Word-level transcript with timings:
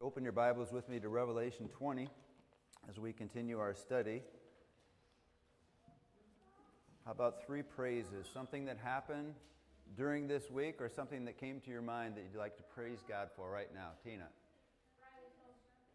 Open 0.00 0.22
your 0.22 0.32
Bibles 0.32 0.70
with 0.70 0.88
me 0.88 1.00
to 1.00 1.08
Revelation 1.08 1.68
20 1.76 2.08
as 2.88 3.00
we 3.00 3.12
continue 3.12 3.58
our 3.58 3.74
study. 3.74 4.22
How 7.04 7.10
about 7.10 7.44
three 7.44 7.62
praises? 7.62 8.28
Something 8.32 8.66
that 8.66 8.78
happened 8.78 9.34
during 9.96 10.28
this 10.28 10.52
week 10.52 10.80
or 10.80 10.88
something 10.88 11.24
that 11.24 11.36
came 11.36 11.58
to 11.62 11.70
your 11.70 11.82
mind 11.82 12.14
that 12.14 12.22
you'd 12.22 12.38
like 12.38 12.56
to 12.58 12.62
praise 12.62 13.00
God 13.08 13.30
for 13.34 13.50
right 13.50 13.74
now? 13.74 13.88
Tina. 14.04 14.28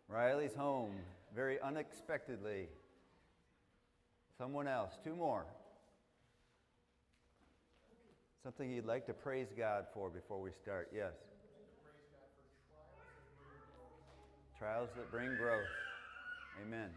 Riley's 0.10 0.54
home. 0.54 0.92
Very 1.34 1.62
unexpectedly. 1.62 2.68
Someone 4.38 4.68
else. 4.68 4.92
Two 5.02 5.16
more. 5.16 5.46
Something 8.44 8.70
you'd 8.70 8.86
like 8.86 9.06
to 9.06 9.14
praise 9.14 9.48
God 9.58 9.86
for 9.94 10.10
before 10.10 10.42
we 10.42 10.52
start. 10.52 10.90
Yes. 10.94 11.14
Trials 14.64 14.96
that 14.96 15.12
bring 15.12 15.36
growth. 15.36 15.68
Amen. 16.64 16.88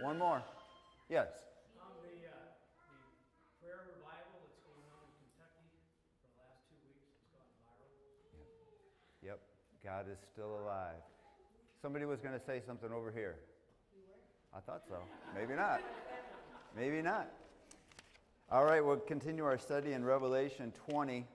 One 0.00 0.16
more. 0.16 0.44
Yes. 1.08 1.26
The, 1.74 2.06
the 2.06 2.30
prayer 3.58 3.82
revival 3.82 4.38
that's 4.38 4.62
going 4.62 4.86
on 4.94 5.02
in 5.10 5.18
Kentucky 5.18 5.74
for 6.22 6.30
the 6.30 6.38
last 6.38 6.62
two 6.70 6.78
weeks, 6.86 7.02
it's 7.10 7.26
gone 7.34 7.50
viral. 7.66 7.90
Yep. 9.26 9.42
God 9.82 10.06
is 10.06 10.22
still 10.22 10.62
alive. 10.62 11.02
Somebody 11.82 12.04
was 12.04 12.20
going 12.20 12.38
to 12.38 12.44
say 12.46 12.62
something 12.64 12.92
over 12.92 13.10
here. 13.10 13.42
I 14.54 14.60
thought 14.60 14.82
so. 14.86 15.02
Maybe 15.34 15.54
not. 15.54 15.80
Maybe 16.76 17.02
not. 17.02 17.28
All 18.52 18.64
right, 18.64 18.84
we'll 18.86 18.98
continue 18.98 19.44
our 19.44 19.58
study 19.58 19.94
in 19.94 20.04
Revelation 20.04 20.72
20. 20.88 21.26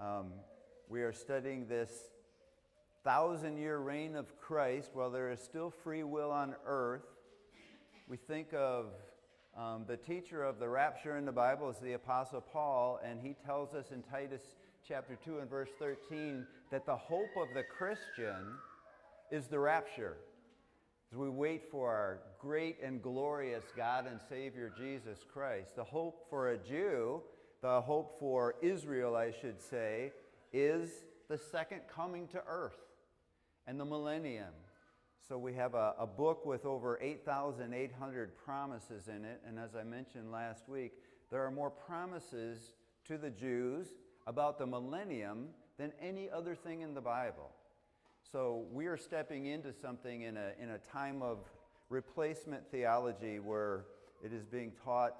Um, 0.00 0.32
we 0.88 1.02
are 1.02 1.12
studying 1.12 1.68
this 1.68 1.90
thousand 3.04 3.58
year 3.58 3.78
reign 3.78 4.16
of 4.16 4.40
Christ, 4.40 4.90
while 4.94 5.10
there 5.10 5.30
is 5.30 5.38
still 5.40 5.70
free 5.70 6.02
will 6.02 6.30
on 6.30 6.54
earth, 6.66 7.04
we 8.08 8.16
think 8.16 8.48
of 8.54 8.86
um, 9.56 9.84
the 9.86 9.96
teacher 9.96 10.42
of 10.42 10.58
the 10.58 10.68
rapture 10.68 11.18
in 11.18 11.26
the 11.26 11.32
Bible 11.32 11.68
is 11.68 11.76
the 11.78 11.92
Apostle 11.92 12.40
Paul, 12.40 12.98
and 13.04 13.20
he 13.20 13.36
tells 13.44 13.74
us 13.74 13.92
in 13.92 14.02
Titus 14.02 14.42
chapter 14.88 15.18
2 15.22 15.38
and 15.38 15.50
verse 15.50 15.68
13 15.78 16.46
that 16.70 16.86
the 16.86 16.96
hope 16.96 17.28
of 17.36 17.48
the 17.54 17.62
Christian 17.62 18.56
is 19.30 19.46
the 19.48 19.58
rapture. 19.58 20.16
As 21.12 21.18
we 21.18 21.28
wait 21.28 21.62
for 21.70 21.90
our 21.90 22.20
great 22.40 22.78
and 22.82 23.02
glorious 23.02 23.64
God 23.76 24.06
and 24.10 24.18
Savior 24.28 24.72
Jesus 24.76 25.18
Christ, 25.30 25.76
the 25.76 25.84
hope 25.84 26.26
for 26.30 26.52
a 26.52 26.58
Jew, 26.58 27.20
the 27.60 27.82
hope 27.82 28.18
for 28.18 28.54
Israel, 28.62 29.14
I 29.14 29.30
should 29.30 29.60
say, 29.60 30.12
is 30.52 30.90
the 31.28 31.38
second 31.38 31.82
coming 31.94 32.26
to 32.28 32.42
earth 32.48 32.83
and 33.66 33.78
the 33.78 33.84
millennium. 33.84 34.52
So 35.26 35.38
we 35.38 35.54
have 35.54 35.74
a, 35.74 35.94
a 35.98 36.06
book 36.06 36.44
with 36.44 36.66
over 36.66 36.98
8,800 37.00 38.36
promises 38.36 39.08
in 39.08 39.24
it. 39.24 39.40
And 39.46 39.58
as 39.58 39.74
I 39.74 39.82
mentioned 39.82 40.30
last 40.30 40.68
week, 40.68 40.92
there 41.30 41.42
are 41.44 41.50
more 41.50 41.70
promises 41.70 42.74
to 43.06 43.16
the 43.16 43.30
Jews 43.30 43.88
about 44.26 44.58
the 44.58 44.66
millennium 44.66 45.48
than 45.78 45.92
any 46.00 46.28
other 46.30 46.54
thing 46.54 46.82
in 46.82 46.94
the 46.94 47.00
Bible. 47.00 47.50
So 48.30 48.64
we 48.72 48.86
are 48.86 48.96
stepping 48.96 49.46
into 49.46 49.72
something 49.72 50.22
in 50.22 50.36
a, 50.36 50.52
in 50.60 50.70
a 50.70 50.78
time 50.78 51.22
of 51.22 51.38
replacement 51.88 52.70
theology 52.70 53.38
where 53.38 53.86
it 54.22 54.32
is 54.32 54.44
being 54.44 54.72
taught 54.84 55.16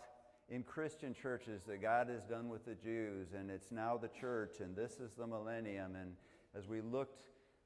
in 0.50 0.62
Christian 0.62 1.14
churches 1.14 1.62
that 1.64 1.80
God 1.80 2.10
is 2.10 2.22
done 2.24 2.48
with 2.48 2.64
the 2.64 2.74
Jews 2.74 3.28
and 3.36 3.50
it's 3.50 3.72
now 3.72 3.96
the 3.96 4.08
church 4.08 4.60
and 4.60 4.76
this 4.76 4.98
is 5.00 5.12
the 5.16 5.26
millennium. 5.26 5.96
And 5.96 6.14
as 6.56 6.68
we 6.68 6.80
looked 6.80 7.22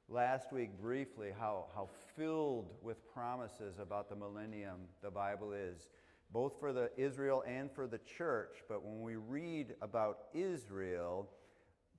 last 0.09 0.51
week 0.51 0.71
briefly 0.81 1.29
how, 1.37 1.65
how 1.75 1.87
filled 2.15 2.71
with 2.81 2.97
promises 3.13 3.77
about 3.79 4.09
the 4.09 4.15
millennium 4.15 4.79
the 5.03 5.11
Bible 5.11 5.53
is, 5.53 5.87
both 6.31 6.59
for 6.59 6.73
the 6.73 6.89
Israel 6.97 7.43
and 7.47 7.71
for 7.71 7.87
the 7.87 7.99
church. 7.99 8.57
But 8.67 8.83
when 8.83 9.01
we 9.01 9.15
read 9.15 9.75
about 9.81 10.19
Israel, 10.33 11.29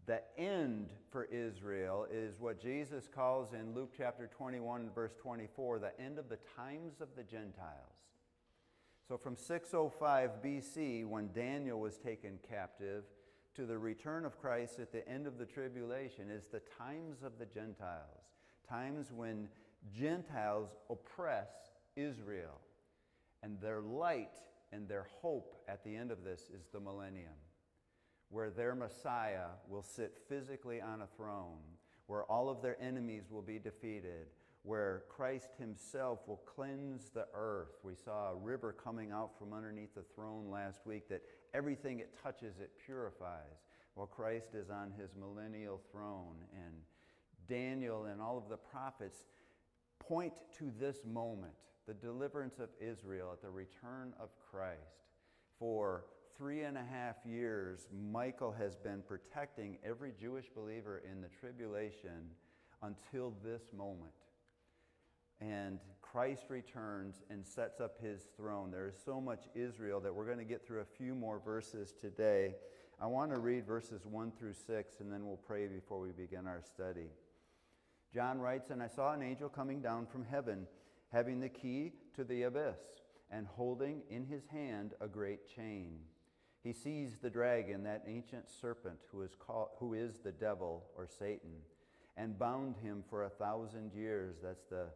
the 0.07 0.23
end 0.37 0.91
for 1.11 1.25
Israel 1.27 2.07
is 2.11 2.41
what 2.41 2.61
Jesus 2.61 3.07
calls 3.07 3.53
in 3.53 3.75
Luke 3.75 3.93
chapter 3.97 4.27
21, 4.27 4.91
verse 4.93 5.13
24, 5.21 5.79
the 5.79 6.01
end 6.01 6.19
of 6.19 6.29
the 6.29 6.39
times 6.57 7.01
of 7.01 7.09
the 7.17 7.23
Gentiles. 7.23 7.95
So 9.07 9.17
from 9.17 9.37
605 9.37 10.31
BC, 10.45 11.07
when 11.07 11.31
Daniel 11.33 11.81
was 11.81 11.97
taken 11.97 12.39
captive, 12.49 13.05
to 13.57 13.67
the 13.67 13.79
return 13.79 14.25
of 14.25 14.41
Christ 14.41 14.79
at 14.79 14.93
the 14.93 15.07
end 15.09 15.27
of 15.27 15.39
the 15.39 15.47
tribulation 15.47 16.31
is 16.31 16.45
the 16.47 16.63
times 16.79 17.23
of 17.23 17.39
the 17.39 17.47
Gentiles, 17.47 18.25
times 18.69 19.13
when 19.15 19.49
Gentiles 19.99 20.71
oppress 20.89 21.49
Israel. 21.97 22.61
And 23.43 23.61
their 23.61 23.81
light 23.81 24.39
and 24.73 24.89
their 24.89 25.07
hope 25.21 25.57
at 25.69 25.83
the 25.85 25.97
end 25.97 26.11
of 26.11 26.25
this 26.25 26.43
is 26.43 26.67
the 26.73 26.81
millennium, 26.81 27.33
where 28.29 28.51
their 28.51 28.75
Messiah 28.75 29.49
will 29.69 29.83
sit 29.83 30.19
physically 30.29 30.81
on 30.81 31.03
a 31.03 31.09
throne, 31.17 31.59
where 32.07 32.25
all 32.25 32.49
of 32.49 32.63
their 32.63 32.81
enemies 32.81 33.25
will 33.31 33.43
be 33.43 33.59
defeated, 33.59 34.27
where 34.63 35.05
Christ 35.09 35.51
Himself 35.59 36.21
will 36.29 36.43
cleanse 36.45 37.09
the 37.09 37.27
earth. 37.35 37.79
We 37.83 37.95
saw 37.95 38.31
a 38.31 38.37
river 38.37 38.73
coming 38.73 39.11
out 39.11 39.39
from 39.39 39.55
underneath 39.55 39.95
the 39.95 40.05
throne 40.15 40.51
last 40.51 40.87
week 40.87 41.09
that 41.09 41.23
everything 41.55 42.01
it 42.01 42.15
touches 42.23 42.59
it 42.61 42.71
purifies. 42.85 43.65
While 43.95 44.07
Christ 44.07 44.55
is 44.55 44.71
on 44.71 44.93
His 44.99 45.11
millennial 45.19 45.81
throne, 45.91 46.37
and 46.55 46.75
Daniel 47.49 48.05
and 48.05 48.21
all 48.21 48.39
of 48.39 48.49
the 48.49 48.57
prophets 48.57 49.25
point 49.99 50.33
to 50.59 50.73
this 50.79 50.99
moment 51.05 51.53
the 51.87 51.95
deliverance 51.95 52.59
of 52.61 52.69
Israel 52.81 53.31
at 53.33 53.43
the 53.43 53.51
return 53.51 54.13
of 54.21 54.29
Christ. 54.51 54.79
For 55.59 56.05
three 56.39 56.63
and 56.63 56.79
a 56.79 56.85
half 56.85 57.17
years, 57.27 57.89
Michael 58.13 58.53
has 58.53 58.77
been 58.77 59.03
protecting 59.03 59.79
every 59.85 60.13
Jewish 60.19 60.47
believer 60.55 61.03
in 61.11 61.21
the 61.21 61.29
tribulation 61.41 62.31
until 62.83 63.35
this 63.45 63.63
moment 63.77 64.13
and 65.41 65.79
Christ 66.11 66.47
returns 66.49 67.23
and 67.31 67.47
sets 67.47 67.81
up 67.81 68.03
his 68.03 68.23
throne. 68.37 68.73
There 68.73 68.89
is 68.89 68.97
so 69.05 69.21
much 69.21 69.45
Israel 69.55 70.01
that 70.01 70.13
we're 70.13 70.27
going 70.27 70.39
to 70.39 70.45
get 70.45 70.67
through 70.67 70.81
a 70.81 70.85
few 70.85 71.15
more 71.15 71.39
verses 71.39 71.95
today. 72.01 72.57
I 73.01 73.07
want 73.07 73.31
to 73.31 73.39
read 73.39 73.65
verses 73.65 74.05
1 74.05 74.33
through 74.37 74.55
6, 74.55 74.97
and 74.99 75.13
then 75.13 75.25
we'll 75.25 75.37
pray 75.37 75.69
before 75.69 76.01
we 76.01 76.11
begin 76.11 76.49
our 76.49 76.63
study. 76.63 77.11
John 78.13 78.41
writes, 78.41 78.71
And 78.71 78.83
I 78.83 78.89
saw 78.89 79.13
an 79.13 79.23
angel 79.23 79.49
coming 79.49 79.81
down 79.81 80.07
from 80.07 80.25
heaven, 80.25 80.67
having 81.13 81.39
the 81.39 81.49
key 81.49 81.93
to 82.17 82.25
the 82.25 82.43
abyss, 82.43 82.81
and 83.31 83.47
holding 83.47 84.03
in 84.11 84.27
his 84.27 84.43
hand 84.49 84.95
a 85.01 85.07
great 85.07 85.47
chain. 85.55 86.01
He 86.65 86.73
seized 86.73 87.23
the 87.23 87.31
dragon, 87.31 87.85
that 87.85 88.03
ancient 88.09 88.51
serpent 88.51 88.99
who 89.13 89.23
is, 89.23 89.37
called, 89.39 89.69
who 89.79 89.95
is 89.95 90.19
the 90.19 90.33
devil 90.33 90.87
or 90.97 91.07
Satan, 91.07 91.53
and 92.17 92.37
bound 92.37 92.75
him 92.83 93.05
for 93.09 93.23
a 93.23 93.31
thousand 93.31 93.93
years. 93.95 94.39
That's 94.43 94.65
the 94.65 94.89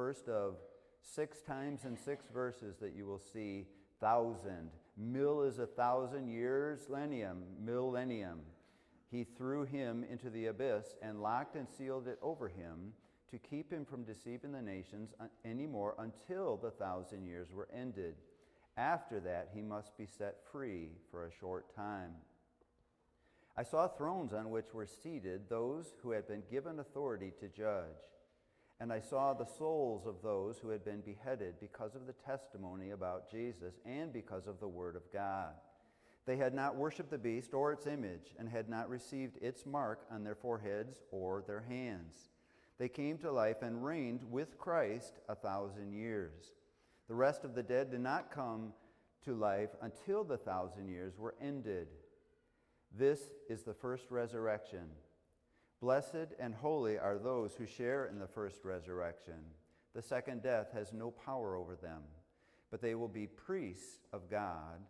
first 0.00 0.30
of 0.30 0.54
six 1.02 1.42
times 1.42 1.84
in 1.84 1.94
six 1.94 2.24
verses 2.32 2.76
that 2.80 2.96
you 2.96 3.04
will 3.04 3.18
see 3.18 3.66
thousand. 4.00 4.70
Mil 4.96 5.42
is 5.42 5.58
a 5.58 5.66
thousand 5.66 6.26
years, 6.26 6.88
lenium, 6.88 7.42
millennium. 7.62 8.40
He 9.10 9.24
threw 9.24 9.64
him 9.64 10.06
into 10.10 10.30
the 10.30 10.46
abyss 10.46 10.96
and 11.02 11.20
locked 11.20 11.54
and 11.54 11.68
sealed 11.68 12.08
it 12.08 12.18
over 12.22 12.48
him 12.48 12.94
to 13.30 13.36
keep 13.36 13.70
him 13.70 13.84
from 13.84 14.04
deceiving 14.04 14.52
the 14.52 14.62
nations 14.62 15.12
uh, 15.20 15.24
anymore 15.44 15.96
until 15.98 16.56
the 16.56 16.70
thousand 16.70 17.26
years 17.26 17.48
were 17.52 17.68
ended. 17.70 18.14
After 18.78 19.20
that, 19.20 19.50
he 19.52 19.60
must 19.60 19.98
be 19.98 20.06
set 20.06 20.36
free 20.50 20.92
for 21.10 21.26
a 21.26 21.38
short 21.40 21.76
time. 21.76 22.12
I 23.54 23.64
saw 23.64 23.86
thrones 23.86 24.32
on 24.32 24.48
which 24.48 24.72
were 24.72 24.86
seated 24.86 25.50
those 25.50 25.92
who 26.02 26.12
had 26.12 26.26
been 26.26 26.44
given 26.50 26.78
authority 26.78 27.34
to 27.38 27.48
judge. 27.48 27.98
And 28.80 28.90
I 28.92 29.00
saw 29.00 29.34
the 29.34 29.44
souls 29.44 30.06
of 30.06 30.22
those 30.22 30.58
who 30.58 30.70
had 30.70 30.84
been 30.84 31.02
beheaded 31.02 31.60
because 31.60 31.94
of 31.94 32.06
the 32.06 32.14
testimony 32.14 32.90
about 32.90 33.30
Jesus 33.30 33.74
and 33.84 34.10
because 34.10 34.46
of 34.46 34.58
the 34.58 34.68
Word 34.68 34.96
of 34.96 35.12
God. 35.12 35.52
They 36.24 36.36
had 36.36 36.54
not 36.54 36.76
worshiped 36.76 37.10
the 37.10 37.18
beast 37.18 37.52
or 37.52 37.72
its 37.72 37.86
image, 37.86 38.34
and 38.38 38.48
had 38.48 38.68
not 38.68 38.88
received 38.88 39.36
its 39.42 39.66
mark 39.66 40.06
on 40.10 40.24
their 40.24 40.34
foreheads 40.34 40.96
or 41.10 41.42
their 41.46 41.60
hands. 41.60 42.30
They 42.78 42.88
came 42.88 43.18
to 43.18 43.30
life 43.30 43.62
and 43.62 43.84
reigned 43.84 44.24
with 44.30 44.56
Christ 44.58 45.18
a 45.28 45.34
thousand 45.34 45.92
years. 45.92 46.54
The 47.08 47.14
rest 47.14 47.44
of 47.44 47.54
the 47.54 47.62
dead 47.62 47.90
did 47.90 48.00
not 48.00 48.30
come 48.30 48.72
to 49.24 49.34
life 49.34 49.70
until 49.82 50.24
the 50.24 50.38
thousand 50.38 50.88
years 50.88 51.18
were 51.18 51.34
ended. 51.42 51.88
This 52.96 53.20
is 53.48 53.62
the 53.62 53.74
first 53.74 54.10
resurrection. 54.10 54.88
Blessed 55.80 56.34
and 56.38 56.54
holy 56.54 56.98
are 56.98 57.18
those 57.18 57.54
who 57.54 57.64
share 57.64 58.06
in 58.06 58.18
the 58.18 58.26
first 58.26 58.64
resurrection. 58.64 59.40
The 59.94 60.02
second 60.02 60.42
death 60.42 60.68
has 60.74 60.92
no 60.92 61.10
power 61.10 61.56
over 61.56 61.74
them, 61.74 62.02
but 62.70 62.82
they 62.82 62.94
will 62.94 63.08
be 63.08 63.26
priests 63.26 64.06
of 64.12 64.30
God 64.30 64.80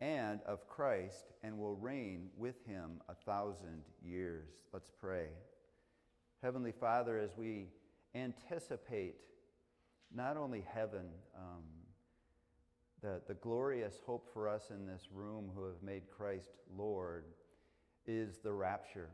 and 0.00 0.40
of 0.46 0.66
Christ 0.66 1.32
and 1.42 1.58
will 1.58 1.76
reign 1.76 2.30
with 2.36 2.64
him 2.64 3.02
a 3.10 3.14
thousand 3.14 3.82
years. 4.02 4.48
Let's 4.72 4.90
pray. 4.90 5.26
Heavenly 6.42 6.72
Father, 6.72 7.18
as 7.18 7.36
we 7.36 7.66
anticipate 8.14 9.16
not 10.14 10.38
only 10.38 10.64
heaven, 10.72 11.06
um, 11.36 11.64
the, 13.02 13.20
the 13.28 13.34
glorious 13.34 14.00
hope 14.06 14.32
for 14.32 14.48
us 14.48 14.70
in 14.70 14.86
this 14.86 15.08
room 15.12 15.50
who 15.54 15.64
have 15.64 15.82
made 15.82 16.08
Christ 16.08 16.50
Lord 16.74 17.24
is 18.06 18.38
the 18.38 18.52
rapture. 18.52 19.10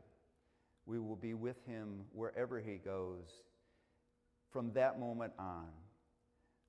We 0.85 0.99
will 0.99 1.15
be 1.15 1.33
with 1.33 1.65
him 1.65 2.05
wherever 2.11 2.59
he 2.59 2.75
goes 2.75 3.25
from 4.51 4.71
that 4.73 4.99
moment 4.99 5.33
on. 5.39 5.67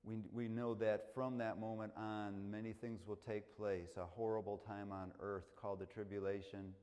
We, 0.03 0.15
we 0.31 0.47
know 0.47 0.73
that 0.75 1.13
from 1.13 1.37
that 1.39 1.59
moment 1.59 1.93
on, 1.97 2.49
many 2.49 2.73
things 2.73 3.01
will 3.05 3.17
take 3.17 3.57
place. 3.57 3.89
A 3.97 4.05
horrible 4.05 4.57
time 4.65 4.91
on 4.91 5.11
earth 5.19 5.45
called 5.55 5.79
the 5.79 5.85
tribulation, 5.85 6.73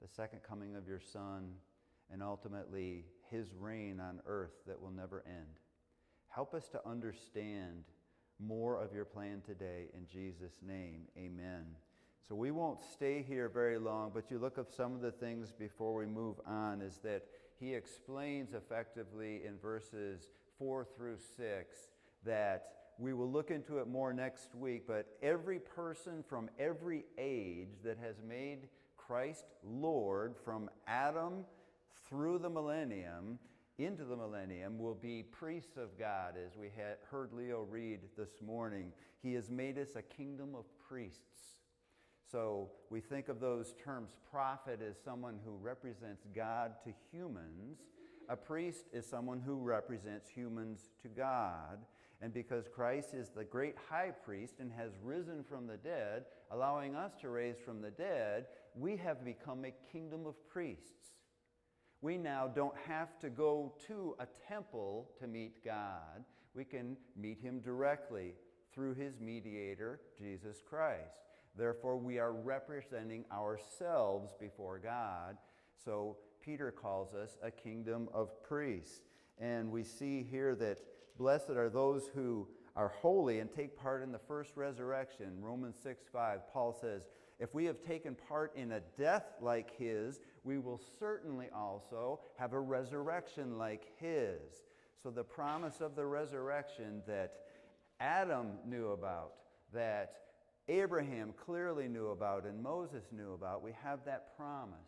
the 0.00 0.08
second 0.08 0.40
coming 0.48 0.76
of 0.76 0.86
your 0.86 1.00
Son, 1.00 1.52
and 2.12 2.22
ultimately 2.22 3.04
his 3.30 3.48
reign 3.58 4.00
on 4.00 4.20
earth 4.26 4.54
that 4.66 4.80
will 4.80 4.90
never 4.90 5.22
end. 5.26 5.58
Help 6.28 6.54
us 6.54 6.68
to 6.68 6.80
understand 6.88 7.84
more 8.38 8.80
of 8.82 8.92
your 8.92 9.04
plan 9.04 9.42
today. 9.44 9.88
In 9.94 10.06
Jesus' 10.06 10.58
name, 10.66 11.02
amen. 11.18 11.66
So 12.28 12.34
we 12.34 12.50
won't 12.50 12.80
stay 12.92 13.24
here 13.26 13.48
very 13.48 13.78
long, 13.78 14.12
but 14.14 14.30
you 14.30 14.38
look 14.38 14.58
at 14.58 14.72
some 14.72 14.94
of 14.94 15.00
the 15.00 15.10
things 15.10 15.52
before 15.52 15.94
we 15.94 16.06
move 16.06 16.36
on, 16.46 16.80
is 16.80 16.98
that 17.02 17.24
he 17.58 17.74
explains 17.74 18.54
effectively 18.54 19.42
in 19.44 19.58
verses 19.58 20.28
4 20.58 20.86
through 20.96 21.18
6 21.36 21.76
that 22.24 22.68
we 22.98 23.14
will 23.14 23.30
look 23.30 23.50
into 23.50 23.78
it 23.78 23.88
more 23.88 24.12
next 24.12 24.54
week, 24.54 24.86
but 24.86 25.06
every 25.22 25.58
person 25.58 26.22
from 26.28 26.50
every 26.58 27.04
age 27.18 27.70
that 27.82 27.98
has 27.98 28.16
made 28.26 28.68
Christ 28.96 29.46
Lord 29.64 30.34
from 30.44 30.70
Adam 30.86 31.44
through 32.08 32.38
the 32.38 32.50
millennium 32.50 33.38
into 33.78 34.04
the 34.04 34.16
millennium 34.16 34.78
will 34.78 34.94
be 34.94 35.22
priests 35.22 35.76
of 35.76 35.98
God, 35.98 36.34
as 36.36 36.56
we 36.56 36.66
had 36.76 36.98
heard 37.10 37.32
Leo 37.32 37.66
read 37.68 38.00
this 38.16 38.42
morning. 38.44 38.92
He 39.22 39.32
has 39.34 39.50
made 39.50 39.78
us 39.78 39.96
a 39.96 40.02
kingdom 40.02 40.54
of 40.54 40.64
priests. 40.86 41.59
So 42.30 42.70
we 42.90 43.00
think 43.00 43.28
of 43.28 43.40
those 43.40 43.74
terms 43.84 44.10
prophet 44.30 44.80
as 44.88 44.96
someone 45.04 45.38
who 45.44 45.56
represents 45.60 46.24
God 46.34 46.72
to 46.84 46.92
humans. 47.10 47.78
A 48.28 48.36
priest 48.36 48.84
is 48.92 49.04
someone 49.04 49.40
who 49.40 49.56
represents 49.56 50.28
humans 50.28 50.90
to 51.02 51.08
God. 51.08 51.78
And 52.22 52.32
because 52.32 52.68
Christ 52.68 53.14
is 53.14 53.30
the 53.30 53.44
great 53.44 53.74
high 53.88 54.10
priest 54.10 54.56
and 54.60 54.70
has 54.72 54.92
risen 55.02 55.42
from 55.42 55.66
the 55.66 55.78
dead, 55.78 56.26
allowing 56.50 56.94
us 56.94 57.12
to 57.22 57.30
raise 57.30 57.58
from 57.58 57.80
the 57.80 57.90
dead, 57.90 58.46
we 58.76 58.96
have 58.98 59.24
become 59.24 59.64
a 59.64 59.74
kingdom 59.90 60.26
of 60.26 60.34
priests. 60.48 61.14
We 62.02 62.16
now 62.16 62.46
don't 62.46 62.76
have 62.86 63.18
to 63.20 63.30
go 63.30 63.74
to 63.88 64.14
a 64.20 64.26
temple 64.48 65.10
to 65.18 65.26
meet 65.26 65.64
God. 65.64 66.24
We 66.54 66.64
can 66.64 66.96
meet 67.16 67.40
him 67.40 67.60
directly 67.60 68.34
through 68.72 68.94
his 68.94 69.18
mediator, 69.18 70.00
Jesus 70.16 70.62
Christ. 70.68 71.29
Therefore, 71.56 71.96
we 71.96 72.18
are 72.18 72.32
representing 72.32 73.24
ourselves 73.32 74.32
before 74.38 74.78
God. 74.78 75.36
So, 75.84 76.16
Peter 76.42 76.70
calls 76.70 77.14
us 77.14 77.36
a 77.42 77.50
kingdom 77.50 78.08
of 78.14 78.42
priests. 78.42 79.02
And 79.38 79.70
we 79.70 79.84
see 79.84 80.22
here 80.22 80.54
that 80.56 80.78
blessed 81.18 81.50
are 81.50 81.68
those 81.68 82.08
who 82.14 82.48
are 82.76 82.88
holy 82.88 83.40
and 83.40 83.50
take 83.52 83.76
part 83.76 84.02
in 84.02 84.12
the 84.12 84.18
first 84.18 84.56
resurrection. 84.56 85.32
Romans 85.40 85.76
6 85.82 86.04
5, 86.12 86.52
Paul 86.52 86.76
says, 86.80 87.02
If 87.38 87.54
we 87.54 87.64
have 87.66 87.80
taken 87.80 88.14
part 88.14 88.54
in 88.56 88.72
a 88.72 88.80
death 88.98 89.34
like 89.40 89.76
his, 89.76 90.20
we 90.44 90.58
will 90.58 90.80
certainly 90.98 91.48
also 91.54 92.20
have 92.38 92.52
a 92.52 92.60
resurrection 92.60 93.58
like 93.58 93.88
his. 93.98 94.62
So, 95.02 95.10
the 95.10 95.24
promise 95.24 95.80
of 95.80 95.96
the 95.96 96.06
resurrection 96.06 97.02
that 97.06 97.32
Adam 98.00 98.52
knew 98.66 98.88
about, 98.88 99.32
that 99.72 100.14
Abraham 100.70 101.34
clearly 101.44 101.88
knew 101.88 102.08
about, 102.08 102.44
and 102.46 102.62
Moses 102.62 103.04
knew 103.10 103.32
about, 103.32 103.62
we 103.62 103.72
have 103.82 104.04
that 104.06 104.36
promise. 104.36 104.78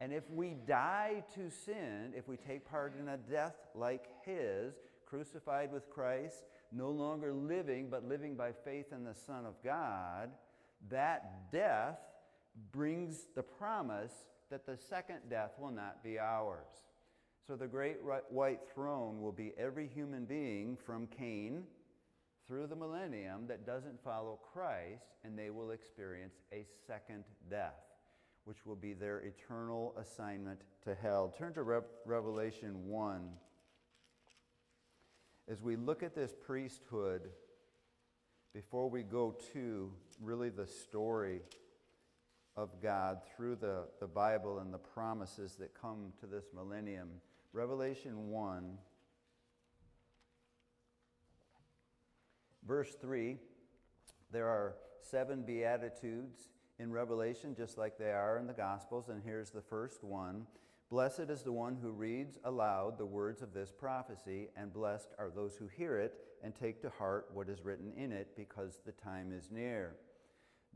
And 0.00 0.12
if 0.12 0.24
we 0.30 0.54
die 0.66 1.22
to 1.34 1.50
sin, 1.50 2.14
if 2.16 2.26
we 2.28 2.36
take 2.36 2.68
part 2.68 2.94
in 2.98 3.08
a 3.08 3.16
death 3.16 3.56
like 3.74 4.06
his, 4.24 4.74
crucified 5.04 5.70
with 5.70 5.90
Christ, 5.90 6.44
no 6.72 6.90
longer 6.90 7.32
living, 7.32 7.88
but 7.90 8.08
living 8.08 8.36
by 8.36 8.52
faith 8.52 8.86
in 8.92 9.04
the 9.04 9.14
Son 9.14 9.44
of 9.44 9.54
God, 9.62 10.30
that 10.90 11.50
death 11.52 11.98
brings 12.72 13.26
the 13.34 13.42
promise 13.42 14.12
that 14.50 14.64
the 14.64 14.76
second 14.76 15.18
death 15.28 15.52
will 15.58 15.70
not 15.70 16.02
be 16.02 16.18
ours. 16.18 16.66
So 17.46 17.56
the 17.56 17.66
great 17.66 17.96
white 18.30 18.60
throne 18.74 19.20
will 19.20 19.32
be 19.32 19.52
every 19.58 19.88
human 19.88 20.24
being 20.24 20.76
from 20.86 21.06
Cain 21.06 21.64
through 22.48 22.66
the 22.66 22.74
millennium 22.74 23.46
that 23.46 23.66
doesn't 23.66 24.02
follow 24.02 24.40
Christ, 24.52 25.04
and 25.22 25.38
they 25.38 25.50
will 25.50 25.70
experience 25.70 26.36
a 26.50 26.64
second 26.86 27.24
death, 27.50 27.84
which 28.44 28.64
will 28.64 28.74
be 28.74 28.94
their 28.94 29.18
eternal 29.18 29.94
assignment 30.00 30.62
to 30.84 30.94
hell. 30.94 31.32
Turn 31.36 31.52
to 31.52 31.62
Re- 31.62 31.80
Revelation 32.06 32.88
1. 32.88 33.28
As 35.46 35.62
we 35.62 35.76
look 35.76 36.02
at 36.02 36.14
this 36.14 36.34
priesthood, 36.34 37.28
before 38.54 38.88
we 38.88 39.02
go 39.02 39.36
to 39.52 39.92
really 40.18 40.48
the 40.48 40.66
story 40.66 41.42
of 42.56 42.70
God 42.82 43.20
through 43.36 43.56
the, 43.56 43.84
the 44.00 44.06
Bible 44.06 44.60
and 44.60 44.72
the 44.72 44.78
promises 44.78 45.54
that 45.56 45.78
come 45.78 46.14
to 46.20 46.26
this 46.26 46.46
millennium, 46.54 47.08
Revelation 47.52 48.30
1 48.30 48.78
Verse 52.68 52.94
3 53.00 53.38
there 54.30 54.46
are 54.46 54.74
seven 55.00 55.42
Beatitudes 55.42 56.50
in 56.78 56.92
Revelation, 56.92 57.54
just 57.56 57.78
like 57.78 57.96
they 57.96 58.12
are 58.12 58.36
in 58.36 58.46
the 58.46 58.52
Gospels, 58.52 59.08
and 59.08 59.22
here's 59.24 59.50
the 59.50 59.62
first 59.62 60.04
one 60.04 60.46
Blessed 60.90 61.30
is 61.30 61.42
the 61.42 61.52
one 61.52 61.76
who 61.80 61.90
reads 61.90 62.38
aloud 62.44 62.98
the 62.98 63.06
words 63.06 63.40
of 63.40 63.54
this 63.54 63.70
prophecy, 63.70 64.48
and 64.56 64.72
blessed 64.72 65.08
are 65.18 65.30
those 65.30 65.54
who 65.56 65.66
hear 65.66 65.98
it 65.98 66.14
and 66.42 66.54
take 66.54 66.80
to 66.82 66.90
heart 66.90 67.28
what 67.32 67.48
is 67.48 67.64
written 67.64 67.92
in 67.96 68.12
it, 68.12 68.36
because 68.36 68.80
the 68.84 68.92
time 68.92 69.32
is 69.32 69.50
near. 69.50 69.96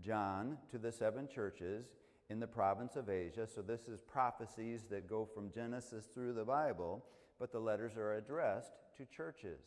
John 0.01 0.59
to 0.71 0.79
the 0.79 0.93
seven 0.93 1.29
churches 1.29 1.87
in 2.31 2.41
the 2.41 2.47
province 2.47 2.97
of 2.97 3.11
Asia. 3.11 3.47
So, 3.47 3.61
this 3.61 3.87
is 3.89 4.01
prophecies 4.01 4.85
that 4.91 5.09
go 5.09 5.27
from 5.27 5.53
Genesis 5.53 6.07
through 6.07 6.33
the 6.33 6.45
Bible, 6.45 7.05
but 7.39 7.53
the 7.53 7.61
letters 7.61 7.97
are 7.97 8.15
addressed 8.15 8.73
to 8.97 9.05
churches. 9.07 9.61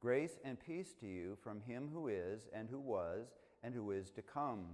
Grace 0.00 0.38
and 0.44 0.58
peace 0.60 0.92
to 1.00 1.06
you 1.06 1.36
from 1.42 1.60
him 1.62 1.88
who 1.92 2.08
is, 2.08 2.48
and 2.52 2.68
who 2.68 2.78
was, 2.78 3.28
and 3.62 3.74
who 3.74 3.90
is 3.90 4.10
to 4.10 4.22
come, 4.22 4.66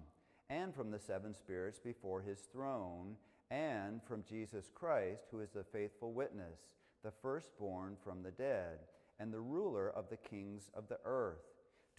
and 0.50 0.74
from 0.74 0.90
the 0.90 0.98
seven 0.98 1.34
spirits 1.34 1.78
before 1.78 2.20
his 2.20 2.40
throne, 2.52 3.16
and 3.50 4.02
from 4.02 4.24
Jesus 4.28 4.68
Christ, 4.74 5.26
who 5.30 5.40
is 5.40 5.50
the 5.50 5.64
faithful 5.64 6.12
witness, 6.12 6.58
the 7.04 7.12
firstborn 7.22 7.96
from 8.02 8.22
the 8.22 8.32
dead, 8.32 8.78
and 9.20 9.32
the 9.32 9.40
ruler 9.40 9.90
of 9.90 10.08
the 10.10 10.16
kings 10.16 10.70
of 10.74 10.88
the 10.88 10.98
earth. 11.04 11.44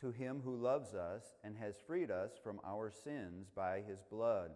To 0.01 0.11
him 0.11 0.41
who 0.43 0.57
loves 0.57 0.93
us 0.93 1.23
and 1.43 1.55
has 1.57 1.75
freed 1.87 2.11
us 2.11 2.31
from 2.43 2.59
our 2.65 2.91
sins 2.91 3.47
by 3.55 3.81
his 3.87 4.01
blood, 4.11 4.51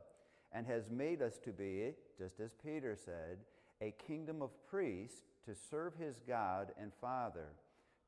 and 0.52 0.68
has 0.68 0.90
made 0.90 1.22
us 1.22 1.38
to 1.46 1.52
be, 1.52 1.94
just 2.18 2.40
as 2.42 2.52
Peter 2.64 2.98
said, 2.98 3.38
a 3.82 3.96
kingdom 4.06 4.42
of 4.42 4.50
priests 4.70 5.22
to 5.46 5.56
serve 5.56 5.94
his 5.96 6.20
God 6.28 6.74
and 6.80 6.92
Father. 7.00 7.50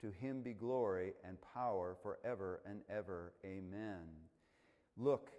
To 0.02 0.12
him 0.12 0.42
be 0.42 0.54
glory 0.54 1.14
and 1.26 1.38
power 1.54 1.98
forever 2.02 2.62
and 2.66 2.82
ever. 2.90 3.34
Amen. 3.46 4.04
Look, 4.98 5.32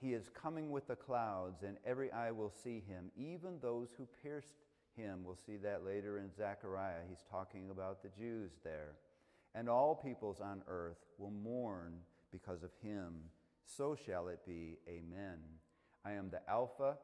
he 0.00 0.12
is 0.12 0.30
coming 0.30 0.70
with 0.70 0.86
the 0.86 0.96
clouds, 0.96 1.62
and 1.62 1.76
every 1.84 2.10
eye 2.12 2.30
will 2.30 2.50
see 2.50 2.82
him, 2.86 3.10
even 3.16 3.58
those 3.60 3.88
who 3.96 4.06
pierced 4.22 4.56
him. 4.96 5.20
We'll 5.24 5.38
see 5.46 5.56
that 5.58 5.84
later 5.84 6.18
in 6.18 6.34
Zechariah. 6.34 7.04
He's 7.08 7.24
talking 7.30 7.70
about 7.70 8.02
the 8.02 8.08
Jews 8.08 8.52
there. 8.64 8.94
And 9.54 9.68
all 9.68 9.94
peoples 9.94 10.40
on 10.40 10.62
earth 10.68 10.98
will 11.18 11.30
mourn 11.30 11.94
because 12.30 12.62
of 12.62 12.70
him. 12.82 13.14
So 13.64 13.96
shall 14.06 14.28
it 14.28 14.40
be. 14.46 14.78
Amen. 14.88 15.38
I 16.04 16.12
am 16.12 16.30
the 16.30 16.40
Alpha 16.48 16.96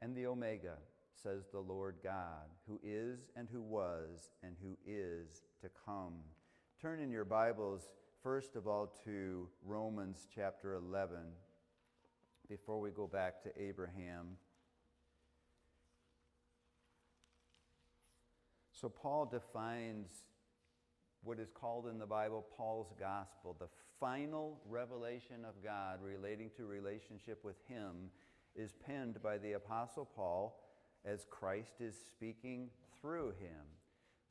and 0.00 0.14
the 0.14 0.26
Omega, 0.26 0.76
says 1.22 1.44
the 1.52 1.58
Lord 1.58 1.96
God, 2.02 2.48
who 2.66 2.80
is 2.82 3.30
and 3.36 3.48
who 3.52 3.60
was 3.60 4.30
and 4.42 4.54
who 4.62 4.76
is 4.86 5.42
to 5.62 5.68
come. 5.84 6.14
Turn 6.82 7.00
in 7.00 7.10
your 7.10 7.24
Bibles, 7.24 7.80
first 8.22 8.54
of 8.54 8.68
all, 8.68 8.92
to 9.06 9.48
Romans 9.64 10.26
chapter 10.34 10.74
11 10.74 11.16
before 12.50 12.80
we 12.80 12.90
go 12.90 13.06
back 13.06 13.42
to 13.44 13.50
Abraham. 13.58 14.36
So, 18.72 18.90
Paul 18.90 19.24
defines 19.24 20.10
what 21.22 21.40
is 21.40 21.48
called 21.50 21.86
in 21.86 21.98
the 21.98 22.04
Bible 22.04 22.44
Paul's 22.54 22.92
gospel. 23.00 23.56
The 23.58 23.68
final 23.98 24.60
revelation 24.68 25.46
of 25.48 25.64
God 25.64 26.00
relating 26.02 26.50
to 26.58 26.66
relationship 26.66 27.42
with 27.42 27.56
Him 27.66 28.10
is 28.54 28.74
penned 28.84 29.22
by 29.22 29.38
the 29.38 29.52
Apostle 29.52 30.04
Paul 30.04 30.60
as 31.06 31.24
Christ 31.30 31.80
is 31.80 31.94
speaking 32.06 32.68
through 33.00 33.32
him. 33.40 33.75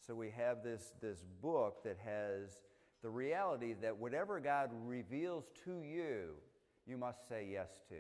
So 0.05 0.13
we 0.15 0.31
have 0.31 0.63
this, 0.63 0.91
this 1.01 1.23
book 1.41 1.83
that 1.83 1.97
has 2.03 2.57
the 3.01 3.09
reality 3.09 3.75
that 3.81 3.95
whatever 3.95 4.39
God 4.39 4.69
reveals 4.85 5.45
to 5.65 5.81
you, 5.81 6.35
you 6.87 6.97
must 6.97 7.27
say 7.27 7.47
yes 7.51 7.69
to. 7.89 7.97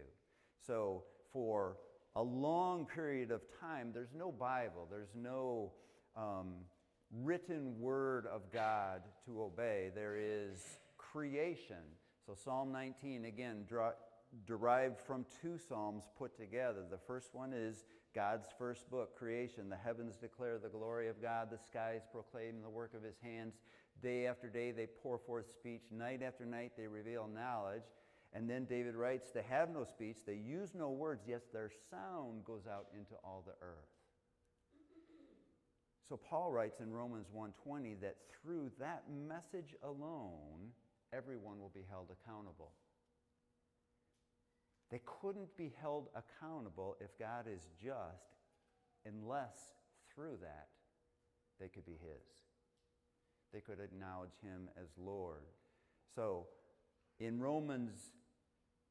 So 0.65 1.03
for 1.31 1.77
a 2.15 2.23
long 2.23 2.85
period 2.85 3.31
of 3.31 3.41
time, 3.59 3.91
there's 3.93 4.13
no 4.17 4.31
Bible, 4.31 4.87
there's 4.89 5.13
no 5.15 5.71
um, 6.15 6.53
written 7.11 7.79
word 7.79 8.25
of 8.27 8.51
God 8.51 9.01
to 9.25 9.41
obey. 9.41 9.91
There 9.93 10.15
is 10.17 10.79
creation. 10.97 11.83
So 12.25 12.33
Psalm 12.33 12.71
19, 12.71 13.25
again, 13.25 13.65
derived 14.45 14.99
from 14.99 15.25
two 15.41 15.57
Psalms 15.57 16.03
put 16.17 16.37
together. 16.37 16.83
The 16.89 16.97
first 16.97 17.33
one 17.33 17.53
is 17.53 17.85
God's 18.15 18.47
first 18.57 18.89
book, 18.89 19.17
creation. 19.17 19.69
The 19.69 19.75
heavens 19.75 20.15
declare 20.15 20.57
the 20.57 20.69
glory 20.69 21.09
of 21.09 21.21
God, 21.21 21.49
the 21.51 21.57
skies 21.57 22.01
proclaim 22.09 22.61
the 22.61 22.69
work 22.69 22.93
of 22.93 23.03
his 23.03 23.17
hands. 23.21 23.55
Day 24.01 24.25
after 24.25 24.47
day 24.49 24.71
they 24.71 24.87
pour 24.87 25.17
forth 25.17 25.51
speech, 25.51 25.83
night 25.91 26.21
after 26.23 26.45
night 26.45 26.71
they 26.77 26.87
reveal 26.87 27.27
knowledge. 27.27 27.83
And 28.31 28.49
then 28.49 28.65
David 28.65 28.95
writes, 28.95 29.31
They 29.31 29.43
have 29.49 29.69
no 29.69 29.83
speech, 29.83 30.19
they 30.25 30.35
use 30.35 30.73
no 30.73 30.89
words, 30.89 31.23
yet 31.27 31.41
their 31.51 31.69
sound 31.89 32.45
goes 32.45 32.63
out 32.71 32.87
into 32.93 33.15
all 33.23 33.43
the 33.45 33.53
earth. 33.61 33.95
So 36.07 36.15
Paul 36.17 36.51
writes 36.51 36.79
in 36.79 36.93
Romans 36.93 37.27
1:20 37.33 37.95
that 38.01 38.17
through 38.29 38.71
that 38.79 39.09
message 39.09 39.75
alone 39.81 40.71
everyone 41.11 41.59
will 41.59 41.71
be 41.73 41.83
held 41.89 42.11
accountable. 42.11 42.71
They 44.91 45.01
couldn't 45.21 45.55
be 45.57 45.73
held 45.81 46.09
accountable 46.15 46.95
if 46.99 47.17
God 47.17 47.45
is 47.51 47.67
just 47.81 48.37
unless 49.05 49.57
through 50.13 50.37
that 50.41 50.67
they 51.59 51.67
could 51.67 51.85
be 51.85 51.93
his. 51.93 52.23
They 53.53 53.61
could 53.61 53.79
acknowledge 53.79 54.37
him 54.43 54.69
as 54.81 54.89
Lord. 54.97 55.43
So 56.15 56.47
in 57.19 57.39
Romans 57.39 57.93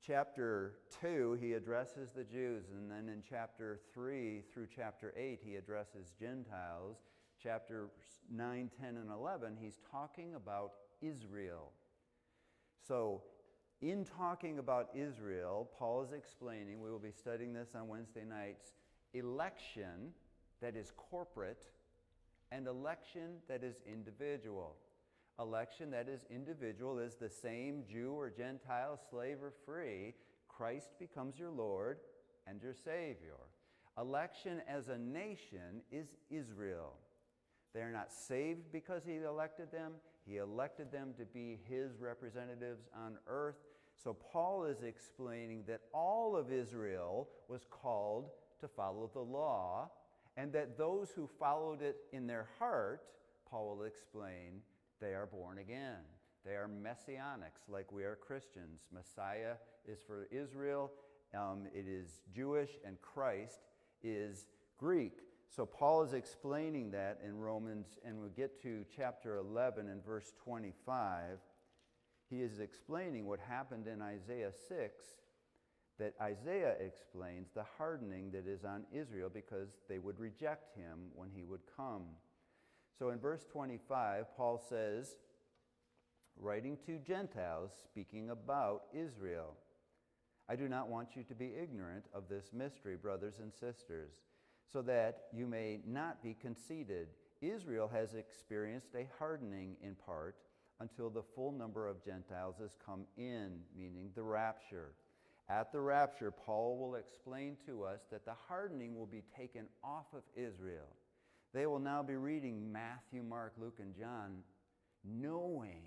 chapter 0.07 0.75
2, 1.01 1.39
he 1.41 1.53
addresses 1.53 2.11
the 2.15 2.25
Jews, 2.25 2.65
and 2.73 2.91
then 2.91 3.09
in 3.09 3.23
chapter 3.29 3.81
3 3.93 4.43
through 4.53 4.69
chapter 4.75 5.15
8, 5.17 5.41
he 5.45 5.57
addresses 5.57 6.13
Gentiles. 6.19 6.97
Chapter 7.43 7.89
9, 8.33 8.71
10, 8.81 8.97
and 8.97 9.11
11, 9.11 9.57
he's 9.61 9.81
talking 9.91 10.35
about 10.35 10.73
Israel. 11.03 11.73
So, 12.87 13.23
in 13.81 14.05
talking 14.05 14.59
about 14.59 14.89
Israel, 14.95 15.71
Paul 15.79 16.03
is 16.03 16.13
explaining, 16.13 16.81
we 16.81 16.91
will 16.91 16.99
be 16.99 17.13
studying 17.13 17.53
this 17.53 17.75
on 17.75 17.89
Wednesday 17.89 18.25
nights, 18.25 18.73
election 19.13 20.13
that 20.61 20.77
is 20.77 20.93
corporate 20.97 21.67
and 22.51 22.67
election 22.67 23.37
that 23.49 23.63
is 23.63 23.77
individual. 23.87 24.77
Election 25.39 25.91
that 25.91 26.09
is 26.09 26.25
individual 26.31 26.99
is 26.99 27.17
the 27.17 27.29
same 27.29 27.83
Jew 27.91 28.13
or 28.13 28.31
Gentile, 28.31 28.99
slave 29.11 29.39
or 29.43 29.53
free. 29.67 30.15
Christ 30.49 30.91
becomes 30.99 31.39
your 31.39 31.51
Lord 31.51 31.99
and 32.47 32.63
your 32.63 32.75
Savior. 32.75 33.39
Election 33.99 34.63
as 34.69 34.89
a 34.89 34.99
nation 34.99 35.83
is 35.91 36.17
Israel. 36.31 36.95
They 37.75 37.81
are 37.81 37.93
not 37.93 38.13
saved 38.13 38.73
because 38.73 39.03
he 39.05 39.17
elected 39.17 39.73
them. 39.73 39.93
He 40.27 40.39
elected 40.39 40.91
them 40.91 41.15
to 41.19 41.25
be 41.25 41.59
his 41.69 41.99
representatives 42.01 42.89
on 42.95 43.19
earth. 43.27 43.57
So 44.03 44.15
Paul 44.15 44.65
is 44.65 44.83
explaining 44.83 45.65
that 45.69 45.83
all 45.93 46.37
of 46.37 46.53
Israel 46.53 47.29
was 47.49 47.67
called 47.71 48.31
to 48.61 48.69
follow 48.69 49.11
the 49.13 49.21
law, 49.21 49.91
and 50.37 50.53
that 50.53 50.79
those 50.79 51.11
who 51.11 51.29
followed 51.39 51.83
it 51.83 51.97
in 52.13 52.27
their 52.27 52.49
heart, 52.59 53.03
Paul 53.51 53.77
will 53.77 53.85
explain, 53.85 54.63
they 55.01 55.15
are 55.15 55.27
born 55.27 55.59
again. 55.59 56.01
They 56.45 56.53
are 56.53 56.69
messianics, 56.69 57.69
like 57.69 57.93
we 57.93 58.05
are 58.05 58.17
Christians. 58.17 58.83
Messiah 58.93 59.55
is 59.87 60.01
for 60.07 60.27
Israel, 60.31 60.91
um, 61.35 61.67
it 61.75 61.87
is 61.89 62.21
Jewish, 62.35 62.71
and 62.87 63.01
Christ 63.01 63.61
is 64.03 64.47
Greek. 64.79 65.13
So 65.55 65.65
Paul 65.65 66.03
is 66.03 66.15
explaining 66.15 66.91
that 66.91 67.21
in 67.25 67.39
Romans, 67.39 67.87
and 68.05 68.21
we 68.21 68.31
get 68.31 68.61
to 68.63 68.85
chapter 68.97 69.37
11 69.37 69.89
and 69.89 70.05
verse 70.05 70.33
25. 70.43 71.39
He 72.29 72.43
is 72.43 72.59
explaining 72.59 73.27
what 73.27 73.39
happened 73.39 73.87
in 73.87 74.03
Isaiah 74.03 74.51
6 74.69 75.05
that 76.01 76.15
Isaiah 76.21 76.75
explains 76.81 77.51
the 77.55 77.65
hardening 77.79 78.33
that 78.33 78.49
is 78.49 78.65
on 78.65 78.85
Israel 78.93 79.31
because 79.33 79.69
they 79.89 80.01
would 80.01 80.19
reject 80.19 80.77
him 80.77 81.11
when 81.15 81.31
he 81.33 81.45
would 81.45 81.63
come. 81.77 82.03
So 82.99 83.11
in 83.11 83.21
verse 83.21 83.45
25, 83.53 84.37
Paul 84.37 84.61
says, 84.69 85.15
writing 86.37 86.77
to 86.87 86.99
Gentiles, 86.99 87.71
speaking 87.85 88.31
about 88.31 88.87
Israel, 88.93 89.55
I 90.49 90.57
do 90.57 90.69
not 90.69 90.89
want 90.89 91.15
you 91.15 91.23
to 91.23 91.35
be 91.35 91.53
ignorant 91.55 92.07
of 92.13 92.29
this 92.29 92.51
mystery, 92.53 92.97
brothers 92.97 93.39
and 93.39 93.53
sisters, 93.53 94.11
so 94.73 94.83
that 94.83 95.25
you 95.33 95.47
may 95.47 95.81
not 95.87 96.23
be 96.23 96.35
conceited. 96.35 97.09
Israel 97.41 97.89
has 97.93 98.15
experienced 98.15 98.95
a 98.95 99.09
hardening 99.19 99.77
in 99.83 99.95
part 99.95 100.37
until 100.81 101.11
the 101.11 101.23
full 101.35 101.53
number 101.53 101.87
of 101.87 102.05
Gentiles 102.05 102.57
has 102.61 102.77
come 102.85 103.05
in, 103.17 103.61
meaning 103.77 104.11
the 104.15 104.23
rapture. 104.23 104.95
At 105.49 105.73
the 105.73 105.81
rapture, 105.81 106.31
Paul 106.31 106.79
will 106.79 106.95
explain 106.97 107.57
to 107.67 107.85
us 107.85 108.01
that 108.11 108.25
the 108.25 108.35
hardening 108.49 108.97
will 108.97 109.07
be 109.07 109.23
taken 109.37 109.67
off 109.83 110.07
of 110.15 110.23
Israel. 110.35 110.89
They 111.53 111.67
will 111.67 111.79
now 111.79 112.03
be 112.03 112.17
reading 112.17 112.73
Matthew, 112.73 113.23
Mark, 113.23 113.53
Luke, 113.59 113.79
and 113.79 113.95
John, 113.95 114.39
knowing 115.05 115.83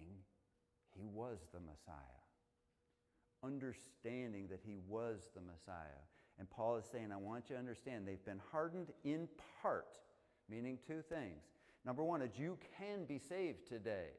he 0.95 1.07
was 1.07 1.39
the 1.53 1.59
Messiah, 1.59 1.97
understanding 3.43 4.47
that 4.49 4.61
he 4.65 4.77
was 4.87 5.29
the 5.35 5.41
Messiah. 5.41 6.05
And 6.39 6.49
Paul 6.49 6.77
is 6.77 6.85
saying, 6.91 7.11
I 7.11 7.17
want 7.17 7.45
you 7.49 7.55
to 7.55 7.59
understand 7.59 8.07
they've 8.07 8.23
been 8.25 8.41
hardened 8.51 8.87
in 9.03 9.27
part, 9.61 9.97
meaning 10.49 10.77
two 10.85 11.01
things. 11.09 11.43
Number 11.85 12.03
one, 12.03 12.21
a 12.21 12.27
Jew 12.27 12.57
can 12.77 13.05
be 13.05 13.17
saved 13.17 13.67
today. 13.67 14.09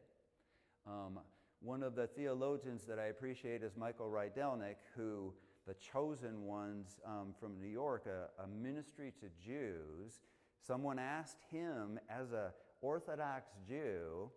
Um, 0.86 1.20
one 1.60 1.82
of 1.82 1.94
the 1.94 2.06
theologians 2.06 2.84
that 2.84 2.98
I 2.98 3.06
appreciate 3.06 3.62
is 3.62 3.76
Michael 3.76 4.08
Rydelnik, 4.08 4.76
who, 4.96 5.32
the 5.66 5.74
chosen 5.74 6.44
ones 6.44 6.98
um, 7.04 7.34
from 7.38 7.60
New 7.60 7.68
York, 7.68 8.06
a, 8.06 8.42
a 8.42 8.46
ministry 8.46 9.12
to 9.20 9.26
Jews, 9.44 10.20
someone 10.66 10.98
asked 10.98 11.42
him 11.50 11.98
as 12.08 12.32
an 12.32 12.50
Orthodox 12.80 13.50
Jew, 13.66 14.30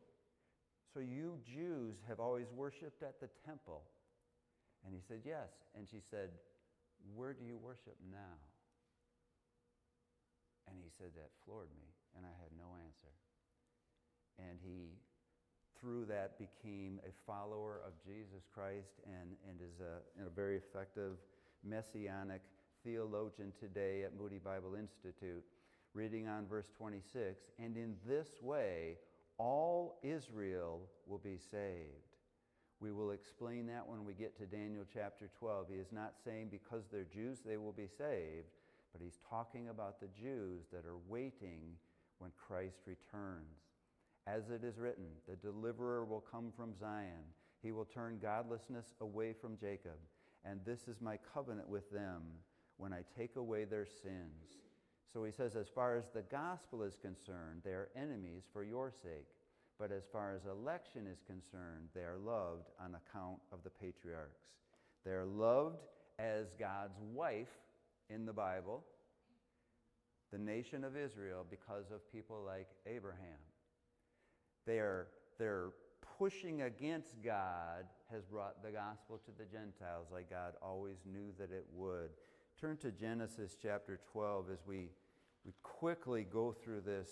So 0.93 0.99
you 0.99 1.37
Jews 1.45 1.95
have 2.07 2.19
always 2.19 2.47
worshiped 2.51 3.01
at 3.01 3.19
the 3.19 3.29
temple? 3.45 3.83
And 4.85 4.93
he 4.93 5.01
said, 5.07 5.21
Yes. 5.23 5.49
And 5.75 5.87
she 5.89 6.01
said, 6.09 6.29
Where 7.15 7.33
do 7.33 7.43
you 7.43 7.57
worship 7.57 7.97
now? 8.11 8.37
And 10.67 10.77
he 10.79 10.89
said, 10.97 11.11
That 11.15 11.31
floored 11.45 11.71
me, 11.75 11.87
and 12.15 12.25
I 12.25 12.33
had 12.41 12.51
no 12.57 12.77
answer. 12.77 13.13
And 14.39 14.57
he 14.61 14.97
through 15.81 16.05
that 16.05 16.37
became 16.37 16.99
a 17.03 17.11
follower 17.25 17.81
of 17.85 17.93
Jesus 18.05 18.45
Christ 18.53 19.01
and, 19.05 19.35
and 19.49 19.59
is 19.59 19.79
a, 19.81 20.25
a 20.25 20.29
very 20.29 20.55
effective 20.55 21.17
messianic 21.63 22.41
theologian 22.83 23.51
today 23.59 24.03
at 24.03 24.17
Moody 24.17 24.37
Bible 24.37 24.75
Institute. 24.75 25.43
Reading 25.93 26.27
on 26.27 26.45
verse 26.45 26.67
26, 26.77 27.41
and 27.59 27.75
in 27.75 27.95
this 28.07 28.29
way 28.41 28.97
all 29.37 29.99
Israel 30.03 30.81
will 31.07 31.17
be 31.17 31.37
saved. 31.37 32.10
We 32.81 32.91
will 32.91 33.11
explain 33.11 33.67
that 33.67 33.87
when 33.87 34.03
we 34.05 34.13
get 34.13 34.35
to 34.39 34.45
Daniel 34.47 34.85
chapter 34.91 35.29
12. 35.37 35.67
He 35.69 35.75
is 35.75 35.91
not 35.91 36.15
saying 36.25 36.47
because 36.49 36.83
they're 36.91 37.03
Jews 37.03 37.37
they 37.45 37.57
will 37.57 37.71
be 37.71 37.87
saved, 37.87 38.47
but 38.91 39.01
he's 39.03 39.19
talking 39.29 39.69
about 39.69 39.99
the 39.99 40.07
Jews 40.07 40.65
that 40.73 40.85
are 40.87 40.97
waiting 41.07 41.77
when 42.17 42.31
Christ 42.35 42.79
returns. 42.87 43.61
As 44.25 44.49
it 44.49 44.63
is 44.63 44.79
written, 44.79 45.05
the 45.29 45.35
deliverer 45.35 46.05
will 46.05 46.25
come 46.31 46.51
from 46.57 46.73
Zion. 46.75 47.23
He 47.61 47.71
will 47.71 47.85
turn 47.85 48.17
godlessness 48.19 48.95
away 48.99 49.33
from 49.39 49.57
Jacob. 49.57 49.97
And 50.43 50.59
this 50.65 50.87
is 50.87 51.01
my 51.01 51.19
covenant 51.33 51.69
with 51.69 51.91
them 51.91 52.23
when 52.77 52.93
I 52.93 53.03
take 53.15 53.35
away 53.35 53.65
their 53.65 53.85
sins. 53.85 54.57
So 55.13 55.23
he 55.23 55.31
says, 55.31 55.55
as 55.55 55.67
far 55.67 55.95
as 55.97 56.05
the 56.09 56.23
gospel 56.23 56.81
is 56.81 56.97
concerned, 56.99 57.61
they 57.63 57.71
are 57.71 57.89
enemies 57.95 58.43
for 58.51 58.63
your 58.63 58.91
sake. 58.91 59.27
But 59.81 59.91
as 59.91 60.03
far 60.13 60.35
as 60.35 60.41
election 60.45 61.07
is 61.11 61.23
concerned, 61.25 61.89
they 61.95 62.01
are 62.01 62.19
loved 62.23 62.69
on 62.79 62.93
account 62.93 63.39
of 63.51 63.63
the 63.63 63.71
patriarchs. 63.71 64.43
They 65.03 65.09
are 65.09 65.25
loved 65.25 65.81
as 66.19 66.53
God's 66.59 66.99
wife 67.15 67.49
in 68.07 68.27
the 68.27 68.31
Bible, 68.31 68.83
the 70.31 70.37
nation 70.37 70.83
of 70.83 70.95
Israel, 70.95 71.47
because 71.49 71.89
of 71.91 72.11
people 72.11 72.43
like 72.45 72.67
Abraham. 72.85 73.39
They're, 74.67 75.07
they're 75.39 75.71
pushing 76.19 76.61
against 76.61 77.23
God 77.23 77.85
has 78.11 78.23
brought 78.25 78.61
the 78.61 78.69
gospel 78.69 79.19
to 79.25 79.31
the 79.35 79.45
Gentiles 79.45 80.09
like 80.13 80.29
God 80.29 80.53
always 80.61 80.97
knew 81.11 81.33
that 81.39 81.51
it 81.51 81.65
would. 81.73 82.11
Turn 82.59 82.77
to 82.77 82.91
Genesis 82.91 83.57
chapter 83.59 83.99
12 84.11 84.51
as 84.53 84.59
we, 84.67 84.89
we 85.43 85.53
quickly 85.63 86.23
go 86.31 86.51
through 86.51 86.81
this 86.81 87.09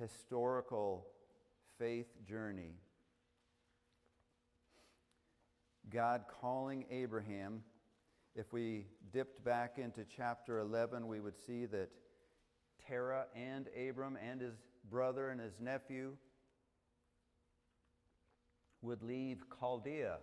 historical 0.00 1.06
faith 1.78 2.06
journey. 2.28 2.74
God 5.90 6.24
calling 6.40 6.86
Abraham. 6.90 7.62
If 8.34 8.52
we 8.52 8.86
dipped 9.12 9.44
back 9.44 9.78
into 9.78 10.04
chapter 10.16 10.58
11, 10.58 11.06
we 11.06 11.20
would 11.20 11.38
see 11.46 11.66
that 11.66 11.90
Terah 12.86 13.26
and 13.34 13.68
Abram 13.88 14.16
and 14.16 14.40
his 14.40 14.54
brother 14.90 15.30
and 15.30 15.40
his 15.40 15.60
nephew 15.60 16.16
would 18.82 19.02
leave 19.02 19.44
Chaldea, 19.58 20.18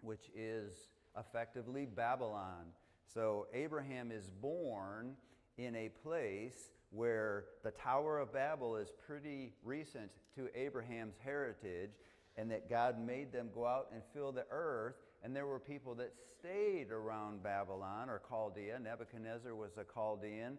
which 0.00 0.30
is 0.34 0.72
effectively 1.18 1.86
Babylon. 1.86 2.66
So 3.12 3.46
Abraham 3.52 4.10
is 4.10 4.30
born 4.30 5.16
in 5.58 5.76
a 5.76 5.88
place 6.02 6.70
where 6.94 7.46
the 7.62 7.72
Tower 7.72 8.20
of 8.20 8.32
Babel 8.32 8.76
is 8.76 8.88
pretty 9.06 9.52
recent 9.64 10.10
to 10.36 10.48
Abraham's 10.54 11.16
heritage, 11.22 11.90
and 12.36 12.50
that 12.50 12.68
God 12.70 12.98
made 13.04 13.32
them 13.32 13.50
go 13.54 13.66
out 13.66 13.88
and 13.92 14.02
fill 14.12 14.32
the 14.32 14.46
earth. 14.50 14.96
And 15.22 15.34
there 15.34 15.46
were 15.46 15.58
people 15.58 15.94
that 15.96 16.12
stayed 16.38 16.90
around 16.90 17.42
Babylon 17.42 18.10
or 18.10 18.20
Chaldea. 18.28 18.78
Nebuchadnezzar 18.78 19.54
was 19.54 19.72
a 19.78 19.84
Chaldean. 19.92 20.58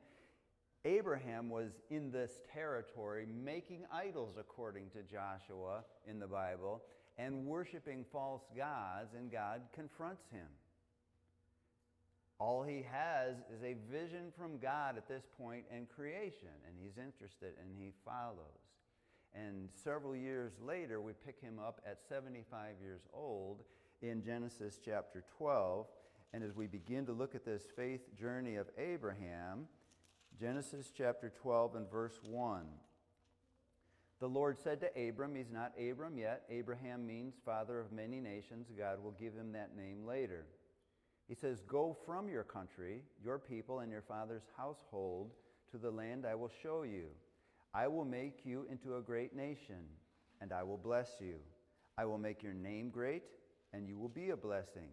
Abraham 0.85 1.49
was 1.49 1.71
in 1.89 2.11
this 2.11 2.41
territory 2.53 3.25
making 3.43 3.85
idols, 3.91 4.35
according 4.39 4.89
to 4.91 5.03
Joshua 5.03 5.83
in 6.07 6.19
the 6.19 6.27
Bible, 6.27 6.83
and 7.17 7.45
worshiping 7.45 8.05
false 8.11 8.43
gods, 8.55 9.13
and 9.17 9.31
God 9.31 9.61
confronts 9.73 10.23
him. 10.31 10.47
All 12.39 12.63
he 12.63 12.85
has 12.91 13.35
is 13.53 13.63
a 13.63 13.75
vision 13.89 14.33
from 14.37 14.57
God 14.57 14.97
at 14.97 15.07
this 15.07 15.23
point 15.37 15.63
in 15.73 15.85
creation, 15.85 16.49
and 16.67 16.75
he's 16.81 16.97
interested 16.97 17.53
and 17.61 17.69
he 17.77 17.91
follows. 18.03 18.65
And 19.33 19.69
several 19.83 20.15
years 20.15 20.53
later, 20.65 21.01
we 21.01 21.13
pick 21.25 21.39
him 21.41 21.59
up 21.59 21.81
at 21.85 21.99
75 22.07 22.75
years 22.81 23.01
old 23.13 23.63
in 24.01 24.23
Genesis 24.23 24.79
chapter 24.83 25.23
12. 25.37 25.87
And 26.33 26.43
as 26.43 26.55
we 26.55 26.67
begin 26.67 27.05
to 27.05 27.13
look 27.13 27.35
at 27.35 27.45
this 27.45 27.63
faith 27.75 28.01
journey 28.19 28.55
of 28.55 28.67
Abraham, 28.77 29.67
Genesis 30.39 30.91
chapter 30.95 31.31
12 31.41 31.75
and 31.75 31.89
verse 31.89 32.19
1. 32.23 32.65
The 34.19 34.27
Lord 34.27 34.57
said 34.57 34.81
to 34.81 35.09
Abram, 35.09 35.35
he's 35.35 35.51
not 35.51 35.73
Abram 35.79 36.17
yet. 36.17 36.43
Abraham 36.49 37.05
means 37.05 37.35
father 37.45 37.79
of 37.79 37.91
many 37.91 38.19
nations. 38.19 38.67
God 38.77 39.03
will 39.03 39.15
give 39.19 39.33
him 39.33 39.51
that 39.53 39.75
name 39.75 40.05
later. 40.05 40.45
He 41.27 41.35
says, 41.35 41.61
Go 41.61 41.97
from 42.05 42.29
your 42.29 42.43
country, 42.43 43.01
your 43.23 43.39
people, 43.39 43.79
and 43.79 43.91
your 43.91 44.03
father's 44.03 44.47
household 44.57 45.31
to 45.71 45.77
the 45.77 45.91
land 45.91 46.25
I 46.25 46.35
will 46.35 46.51
show 46.61 46.83
you. 46.83 47.07
I 47.73 47.87
will 47.87 48.05
make 48.05 48.45
you 48.45 48.65
into 48.69 48.97
a 48.97 49.01
great 49.01 49.35
nation, 49.35 49.83
and 50.39 50.53
I 50.53 50.63
will 50.63 50.77
bless 50.77 51.09
you. 51.19 51.35
I 51.97 52.05
will 52.05 52.17
make 52.17 52.43
your 52.43 52.53
name 52.53 52.89
great, 52.89 53.23
and 53.73 53.87
you 53.87 53.97
will 53.97 54.09
be 54.09 54.29
a 54.29 54.37
blessing. 54.37 54.89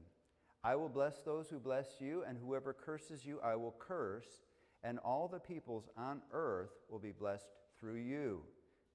I 0.65 0.77
will 0.77 0.89
bless 0.89 1.19
those 1.23 1.49
who 1.49 1.59
bless 1.59 2.01
you, 2.01 2.25
and 2.27 2.39
whoever 2.39 2.73
curses 2.73 3.25
you, 3.25 3.41
I 3.43 3.57
will 3.57 3.75
curse, 3.79 4.27
and 4.85 4.99
all 5.01 5.29
the 5.29 5.41
peoples 5.41 5.89
on 5.97 6.23
earth 6.33 6.71
will 6.89 6.99
be 6.99 7.13
blessed 7.13 7.49
through 7.79 7.97
you. 7.97 8.43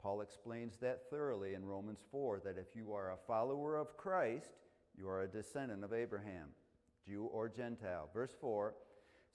Paul 0.02 0.22
explains 0.22 0.78
that 0.78 1.10
thoroughly 1.10 1.54
in 1.54 1.66
Romans 1.66 2.00
4 2.12 2.42
that 2.46 2.58
if 2.58 2.76
you 2.76 2.94
are 2.94 3.12
a 3.12 3.28
follower 3.28 3.78
of 3.78 3.98
Christ, 3.98 4.52
you 4.98 5.08
are 5.10 5.22
a 5.22 5.28
descendant 5.28 5.84
of 5.84 5.94
Abraham. 5.94 6.50
Jew 7.08 7.26
or 7.32 7.50
Gentile. 7.50 8.10
Verse 8.14 8.36
4 8.42 8.76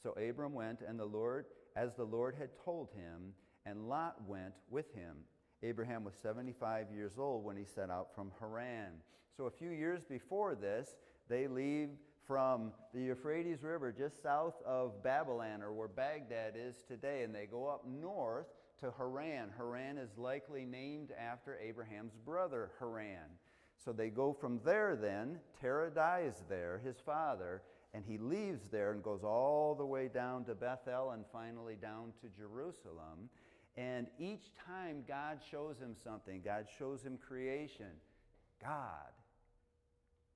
So 0.02 0.10
Abram 0.12 0.52
went, 0.52 0.80
and 0.86 0.98
the 0.98 1.04
Lord, 1.04 1.46
as 1.76 1.94
the 1.94 2.04
Lord 2.04 2.34
had 2.38 2.50
told 2.64 2.88
him, 2.94 3.32
and 3.64 3.88
Lot 3.88 4.16
went 4.26 4.54
with 4.70 4.92
him. 4.94 5.16
Abraham 5.62 6.04
was 6.04 6.14
75 6.20 6.86
years 6.92 7.12
old 7.18 7.44
when 7.44 7.56
he 7.56 7.64
set 7.64 7.90
out 7.90 8.08
from 8.14 8.32
Haran. 8.40 8.92
So 9.36 9.46
a 9.46 9.50
few 9.50 9.70
years 9.70 10.02
before 10.08 10.54
this, 10.54 10.96
they 11.28 11.46
leave 11.46 11.90
from 12.26 12.72
the 12.92 13.00
Euphrates 13.00 13.62
River 13.62 13.92
just 13.92 14.22
south 14.22 14.54
of 14.66 15.02
Babylon, 15.02 15.62
or 15.62 15.72
where 15.72 15.88
Baghdad 15.88 16.54
is 16.56 16.76
today, 16.86 17.22
and 17.22 17.34
they 17.34 17.46
go 17.46 17.68
up 17.68 17.84
north 17.86 18.46
to 18.80 18.92
Haran. 18.96 19.50
Haran 19.56 19.98
is 19.98 20.10
likely 20.16 20.64
named 20.64 21.10
after 21.18 21.56
Abraham's 21.58 22.14
brother, 22.24 22.70
Haran. 22.78 23.38
So 23.84 23.92
they 23.92 24.10
go 24.10 24.32
from 24.32 24.60
there 24.64 24.96
then. 24.96 25.38
Terah 25.60 25.90
dies 25.90 26.44
there, 26.48 26.80
his 26.84 26.96
father, 27.04 27.62
and 27.94 28.04
he 28.06 28.16
leaves 28.18 28.68
there 28.70 28.92
and 28.92 29.02
goes 29.02 29.24
all 29.24 29.74
the 29.74 29.84
way 29.84 30.08
down 30.08 30.44
to 30.44 30.54
Bethel 30.54 31.10
and 31.10 31.24
finally 31.32 31.74
down 31.74 32.12
to 32.20 32.28
Jerusalem. 32.36 33.28
And 33.76 34.06
each 34.18 34.52
time 34.66 35.04
God 35.08 35.40
shows 35.50 35.78
him 35.78 35.96
something, 36.02 36.42
God 36.44 36.66
shows 36.78 37.02
him 37.02 37.18
creation. 37.18 37.90
God. 38.60 39.12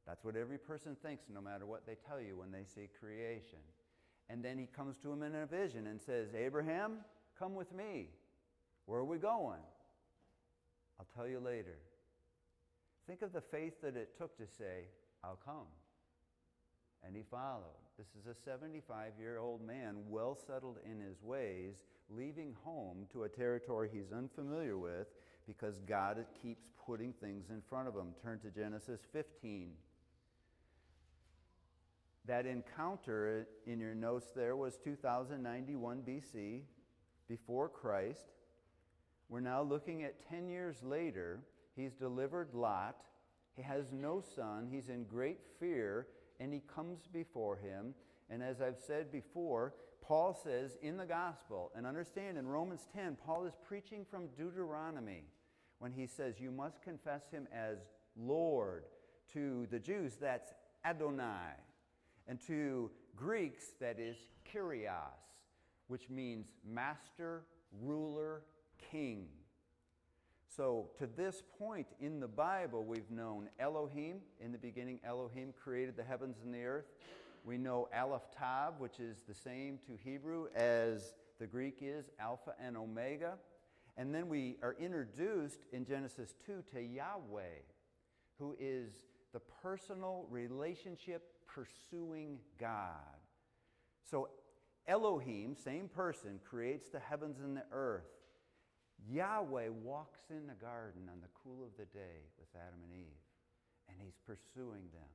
That's 0.06 0.24
what 0.24 0.36
every 0.36 0.58
person 0.58 0.96
thinks, 1.02 1.24
no 1.32 1.40
matter 1.40 1.66
what 1.66 1.86
they 1.86 1.96
tell 2.08 2.20
you 2.20 2.36
when 2.36 2.50
they 2.50 2.64
see 2.64 2.88
creation. 3.00 3.58
And 4.28 4.44
then 4.44 4.58
he 4.58 4.66
comes 4.66 4.96
to 5.02 5.12
him 5.12 5.22
in 5.22 5.34
a 5.34 5.46
vision 5.46 5.86
and 5.86 6.00
says, 6.00 6.28
Abraham, 6.34 6.98
come 7.38 7.54
with 7.54 7.72
me. 7.72 8.08
Where 8.86 9.00
are 9.00 9.04
we 9.04 9.18
going? 9.18 9.60
I'll 10.98 11.06
tell 11.14 11.28
you 11.28 11.40
later. 11.40 11.76
Think 13.06 13.22
of 13.22 13.32
the 13.32 13.40
faith 13.40 13.80
that 13.82 13.96
it 13.96 14.16
took 14.18 14.36
to 14.38 14.46
say, 14.46 14.88
I'll 15.22 15.38
come. 15.44 15.66
And 17.06 17.14
he 17.14 17.22
followed. 17.30 17.62
This 17.98 18.08
is 18.20 18.26
a 18.26 18.34
75 18.34 19.12
year 19.18 19.38
old 19.38 19.64
man, 19.64 19.96
well 20.08 20.36
settled 20.46 20.78
in 20.84 21.00
his 21.00 21.22
ways, 21.22 21.84
leaving 22.10 22.54
home 22.64 23.06
to 23.12 23.24
a 23.24 23.28
territory 23.28 23.88
he's 23.92 24.12
unfamiliar 24.12 24.76
with 24.76 25.06
because 25.46 25.78
God 25.80 26.24
keeps 26.42 26.66
putting 26.84 27.12
things 27.12 27.50
in 27.50 27.62
front 27.68 27.88
of 27.88 27.94
him. 27.94 28.14
Turn 28.22 28.40
to 28.40 28.50
Genesis 28.50 29.00
15. 29.12 29.70
That 32.26 32.44
encounter 32.44 33.46
in 33.66 33.78
your 33.78 33.94
notes 33.94 34.32
there 34.34 34.56
was 34.56 34.78
2091 34.82 36.02
BC, 36.02 36.62
before 37.28 37.68
Christ. 37.68 38.26
We're 39.28 39.40
now 39.40 39.62
looking 39.62 40.04
at 40.04 40.28
10 40.28 40.48
years 40.48 40.82
later 40.82 41.40
He's 41.76 41.92
delivered 41.92 42.54
Lot. 42.54 42.96
He 43.54 43.62
has 43.62 43.92
no 43.92 44.22
son. 44.34 44.66
He's 44.70 44.88
in 44.88 45.04
great 45.04 45.40
fear, 45.60 46.06
and 46.40 46.52
he 46.52 46.62
comes 46.74 47.00
before 47.12 47.56
him. 47.56 47.94
And 48.28 48.42
as 48.42 48.60
I've 48.60 48.78
said 48.78 49.12
before, 49.12 49.74
Paul 50.00 50.38
says 50.42 50.78
in 50.82 50.96
the 50.96 51.04
gospel, 51.04 51.70
and 51.76 51.86
understand 51.86 52.38
in 52.38 52.46
Romans 52.46 52.86
10, 52.94 53.16
Paul 53.24 53.44
is 53.44 53.54
preaching 53.66 54.06
from 54.08 54.28
Deuteronomy 54.36 55.24
when 55.78 55.92
he 55.92 56.06
says, 56.06 56.40
You 56.40 56.50
must 56.50 56.82
confess 56.82 57.30
him 57.30 57.46
as 57.52 57.78
Lord. 58.16 58.84
To 59.32 59.66
the 59.70 59.78
Jews, 59.78 60.16
that's 60.20 60.54
Adonai. 60.84 61.52
And 62.28 62.40
to 62.46 62.90
Greeks, 63.16 63.72
that 63.80 63.98
is 63.98 64.16
Kyrios, 64.52 64.92
which 65.88 66.08
means 66.08 66.46
master, 66.64 67.44
ruler, 67.82 68.42
king. 68.90 69.26
So, 70.56 70.88
to 70.98 71.06
this 71.06 71.42
point 71.58 71.86
in 72.00 72.18
the 72.18 72.28
Bible, 72.28 72.82
we've 72.82 73.10
known 73.10 73.50
Elohim. 73.60 74.20
In 74.40 74.52
the 74.52 74.58
beginning, 74.58 75.00
Elohim 75.04 75.52
created 75.62 75.98
the 75.98 76.02
heavens 76.02 76.38
and 76.42 76.54
the 76.54 76.64
earth. 76.64 76.86
We 77.44 77.58
know 77.58 77.90
Aleph 77.94 78.30
Tav, 78.38 78.80
which 78.80 78.98
is 78.98 79.18
the 79.28 79.34
same 79.34 79.78
to 79.86 79.98
Hebrew 80.02 80.46
as 80.54 81.12
the 81.38 81.46
Greek 81.46 81.80
is, 81.82 82.06
Alpha 82.18 82.54
and 82.58 82.74
Omega. 82.74 83.34
And 83.98 84.14
then 84.14 84.30
we 84.30 84.56
are 84.62 84.74
introduced 84.80 85.58
in 85.74 85.84
Genesis 85.84 86.34
2 86.46 86.64
to 86.72 86.80
Yahweh, 86.80 87.60
who 88.38 88.56
is 88.58 88.94
the 89.34 89.40
personal 89.62 90.26
relationship 90.30 91.22
pursuing 91.46 92.38
God. 92.58 92.94
So, 94.10 94.30
Elohim, 94.88 95.54
same 95.54 95.88
person, 95.88 96.40
creates 96.48 96.88
the 96.88 97.00
heavens 97.00 97.40
and 97.40 97.58
the 97.58 97.64
earth. 97.72 98.15
Yahweh 99.04 99.68
walks 99.68 100.20
in 100.30 100.46
the 100.46 100.58
garden 100.60 101.08
on 101.12 101.20
the 101.20 101.32
cool 101.42 101.64
of 101.64 101.76
the 101.76 101.86
day 101.96 102.26
with 102.38 102.48
Adam 102.56 102.80
and 102.82 102.92
Eve, 102.92 103.22
and 103.88 103.96
he's 104.00 104.18
pursuing 104.26 104.88
them. 104.92 105.12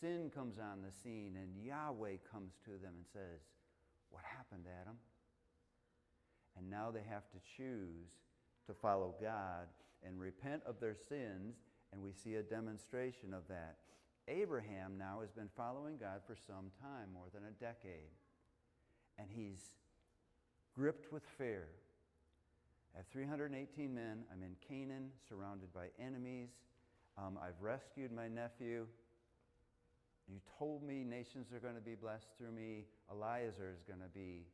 Sin 0.00 0.30
comes 0.34 0.58
on 0.58 0.82
the 0.82 0.92
scene, 0.92 1.36
and 1.36 1.64
Yahweh 1.64 2.16
comes 2.30 2.52
to 2.64 2.70
them 2.70 2.94
and 2.96 3.06
says, 3.12 3.40
What 4.10 4.24
happened, 4.24 4.64
Adam? 4.80 4.96
And 6.56 6.70
now 6.70 6.90
they 6.90 7.02
have 7.08 7.28
to 7.30 7.38
choose 7.56 8.10
to 8.66 8.74
follow 8.74 9.14
God 9.20 9.68
and 10.06 10.18
repent 10.20 10.62
of 10.66 10.80
their 10.80 10.94
sins, 10.94 11.56
and 11.92 12.02
we 12.02 12.12
see 12.12 12.36
a 12.36 12.42
demonstration 12.42 13.34
of 13.34 13.46
that. 13.48 13.76
Abraham 14.28 14.96
now 14.98 15.18
has 15.20 15.30
been 15.30 15.50
following 15.56 15.98
God 15.98 16.20
for 16.26 16.36
some 16.46 16.70
time, 16.80 17.12
more 17.12 17.28
than 17.34 17.42
a 17.44 17.64
decade, 17.64 18.12
and 19.18 19.28
he's 19.30 19.72
gripped 20.74 21.12
with 21.12 21.22
fear 21.36 21.68
I 22.94 22.98
have 22.98 23.06
318 23.08 23.94
men. 23.94 24.24
I'm 24.32 24.42
in 24.42 24.54
Canaan, 24.66 25.10
surrounded 25.28 25.72
by 25.72 25.88
enemies. 25.98 26.50
Um, 27.18 27.38
I've 27.42 27.60
rescued 27.60 28.12
my 28.12 28.28
nephew. 28.28 28.86
You 30.28 30.40
told 30.58 30.82
me 30.82 31.04
nations 31.04 31.52
are 31.52 31.58
going 31.58 31.74
to 31.74 31.80
be 31.80 31.94
blessed 31.94 32.28
through 32.38 32.52
me. 32.52 32.84
Eliezer 33.10 33.74
is 33.74 33.82
going 33.82 34.00
to 34.00 34.08
be 34.14 34.46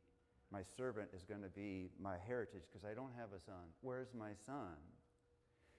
my 0.51 0.63
servant 0.75 1.07
is 1.15 1.23
going 1.23 1.41
to 1.41 1.49
be 1.49 1.89
my 1.97 2.15
heritage 2.27 2.63
because 2.69 2.85
I 2.85 2.93
don't 2.93 3.13
have 3.17 3.29
a 3.35 3.39
son. 3.39 3.71
Where's 3.79 4.13
my 4.13 4.31
son? 4.45 4.75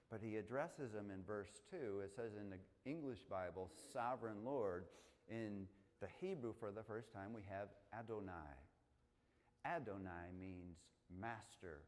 But 0.09 0.19
he 0.21 0.37
addresses 0.37 0.93
him 0.93 1.11
in 1.13 1.23
verse 1.23 1.61
2. 1.69 2.01
It 2.03 2.11
says 2.15 2.31
in 2.39 2.49
the 2.49 2.57
English 2.89 3.19
Bible, 3.29 3.69
sovereign 3.93 4.43
Lord. 4.43 4.85
In 5.29 5.67
the 6.01 6.07
Hebrew, 6.19 6.53
for 6.59 6.71
the 6.71 6.83
first 6.83 7.13
time, 7.13 7.33
we 7.33 7.41
have 7.49 7.67
Adonai. 7.97 8.57
Adonai 9.65 10.33
means 10.37 10.77
master, 11.21 11.83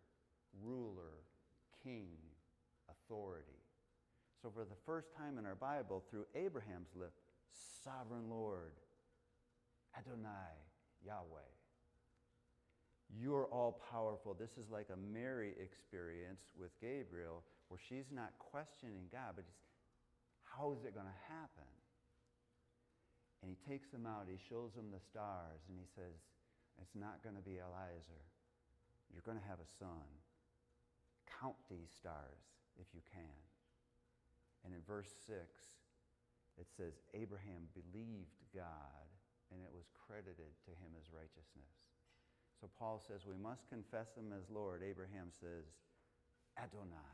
ruler, 0.63 1.23
king, 1.83 2.07
authority. 2.89 3.59
So, 4.41 4.51
for 4.53 4.63
the 4.63 4.77
first 4.85 5.07
time 5.15 5.37
in 5.37 5.45
our 5.45 5.55
Bible, 5.55 6.03
through 6.09 6.25
Abraham's 6.35 6.89
lips, 6.95 7.21
sovereign 7.83 8.29
Lord, 8.29 8.73
Adonai, 9.97 10.53
Yahweh. 11.05 11.51
You're 13.13 13.45
all 13.53 13.79
powerful. 13.91 14.33
This 14.33 14.57
is 14.57 14.69
like 14.71 14.89
a 14.91 14.97
Mary 14.97 15.53
experience 15.61 16.41
with 16.59 16.73
Gabriel 16.81 17.43
where 17.69 17.79
she's 17.79 18.09
not 18.11 18.33
questioning 18.39 19.07
God, 19.11 19.37
but 19.37 19.45
he's, 19.45 19.61
how 20.43 20.73
is 20.73 20.83
it 20.83 20.93
going 20.93 21.07
to 21.07 21.21
happen? 21.29 21.69
And 23.41 23.53
he 23.53 23.57
takes 23.69 23.93
them 23.93 24.09
out, 24.09 24.25
he 24.25 24.41
shows 24.49 24.73
them 24.73 24.89
the 24.89 25.03
stars, 25.05 25.61
and 25.69 25.77
he 25.77 25.85
says, 25.93 26.17
It's 26.81 26.97
not 26.97 27.21
going 27.21 27.37
to 27.37 27.45
be 27.45 27.61
Eliezer. 27.61 28.25
You're 29.13 29.25
going 29.25 29.37
to 29.37 29.47
have 29.47 29.61
a 29.61 29.69
son. 29.77 30.09
Count 31.27 31.57
these 31.69 31.91
stars 31.91 32.45
if 32.79 32.88
you 32.93 33.01
can. 33.05 33.38
And 34.63 34.73
in 34.73 34.81
verse 34.85 35.13
6, 35.27 35.38
it 36.57 36.67
says, 36.71 36.97
Abraham 37.13 37.69
believed 37.75 38.41
God, 38.55 39.05
and 39.51 39.61
it 39.61 39.69
was 39.69 39.91
credited 39.93 40.55
to 40.65 40.71
him 40.81 40.95
as 40.97 41.11
righteousness. 41.11 41.69
So 42.59 42.71
Paul 42.79 43.03
says, 43.03 43.27
We 43.27 43.38
must 43.38 43.67
confess 43.67 44.15
him 44.15 44.31
as 44.31 44.49
Lord. 44.49 44.81
Abraham 44.81 45.29
says, 45.29 45.67
Adonai. 46.57 47.13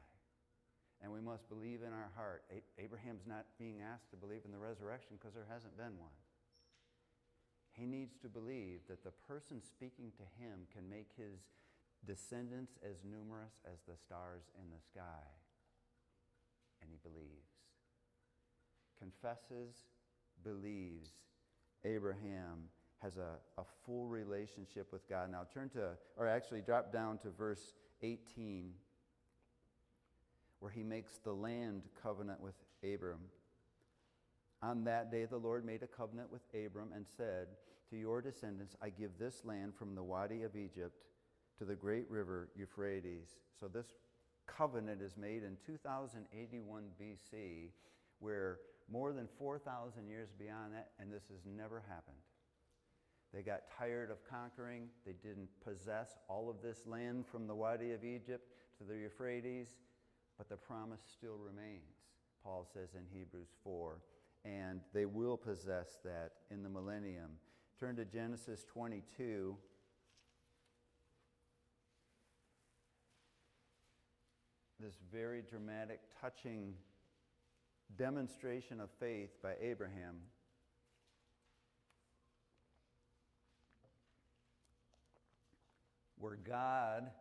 And 1.02 1.12
we 1.12 1.19
must 1.19 1.50
believe 1.50 1.82
in 1.82 1.91
our 1.91 2.13
heart. 2.15 2.45
Abraham's 2.78 3.26
not 3.26 3.50
being 3.58 3.82
asked 3.82 4.12
to 4.12 4.21
believe 4.21 4.45
in 4.45 4.54
the 4.54 4.62
resurrection 4.62 5.17
because 5.17 5.34
there 5.34 5.50
hasn't 5.50 5.76
been 5.76 5.97
one. 5.97 6.13
He 7.74 7.89
needs 7.89 8.13
to 8.21 8.30
believe 8.30 8.86
that 8.88 9.04
the 9.04 9.15
person 9.26 9.62
speaking 9.65 10.12
to 10.21 10.26
him 10.38 10.69
can 10.69 10.86
make 10.88 11.10
his 11.17 11.41
descendants 12.06 12.74
as 12.84 12.98
numerous 13.04 13.54
as 13.66 13.80
the 13.88 13.98
stars 13.98 14.44
in 14.60 14.70
the 14.70 14.82
sky. 14.82 15.28
And 16.82 16.90
he 16.90 16.98
believes. 17.04 17.50
Confesses, 19.00 19.76
believes. 20.44 21.12
Abraham 21.84 22.70
has 23.02 23.18
a, 23.18 23.38
a 23.60 23.64
full 23.86 24.08
relationship 24.08 24.92
with 24.92 25.08
God. 25.10 25.32
Now 25.32 25.46
turn 25.54 25.70
to, 25.70 25.92
or 26.18 26.28
actually 26.28 26.62
drop 26.62 26.92
down 26.94 27.18
to 27.20 27.30
verse 27.30 27.74
18 28.02 28.74
where 30.62 30.72
he 30.72 30.84
makes 30.84 31.18
the 31.24 31.34
land 31.34 31.82
covenant 32.02 32.40
with 32.40 32.54
Abram. 32.84 33.20
On 34.62 34.84
that 34.84 35.12
day, 35.12 35.26
the 35.26 35.38
Lord 35.38 35.66
made 35.66 35.82
a 35.82 35.88
covenant 35.88 36.32
with 36.32 36.44
Abram 36.54 36.92
and 36.96 37.06
said, 37.18 37.48
To 37.90 37.98
your 37.98 38.22
descendants, 38.22 38.76
I 38.80 38.90
give 38.90 39.18
this 39.18 39.44
land 39.44 39.74
from 39.76 39.96
the 39.96 40.04
Wadi 40.04 40.44
of 40.44 40.56
Egypt 40.56 41.02
to 41.62 41.65
the 41.65 41.76
great 41.76 42.10
river 42.10 42.50
Euphrates. 42.56 43.38
So, 43.60 43.67
this 43.67 43.93
covenant 44.47 45.02
is 45.02 45.15
made 45.15 45.43
in 45.43 45.58
2081 45.65 46.84
BC, 47.00 47.69
where 48.19 48.58
more 48.91 49.13
than 49.13 49.28
4,000 49.38 50.08
years 50.08 50.30
beyond 50.39 50.74
that, 50.74 50.89
and 51.00 51.13
this 51.13 51.24
has 51.30 51.45
never 51.45 51.84
happened. 51.88 52.17
They 53.32 53.43
got 53.43 53.62
tired 53.78 54.10
of 54.10 54.17
conquering. 54.28 54.88
They 55.06 55.13
didn't 55.13 55.50
possess 55.63 56.17
all 56.28 56.50
of 56.50 56.62
this 56.63 56.88
land 56.88 57.26
from 57.32 57.45
the 57.45 57.56
Wadi 57.56 57.91
of 57.91 58.04
Egypt 58.04 58.50
to 58.80 58.84
the 58.84 58.97
Euphrates 58.97 59.76
but 60.41 60.50
the 60.50 60.58
promise 60.58 61.02
still 61.06 61.38
remains, 61.38 62.02
Paul 62.43 62.67
says 62.74 62.95
in 62.95 63.04
Hebrews 63.15 63.50
4. 63.63 64.02
And 64.43 64.82
they 64.91 65.06
will 65.06 65.38
possess 65.38 66.00
that 66.04 66.32
in 66.50 66.63
the 66.63 66.69
millennium. 66.69 67.30
Turn 67.80 67.95
to 67.97 68.06
Genesis 68.06 68.65
22. 68.74 69.56
This 74.82 74.98
very 75.13 75.44
dramatic, 75.44 76.00
touching 76.20 76.74
demonstration 77.98 78.80
of 78.80 78.89
faith 79.00 79.30
by 79.44 79.54
Abraham. 79.62 80.15
Where 86.17 86.36
God 86.36 87.12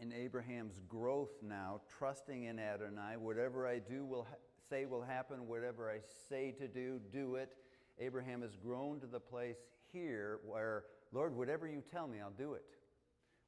in 0.00 0.12
Abraham's 0.12 0.80
growth 0.88 1.32
now, 1.42 1.80
trusting 1.98 2.44
in 2.44 2.60
Adonai. 2.60 3.16
Whatever 3.16 3.66
I 3.66 3.80
do 3.80 4.04
will 4.04 4.24
ha- 4.30 4.36
say 4.70 4.86
will 4.86 5.02
happen. 5.02 5.48
Whatever 5.48 5.90
I 5.90 5.98
say 6.28 6.52
to 6.60 6.68
do, 6.68 7.00
do 7.12 7.34
it. 7.34 7.56
Abraham 7.98 8.42
has 8.42 8.54
grown 8.54 9.00
to 9.00 9.06
the 9.06 9.18
place 9.18 9.58
here 9.92 10.38
where, 10.46 10.84
Lord, 11.10 11.34
whatever 11.34 11.66
you 11.66 11.82
tell 11.90 12.06
me, 12.06 12.20
I'll 12.20 12.30
do 12.30 12.54
it, 12.54 12.76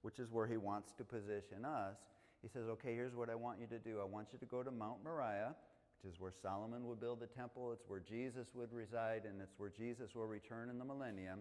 which 0.02 0.18
is 0.18 0.32
where 0.32 0.48
he 0.48 0.56
wants 0.56 0.92
to 0.94 1.04
position 1.04 1.64
us. 1.64 1.98
He 2.42 2.48
says, 2.48 2.68
Okay, 2.68 2.94
here's 2.94 3.14
what 3.14 3.28
I 3.28 3.34
want 3.34 3.60
you 3.60 3.66
to 3.66 3.78
do. 3.78 4.00
I 4.00 4.04
want 4.04 4.28
you 4.32 4.38
to 4.38 4.46
go 4.46 4.62
to 4.62 4.70
Mount 4.70 5.04
Moriah, 5.04 5.54
which 6.02 6.12
is 6.12 6.20
where 6.20 6.32
Solomon 6.42 6.86
would 6.86 7.00
build 7.00 7.20
the 7.20 7.26
temple, 7.26 7.72
it's 7.72 7.84
where 7.88 8.00
Jesus 8.00 8.48
would 8.54 8.72
reside, 8.72 9.22
and 9.28 9.40
it's 9.40 9.58
where 9.58 9.70
Jesus 9.70 10.14
will 10.14 10.26
return 10.26 10.70
in 10.70 10.78
the 10.78 10.84
millennium. 10.84 11.40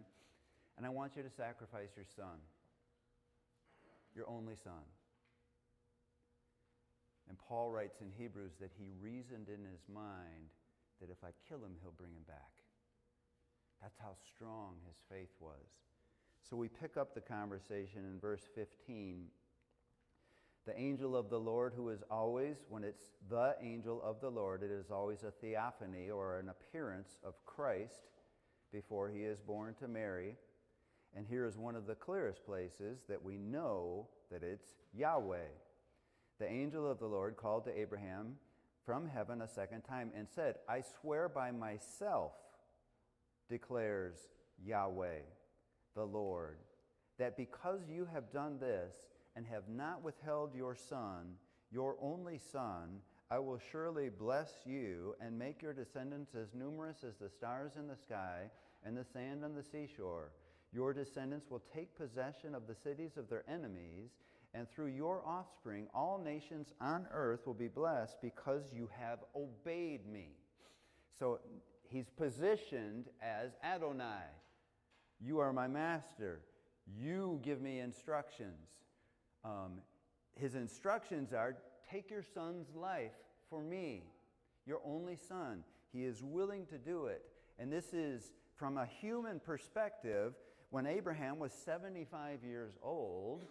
And 0.77 0.85
I 0.85 0.89
want 0.89 1.15
you 1.15 1.23
to 1.23 1.29
sacrifice 1.29 1.89
your 1.95 2.05
son, 2.15 2.39
your 4.15 4.29
only 4.29 4.55
son. 4.63 4.83
And 7.27 7.37
Paul 7.37 7.69
writes 7.69 8.01
in 8.01 8.09
Hebrews 8.17 8.53
that 8.59 8.71
he 8.77 8.89
reasoned 9.01 9.47
in 9.47 9.63
his 9.63 9.83
mind 9.93 10.49
that 10.99 11.11
if 11.11 11.23
I 11.23 11.29
kill 11.47 11.59
him, 11.59 11.77
he'll 11.81 11.95
bring 11.95 12.11
him 12.11 12.25
back. 12.27 12.51
That's 13.81 13.97
how 13.99 14.15
strong 14.35 14.75
his 14.87 14.97
faith 15.09 15.31
was. 15.39 15.67
So 16.49 16.57
we 16.57 16.67
pick 16.67 16.97
up 16.97 17.13
the 17.13 17.21
conversation 17.21 18.03
in 18.11 18.19
verse 18.19 18.41
15. 18.55 19.27
The 20.65 20.79
angel 20.79 21.15
of 21.15 21.29
the 21.29 21.39
Lord, 21.39 21.73
who 21.75 21.89
is 21.89 22.03
always, 22.11 22.57
when 22.69 22.83
it's 22.83 23.11
the 23.29 23.55
angel 23.61 24.01
of 24.03 24.21
the 24.21 24.29
Lord, 24.29 24.61
it 24.61 24.71
is 24.71 24.91
always 24.91 25.23
a 25.23 25.31
theophany 25.31 26.09
or 26.09 26.39
an 26.39 26.49
appearance 26.49 27.17
of 27.23 27.33
Christ 27.45 28.11
before 28.71 29.09
he 29.09 29.23
is 29.23 29.39
born 29.39 29.73
to 29.79 29.87
Mary. 29.87 30.35
And 31.15 31.25
here 31.25 31.45
is 31.45 31.57
one 31.57 31.75
of 31.75 31.87
the 31.87 31.95
clearest 31.95 32.45
places 32.45 32.99
that 33.07 33.23
we 33.23 33.37
know 33.37 34.09
that 34.31 34.43
it's 34.43 34.67
Yahweh 34.93 35.47
the 36.39 36.49
angel 36.49 36.89
of 36.89 36.99
the 36.99 37.05
Lord 37.05 37.35
called 37.35 37.65
to 37.65 37.77
Abraham 37.77 38.35
from 38.85 39.07
heaven 39.07 39.41
a 39.41 39.47
second 39.47 39.81
time 39.81 40.11
and 40.15 40.27
said, 40.33 40.55
I 40.67 40.81
swear 40.81 41.27
by 41.27 41.51
myself, 41.51 42.31
declares 43.49 44.15
Yahweh, 44.65 45.19
the 45.95 46.05
Lord, 46.05 46.59
that 47.17 47.35
because 47.35 47.81
you 47.89 48.07
have 48.11 48.31
done 48.31 48.57
this 48.57 48.95
and 49.35 49.45
have 49.45 49.69
not 49.69 50.03
withheld 50.03 50.55
your 50.55 50.75
son, 50.75 51.35
your 51.71 51.95
only 52.01 52.39
son, 52.51 52.99
I 53.31 53.39
will 53.39 53.59
surely 53.71 54.09
bless 54.09 54.51
you 54.65 55.15
and 55.21 55.37
make 55.37 55.61
your 55.61 55.73
descendants 55.73 56.33
as 56.35 56.53
numerous 56.53 57.03
as 57.07 57.15
the 57.17 57.29
stars 57.29 57.73
in 57.77 57.87
the 57.87 57.95
sky 57.95 58.49
and 58.83 58.97
the 58.97 59.05
sand 59.05 59.43
on 59.43 59.53
the 59.53 59.63
seashore. 59.63 60.31
Your 60.73 60.93
descendants 60.93 61.49
will 61.49 61.63
take 61.73 61.95
possession 61.95 62.55
of 62.55 62.67
the 62.67 62.75
cities 62.75 63.17
of 63.17 63.29
their 63.29 63.43
enemies 63.47 64.09
and 64.53 64.69
through 64.69 64.87
your 64.87 65.21
offspring, 65.25 65.87
all 65.93 66.19
nations 66.23 66.73
on 66.81 67.07
earth 67.11 67.45
will 67.45 67.53
be 67.53 67.67
blessed 67.67 68.17
because 68.21 68.63
you 68.73 68.89
have 68.99 69.19
obeyed 69.35 70.07
me. 70.07 70.29
So 71.19 71.39
he's 71.87 72.09
positioned 72.09 73.05
as 73.21 73.51
Adonai. 73.63 74.25
You 75.21 75.39
are 75.39 75.53
my 75.53 75.67
master. 75.67 76.41
You 76.97 77.39
give 77.43 77.61
me 77.61 77.79
instructions. 77.79 78.69
Um, 79.43 79.81
his 80.35 80.55
instructions 80.55 81.33
are 81.33 81.57
take 81.89 82.09
your 82.09 82.23
son's 82.23 82.67
life 82.75 83.11
for 83.49 83.61
me, 83.61 84.03
your 84.65 84.79
only 84.85 85.15
son. 85.15 85.63
He 85.91 86.05
is 86.05 86.21
willing 86.21 86.65
to 86.67 86.77
do 86.77 87.05
it. 87.05 87.23
And 87.57 87.71
this 87.71 87.93
is, 87.93 88.31
from 88.55 88.77
a 88.77 88.85
human 88.85 89.39
perspective, 89.39 90.33
when 90.69 90.85
Abraham 90.85 91.39
was 91.39 91.51
75 91.51 92.43
years 92.43 92.73
old 92.83 93.45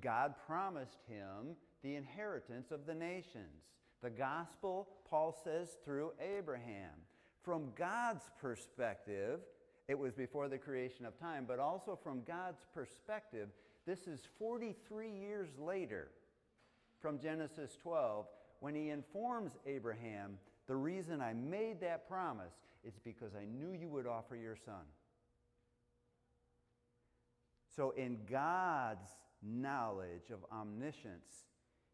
God 0.00 0.34
promised 0.46 0.98
him 1.08 1.56
the 1.82 1.96
inheritance 1.96 2.70
of 2.70 2.86
the 2.86 2.94
nations. 2.94 3.64
The 4.02 4.10
gospel, 4.10 4.88
Paul 5.08 5.36
says, 5.44 5.76
through 5.84 6.12
Abraham. 6.20 6.92
From 7.42 7.72
God's 7.76 8.24
perspective, 8.40 9.40
it 9.88 9.98
was 9.98 10.14
before 10.14 10.48
the 10.48 10.58
creation 10.58 11.04
of 11.04 11.18
time, 11.18 11.44
but 11.46 11.58
also 11.58 11.98
from 12.02 12.22
God's 12.22 12.64
perspective, 12.72 13.48
this 13.86 14.06
is 14.06 14.20
43 14.38 15.10
years 15.10 15.48
later 15.58 16.08
from 17.00 17.18
Genesis 17.18 17.76
12 17.82 18.26
when 18.60 18.74
he 18.76 18.90
informs 18.90 19.52
Abraham, 19.66 20.38
the 20.68 20.76
reason 20.76 21.20
I 21.20 21.32
made 21.32 21.80
that 21.80 22.08
promise 22.08 22.54
is 22.84 22.94
because 23.02 23.32
I 23.34 23.44
knew 23.44 23.72
you 23.72 23.88
would 23.88 24.06
offer 24.06 24.36
your 24.36 24.56
son. 24.56 24.84
So, 27.74 27.90
in 27.96 28.18
God's 28.30 29.08
knowledge 29.42 30.30
of 30.30 30.38
omniscience, 30.52 31.46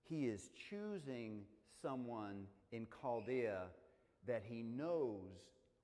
He 0.03 0.27
is 0.27 0.51
choosing 0.68 1.42
someone 1.81 2.44
in 2.72 2.87
Chaldea 3.01 3.68
that 4.27 4.42
He 4.46 4.62
knows 4.62 5.38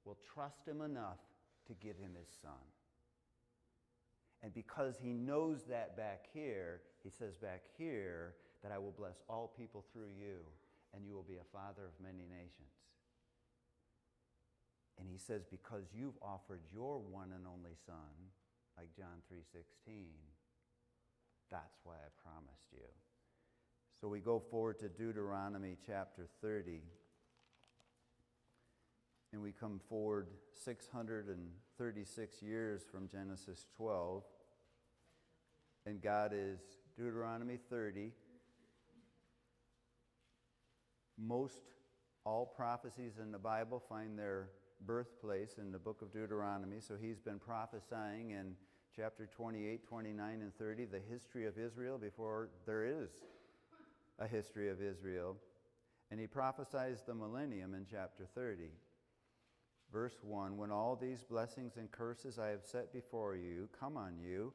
will 0.04 0.18
trust 0.34 0.66
Him 0.66 0.82
enough 0.82 1.18
to 1.68 1.74
give 1.74 1.96
Him 1.96 2.10
His 2.18 2.28
Son. 2.42 2.52
And 4.44 4.52
because 4.52 4.96
He 5.02 5.14
knows 5.14 5.64
that 5.70 5.96
back 5.96 6.26
here, 6.34 6.82
He 7.02 7.08
says 7.08 7.34
back 7.38 7.62
here 7.78 8.34
that 8.62 8.70
I 8.70 8.78
will 8.78 8.92
bless 8.92 9.22
all 9.26 9.54
people 9.58 9.84
through 9.92 10.12
you, 10.16 10.44
and 10.94 11.06
you 11.06 11.14
will 11.14 11.24
be 11.24 11.38
a 11.38 11.50
father 11.50 11.86
of 11.86 12.04
many 12.04 12.26
nations. 12.28 12.68
And 14.98 15.08
he 15.10 15.18
says, 15.18 15.42
because 15.50 15.84
you've 15.92 16.16
offered 16.22 16.60
your 16.72 17.00
one 17.00 17.32
and 17.34 17.46
only 17.46 17.74
son, 17.84 18.30
like 18.76 18.94
John 18.96 19.22
3:16, 19.32 20.06
that's 21.50 21.78
why 21.84 21.94
I 21.94 22.10
promised 22.22 22.72
you. 22.72 22.86
So 24.00 24.08
we 24.08 24.20
go 24.20 24.38
forward 24.38 24.78
to 24.80 24.88
Deuteronomy 24.88 25.76
chapter 25.86 26.28
30. 26.40 26.82
And 29.32 29.42
we 29.42 29.52
come 29.52 29.80
forward 29.88 30.28
636 30.64 32.42
years 32.42 32.82
from 32.84 33.08
Genesis 33.08 33.66
12. 33.76 34.24
And 35.86 36.00
God 36.00 36.32
is 36.34 36.60
Deuteronomy 36.96 37.58
30. 37.68 38.12
Most 41.18 41.62
all 42.24 42.46
prophecies 42.46 43.18
in 43.22 43.30
the 43.30 43.38
Bible 43.38 43.82
find 43.86 44.18
their 44.18 44.48
birthplace 44.86 45.56
in 45.58 45.70
the 45.70 45.78
book 45.78 46.00
of 46.00 46.12
Deuteronomy. 46.12 46.78
So 46.80 46.94
he's 47.00 47.20
been 47.20 47.38
prophesying 47.38 48.30
in 48.30 48.54
chapter 48.96 49.26
28, 49.26 49.86
29, 49.86 50.40
and 50.40 50.54
30 50.56 50.86
the 50.86 51.00
history 51.10 51.46
of 51.46 51.58
Israel 51.58 51.98
before 51.98 52.48
there 52.66 52.84
is 52.84 53.10
a 54.18 54.26
history 54.26 54.70
of 54.70 54.80
Israel. 54.80 55.36
And 56.10 56.18
he 56.18 56.26
prophesies 56.26 57.02
the 57.06 57.14
millennium 57.14 57.74
in 57.74 57.84
chapter 57.90 58.26
30. 58.34 58.70
Verse 59.92 60.16
1 60.22 60.56
When 60.56 60.70
all 60.70 60.96
these 60.96 61.22
blessings 61.24 61.76
and 61.76 61.90
curses 61.90 62.38
I 62.38 62.48
have 62.48 62.64
set 62.64 62.92
before 62.92 63.36
you 63.36 63.68
come 63.78 63.96
on 63.96 64.18
you, 64.18 64.52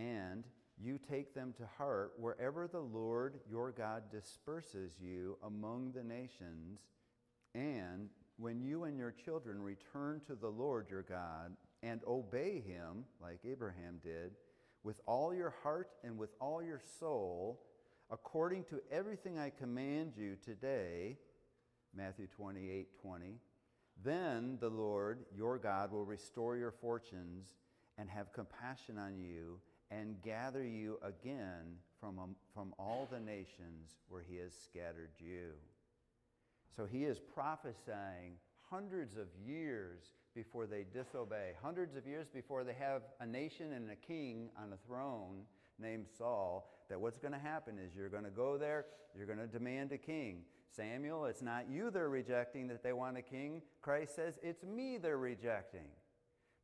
and 0.00 0.44
you 0.82 0.98
take 0.98 1.34
them 1.34 1.52
to 1.58 1.68
heart 1.76 2.12
wherever 2.18 2.66
the 2.66 2.80
Lord 2.80 3.40
your 3.50 3.70
God 3.70 4.04
disperses 4.10 4.92
you 5.00 5.36
among 5.44 5.92
the 5.92 6.02
nations, 6.02 6.80
and 7.54 8.08
when 8.38 8.62
you 8.62 8.84
and 8.84 8.96
your 8.96 9.10
children 9.10 9.60
return 9.60 10.22
to 10.26 10.34
the 10.34 10.48
Lord 10.48 10.86
your 10.90 11.02
God 11.02 11.52
and 11.82 12.00
obey 12.06 12.62
him, 12.66 13.04
like 13.20 13.40
Abraham 13.44 14.00
did, 14.02 14.32
with 14.82 15.00
all 15.06 15.34
your 15.34 15.54
heart 15.62 15.90
and 16.02 16.16
with 16.16 16.30
all 16.40 16.62
your 16.62 16.80
soul, 16.98 17.60
according 18.10 18.64
to 18.64 18.80
everything 18.90 19.38
I 19.38 19.50
command 19.50 20.14
you 20.16 20.36
today, 20.42 21.18
Matthew 21.94 22.26
28 22.26 22.88
20, 23.02 23.34
then 24.02 24.56
the 24.60 24.70
Lord 24.70 25.26
your 25.36 25.58
God 25.58 25.92
will 25.92 26.06
restore 26.06 26.56
your 26.56 26.70
fortunes 26.70 27.48
and 27.98 28.08
have 28.08 28.32
compassion 28.32 28.96
on 28.96 29.18
you 29.18 29.58
and 29.90 30.20
gather 30.22 30.64
you 30.64 30.98
again 31.02 31.76
from, 32.00 32.36
from 32.54 32.72
all 32.78 33.08
the 33.10 33.20
nations 33.20 33.96
where 34.08 34.22
he 34.22 34.36
has 34.36 34.52
scattered 34.52 35.10
you. 35.18 35.52
So 36.76 36.86
he 36.86 37.04
is 37.04 37.18
prophesying 37.18 38.34
hundreds 38.70 39.16
of 39.16 39.26
years 39.44 40.12
before 40.34 40.66
they 40.66 40.84
disobey, 40.94 41.52
hundreds 41.60 41.96
of 41.96 42.06
years 42.06 42.28
before 42.32 42.62
they 42.62 42.74
have 42.74 43.02
a 43.20 43.26
nation 43.26 43.72
and 43.72 43.90
a 43.90 43.96
king 43.96 44.48
on 44.56 44.72
a 44.72 44.76
throne 44.86 45.42
named 45.78 46.06
Saul, 46.16 46.70
that 46.88 47.00
what's 47.00 47.18
going 47.18 47.32
to 47.32 47.40
happen 47.40 47.78
is 47.78 47.94
you're 47.96 48.08
going 48.08 48.24
to 48.24 48.30
go 48.30 48.56
there, 48.56 48.86
you're 49.16 49.26
going 49.26 49.38
to 49.38 49.46
demand 49.46 49.92
a 49.92 49.98
king. 49.98 50.42
Samuel, 50.70 51.24
it's 51.24 51.42
not 51.42 51.68
you 51.68 51.90
they're 51.90 52.08
rejecting 52.08 52.68
that 52.68 52.82
they 52.82 52.92
want 52.92 53.16
a 53.16 53.22
king. 53.22 53.60
Christ 53.82 54.14
says, 54.14 54.38
it's 54.42 54.62
me 54.62 54.98
they're 54.98 55.18
rejecting. 55.18 55.88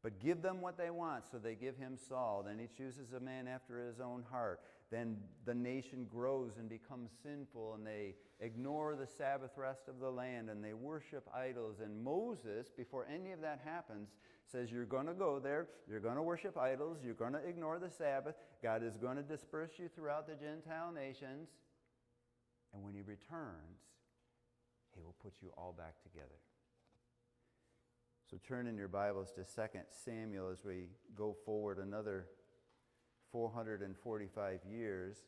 But 0.07 0.21
give 0.21 0.41
them 0.41 0.61
what 0.61 0.79
they 0.79 0.91
want, 0.91 1.25
so 1.29 1.37
they 1.37 1.57
give 1.57 1.77
him 1.77 1.97
Saul. 1.97 2.45
Then 2.47 2.61
he 2.61 2.69
chooses 2.69 3.13
a 3.13 3.19
man 3.19 3.49
after 3.49 3.85
his 3.85 3.99
own 3.99 4.23
heart. 4.31 4.61
Then 4.89 5.17
the 5.45 5.53
nation 5.53 6.07
grows 6.09 6.59
and 6.61 6.69
becomes 6.69 7.11
sinful, 7.25 7.75
and 7.75 7.85
they 7.85 8.15
ignore 8.39 8.95
the 8.95 9.09
Sabbath 9.09 9.51
rest 9.57 9.89
of 9.89 9.99
the 9.99 10.09
land, 10.09 10.49
and 10.49 10.63
they 10.63 10.75
worship 10.75 11.29
idols. 11.35 11.81
And 11.83 12.05
Moses, 12.05 12.69
before 12.71 13.09
any 13.13 13.33
of 13.33 13.41
that 13.41 13.61
happens, 13.65 14.11
says, 14.45 14.71
You're 14.71 14.85
going 14.85 15.07
to 15.07 15.13
go 15.13 15.41
there, 15.41 15.67
you're 15.91 15.99
going 15.99 16.15
to 16.15 16.23
worship 16.23 16.57
idols, 16.57 16.99
you're 17.05 17.15
going 17.15 17.33
to 17.33 17.45
ignore 17.45 17.81
the 17.81 17.91
Sabbath. 17.91 18.37
God 18.63 18.85
is 18.85 18.97
going 18.97 19.17
to 19.17 19.25
disperse 19.25 19.73
you 19.77 19.89
throughout 19.93 20.29
the 20.29 20.37
Gentile 20.37 20.93
nations. 20.93 21.49
And 22.73 22.85
when 22.85 22.95
he 22.95 23.03
returns, 23.03 23.81
he 24.95 25.03
will 25.03 25.17
put 25.21 25.33
you 25.43 25.51
all 25.59 25.75
back 25.77 26.01
together. 26.05 26.39
So 28.29 28.39
turn 28.45 28.67
in 28.67 28.77
your 28.77 28.89
Bibles 28.89 29.31
to 29.37 29.45
2 29.45 29.79
Samuel 30.05 30.51
as 30.51 30.65
we 30.65 30.89
go 31.17 31.37
forward 31.45 31.79
another 31.79 32.27
445 33.31 34.61
years. 34.69 35.19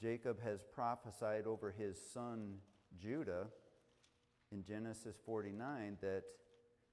Jacob 0.00 0.40
has 0.40 0.62
prophesied 0.72 1.48
over 1.48 1.74
his 1.76 1.98
son 2.12 2.58
Judah 2.96 3.48
in 4.52 4.62
Genesis 4.62 5.16
49 5.26 5.98
that 6.00 6.22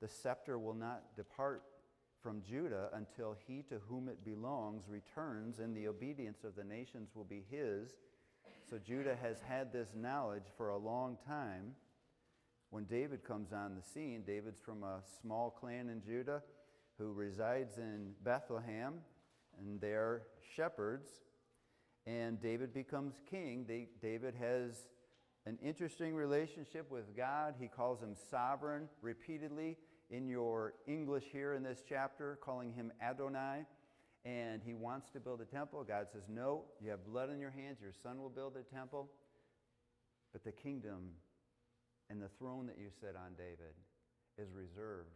the 0.01 0.07
scepter 0.07 0.57
will 0.57 0.73
not 0.73 1.15
depart 1.15 1.61
from 2.19 2.41
Judah 2.41 2.89
until 2.93 3.35
he 3.45 3.61
to 3.69 3.77
whom 3.87 4.09
it 4.09 4.25
belongs 4.25 4.85
returns, 4.89 5.59
and 5.59 5.77
the 5.77 5.87
obedience 5.87 6.43
of 6.43 6.55
the 6.55 6.63
nations 6.63 7.11
will 7.13 7.23
be 7.23 7.45
his. 7.51 7.91
So 8.67 8.79
Judah 8.79 9.15
has 9.21 9.41
had 9.41 9.71
this 9.71 9.89
knowledge 9.95 10.45
for 10.57 10.69
a 10.69 10.77
long 10.77 11.17
time 11.27 11.75
when 12.71 12.85
David 12.85 13.23
comes 13.25 13.51
on 13.51 13.75
the 13.75 13.81
scene, 13.81 14.23
David's 14.25 14.59
from 14.59 14.83
a 14.83 15.01
small 15.21 15.51
clan 15.51 15.89
in 15.89 16.01
Judah 16.01 16.41
who 16.97 17.11
resides 17.11 17.77
in 17.77 18.13
Bethlehem, 18.23 18.93
and 19.59 19.79
they're 19.81 20.23
shepherds. 20.55 21.09
And 22.07 22.41
David 22.41 22.73
becomes 22.73 23.15
king. 23.29 23.67
David 24.01 24.33
has 24.39 24.87
an 25.45 25.57
interesting 25.61 26.15
relationship 26.15 26.89
with 26.89 27.15
God. 27.15 27.55
He 27.59 27.67
calls 27.67 28.01
him 28.01 28.15
sovereign 28.29 28.87
repeatedly 29.01 29.77
in 30.09 30.29
your 30.29 30.73
English 30.87 31.25
here 31.31 31.53
in 31.53 31.63
this 31.63 31.83
chapter, 31.87 32.39
calling 32.41 32.71
him 32.71 32.91
Adonai. 33.01 33.65
And 34.23 34.61
he 34.63 34.73
wants 34.73 35.09
to 35.11 35.19
build 35.19 35.41
a 35.41 35.45
temple. 35.45 35.83
God 35.83 36.07
says, 36.13 36.23
No, 36.29 36.63
you 36.81 36.89
have 36.89 37.05
blood 37.05 37.29
on 37.29 37.39
your 37.39 37.51
hands. 37.51 37.79
Your 37.81 37.93
son 38.01 38.21
will 38.21 38.29
build 38.29 38.55
a 38.55 38.63
temple. 38.73 39.09
But 40.31 40.45
the 40.45 40.51
kingdom 40.51 41.09
and 42.11 42.21
the 42.21 42.27
throne 42.27 42.67
that 42.67 42.77
you 42.77 42.89
sit 42.99 43.15
on, 43.15 43.31
David, 43.37 43.73
is 44.37 44.51
reserved 44.53 45.15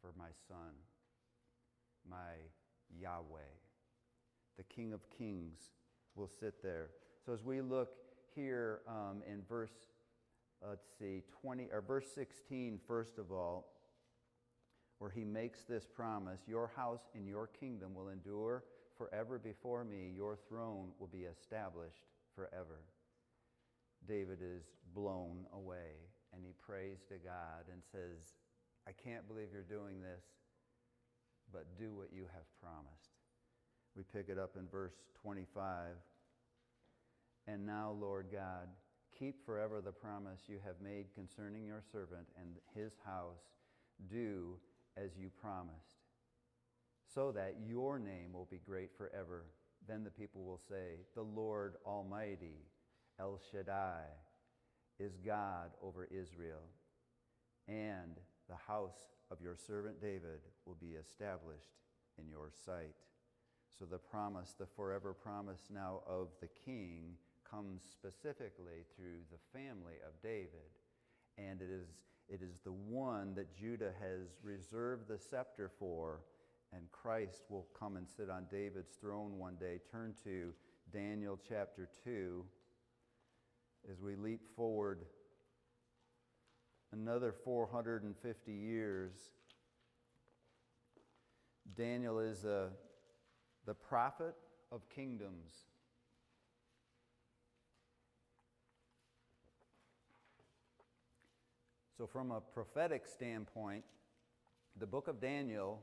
for 0.00 0.10
my 0.18 0.30
son, 0.48 0.74
my 2.08 2.34
Yahweh. 3.00 3.54
The 4.56 4.64
King 4.64 4.92
of 4.92 5.08
Kings 5.16 5.60
will 6.16 6.28
sit 6.40 6.60
there. 6.60 6.90
So 7.24 7.32
as 7.32 7.44
we 7.44 7.60
look 7.60 7.90
here 8.34 8.80
um, 8.88 9.22
in 9.30 9.42
verse, 9.48 9.70
let's 10.60 10.86
see, 10.98 11.22
20 11.40 11.68
or 11.72 11.80
verse 11.80 12.06
16, 12.12 12.80
first 12.86 13.18
of 13.18 13.30
all, 13.30 13.66
where 14.98 15.10
he 15.10 15.24
makes 15.24 15.62
this 15.62 15.86
promise 15.86 16.40
Your 16.48 16.70
house 16.74 17.02
and 17.14 17.28
your 17.28 17.46
kingdom 17.46 17.94
will 17.94 18.08
endure 18.08 18.64
forever 18.98 19.38
before 19.38 19.84
me, 19.84 20.12
your 20.14 20.36
throne 20.48 20.88
will 20.98 21.08
be 21.08 21.24
established 21.24 22.06
forever. 22.34 22.80
David 24.06 24.38
is 24.42 24.64
blown 24.94 25.46
away 25.52 25.94
and 26.34 26.44
he 26.44 26.52
prays 26.66 26.98
to 27.08 27.14
God 27.14 27.70
and 27.72 27.82
says, 27.90 28.34
I 28.86 28.92
can't 28.92 29.26
believe 29.26 29.48
you're 29.52 29.62
doing 29.62 30.00
this, 30.00 30.24
but 31.52 31.78
do 31.78 31.94
what 31.94 32.12
you 32.12 32.24
have 32.34 32.44
promised. 32.60 33.14
We 33.96 34.02
pick 34.02 34.28
it 34.28 34.38
up 34.38 34.56
in 34.58 34.66
verse 34.68 34.94
25. 35.22 35.96
And 37.46 37.64
now, 37.64 37.96
Lord 37.98 38.26
God, 38.32 38.68
keep 39.16 39.44
forever 39.44 39.80
the 39.80 39.92
promise 39.92 40.40
you 40.48 40.58
have 40.64 40.80
made 40.82 41.14
concerning 41.14 41.64
your 41.64 41.82
servant 41.92 42.26
and 42.40 42.56
his 42.74 42.92
house. 43.04 43.42
Do 44.10 44.58
as 44.96 45.10
you 45.16 45.30
promised, 45.40 46.02
so 47.14 47.32
that 47.32 47.56
your 47.66 47.98
name 47.98 48.32
will 48.32 48.48
be 48.50 48.58
great 48.58 48.90
forever. 48.96 49.46
Then 49.86 50.02
the 50.02 50.10
people 50.10 50.42
will 50.44 50.60
say, 50.68 50.98
The 51.14 51.22
Lord 51.22 51.74
Almighty, 51.86 52.66
El 53.20 53.40
Shaddai 53.50 54.04
is 54.98 55.16
God 55.24 55.70
over 55.82 56.04
Israel, 56.10 56.62
and 57.68 58.16
the 58.48 58.56
house 58.66 59.14
of 59.30 59.40
your 59.40 59.56
servant 59.56 60.00
David 60.00 60.40
will 60.66 60.76
be 60.80 60.94
established 61.00 61.72
in 62.18 62.28
your 62.28 62.50
sight. 62.64 62.94
So 63.78 63.84
the 63.84 63.98
promise, 63.98 64.54
the 64.58 64.66
forever 64.66 65.12
promise 65.12 65.62
now 65.72 66.00
of 66.06 66.28
the 66.40 66.48
king, 66.64 67.16
comes 67.48 67.82
specifically 67.90 68.84
through 68.96 69.20
the 69.30 69.58
family 69.58 69.94
of 70.06 70.20
David. 70.22 70.70
And 71.38 71.60
it 71.60 71.70
is, 71.70 71.88
it 72.28 72.40
is 72.42 72.58
the 72.64 72.72
one 72.72 73.34
that 73.34 73.54
Judah 73.54 73.92
has 74.00 74.28
reserved 74.42 75.08
the 75.08 75.18
scepter 75.18 75.70
for, 75.78 76.20
and 76.72 76.90
Christ 76.92 77.44
will 77.48 77.66
come 77.78 77.96
and 77.96 78.06
sit 78.08 78.30
on 78.30 78.46
David's 78.50 78.94
throne 79.00 79.38
one 79.38 79.56
day. 79.56 79.80
Turn 79.90 80.14
to 80.24 80.52
Daniel 80.92 81.38
chapter 81.48 81.88
2 82.04 82.44
as 83.90 84.00
we 84.00 84.16
leap 84.16 84.40
forward 84.56 85.04
another 86.92 87.32
450 87.32 88.52
years. 88.52 89.12
Daniel 91.76 92.20
is 92.20 92.44
a, 92.44 92.68
the 93.66 93.74
prophet 93.74 94.34
of 94.70 94.88
kingdoms. 94.88 95.52
So, 101.96 102.06
from 102.06 102.30
a 102.30 102.40
prophetic 102.40 103.06
standpoint, 103.06 103.84
the 104.78 104.86
book 104.86 105.08
of 105.08 105.20
Daniel 105.20 105.80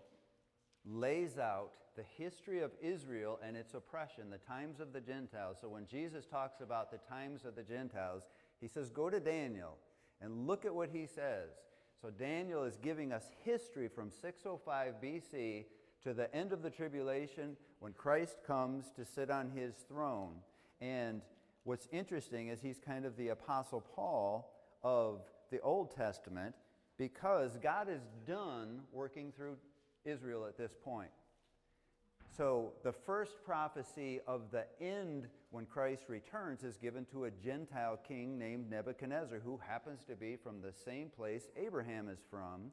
lays 0.85 1.37
out 1.37 1.71
the 1.95 2.03
history 2.17 2.61
of 2.61 2.71
Israel 2.81 3.39
and 3.45 3.57
its 3.57 3.73
oppression, 3.73 4.29
the 4.29 4.37
times 4.37 4.79
of 4.79 4.93
the 4.93 5.01
Gentiles. 5.01 5.57
So, 5.61 5.69
when 5.69 5.85
Jesus 5.85 6.25
talks 6.25 6.61
about 6.61 6.91
the 6.91 6.99
times 7.09 7.45
of 7.45 7.55
the 7.55 7.63
Gentiles, 7.63 8.23
he 8.59 8.67
says, 8.67 8.89
Go 8.89 9.09
to 9.09 9.19
Daniel 9.19 9.77
and 10.21 10.47
look 10.47 10.65
at 10.65 10.73
what 10.73 10.89
he 10.91 11.05
says. 11.05 11.49
So, 12.01 12.09
Daniel 12.09 12.63
is 12.63 12.77
giving 12.81 13.11
us 13.11 13.25
history 13.43 13.87
from 13.87 14.09
605 14.09 14.95
BC 15.03 15.65
to 16.03 16.13
the 16.13 16.33
end 16.33 16.53
of 16.53 16.61
the 16.61 16.69
tribulation 16.69 17.57
when 17.79 17.93
Christ 17.93 18.37
comes 18.45 18.91
to 18.95 19.05
sit 19.05 19.29
on 19.29 19.49
his 19.49 19.73
throne. 19.87 20.35
And 20.79 21.21
what's 21.63 21.87
interesting 21.91 22.47
is 22.47 22.61
he's 22.61 22.79
kind 22.79 23.05
of 23.05 23.15
the 23.17 23.29
Apostle 23.29 23.81
Paul 23.95 24.51
of 24.83 25.21
the 25.51 25.59
Old 25.61 25.95
Testament 25.95 26.55
because 26.97 27.57
God 27.57 27.87
is 27.89 28.01
done 28.25 28.81
working 28.91 29.31
through 29.35 29.57
Israel 30.05 30.45
at 30.45 30.57
this 30.57 30.73
point. 30.83 31.11
So 32.35 32.73
the 32.83 32.93
first 32.93 33.43
prophecy 33.45 34.21
of 34.25 34.51
the 34.51 34.65
end 34.79 35.27
when 35.49 35.65
Christ 35.65 36.03
returns 36.07 36.63
is 36.63 36.77
given 36.77 37.05
to 37.11 37.25
a 37.25 37.31
Gentile 37.31 37.99
king 38.07 38.39
named 38.39 38.69
Nebuchadnezzar, 38.69 39.39
who 39.39 39.59
happens 39.67 40.05
to 40.05 40.15
be 40.15 40.37
from 40.37 40.61
the 40.61 40.71
same 40.71 41.09
place 41.09 41.49
Abraham 41.57 42.07
is 42.07 42.19
from. 42.29 42.71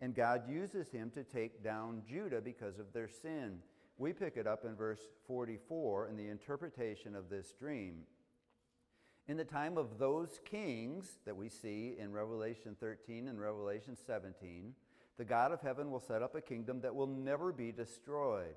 And 0.00 0.14
God 0.14 0.48
uses 0.48 0.90
him 0.90 1.10
to 1.10 1.22
take 1.22 1.62
down 1.62 2.02
Judah 2.08 2.40
because 2.40 2.78
of 2.78 2.92
their 2.92 3.08
sin. 3.08 3.58
We 3.98 4.12
pick 4.12 4.36
it 4.36 4.46
up 4.46 4.64
in 4.64 4.74
verse 4.74 5.00
44 5.26 6.08
in 6.08 6.16
the 6.16 6.28
interpretation 6.28 7.14
of 7.14 7.28
this 7.28 7.52
dream. 7.58 8.04
In 9.26 9.36
the 9.36 9.44
time 9.44 9.76
of 9.76 9.98
those 9.98 10.40
kings 10.48 11.18
that 11.26 11.36
we 11.36 11.50
see 11.50 11.96
in 11.98 12.12
Revelation 12.12 12.76
13 12.80 13.28
and 13.28 13.38
Revelation 13.38 13.96
17, 14.06 14.72
the 15.18 15.24
God 15.24 15.52
of 15.52 15.60
heaven 15.60 15.90
will 15.90 16.00
set 16.00 16.22
up 16.22 16.34
a 16.34 16.40
kingdom 16.40 16.80
that 16.80 16.94
will 16.94 17.08
never 17.08 17.52
be 17.52 17.72
destroyed, 17.72 18.54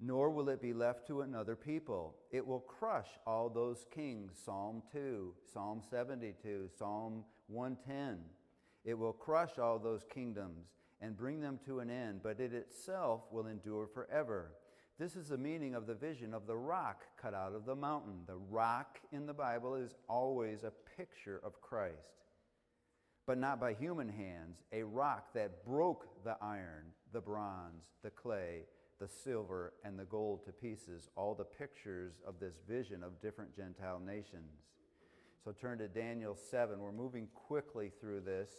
nor 0.00 0.30
will 0.30 0.48
it 0.48 0.60
be 0.60 0.72
left 0.72 1.06
to 1.06 1.20
another 1.20 1.54
people. 1.54 2.16
It 2.32 2.44
will 2.44 2.60
crush 2.60 3.08
all 3.26 3.48
those 3.48 3.86
kings. 3.94 4.32
Psalm 4.44 4.82
2, 4.92 5.32
Psalm 5.52 5.82
72, 5.88 6.68
Psalm 6.76 7.24
110. 7.46 8.18
It 8.84 8.98
will 8.98 9.12
crush 9.12 9.58
all 9.58 9.78
those 9.78 10.04
kingdoms 10.12 10.66
and 11.00 11.16
bring 11.16 11.40
them 11.40 11.58
to 11.66 11.80
an 11.80 11.88
end, 11.88 12.20
but 12.22 12.40
it 12.40 12.52
itself 12.52 13.22
will 13.30 13.46
endure 13.46 13.86
forever. 13.86 14.52
This 14.98 15.16
is 15.16 15.28
the 15.28 15.38
meaning 15.38 15.74
of 15.74 15.86
the 15.86 15.94
vision 15.94 16.34
of 16.34 16.46
the 16.46 16.56
rock 16.56 17.04
cut 17.20 17.32
out 17.32 17.54
of 17.54 17.64
the 17.64 17.76
mountain. 17.76 18.20
The 18.26 18.36
rock 18.36 18.98
in 19.12 19.24
the 19.24 19.32
Bible 19.32 19.74
is 19.76 19.94
always 20.08 20.62
a 20.62 20.72
picture 20.96 21.40
of 21.42 21.60
Christ, 21.62 22.19
but 23.26 23.38
not 23.38 23.60
by 23.60 23.74
human 23.74 24.08
hands. 24.08 24.62
A 24.72 24.82
rock 24.82 25.32
that 25.34 25.64
broke 25.64 26.24
the 26.24 26.36
iron, 26.40 26.86
the 27.12 27.20
bronze, 27.20 27.84
the 28.02 28.10
clay, 28.10 28.62
the 28.98 29.08
silver, 29.08 29.72
and 29.84 29.98
the 29.98 30.04
gold 30.04 30.44
to 30.44 30.52
pieces. 30.52 31.08
All 31.16 31.34
the 31.34 31.44
pictures 31.44 32.14
of 32.26 32.40
this 32.40 32.54
vision 32.68 33.02
of 33.02 33.20
different 33.20 33.54
Gentile 33.54 34.00
nations. 34.04 34.62
So 35.44 35.52
turn 35.52 35.78
to 35.78 35.88
Daniel 35.88 36.36
7. 36.50 36.78
We're 36.78 36.92
moving 36.92 37.28
quickly 37.34 37.92
through 38.00 38.20
this. 38.20 38.50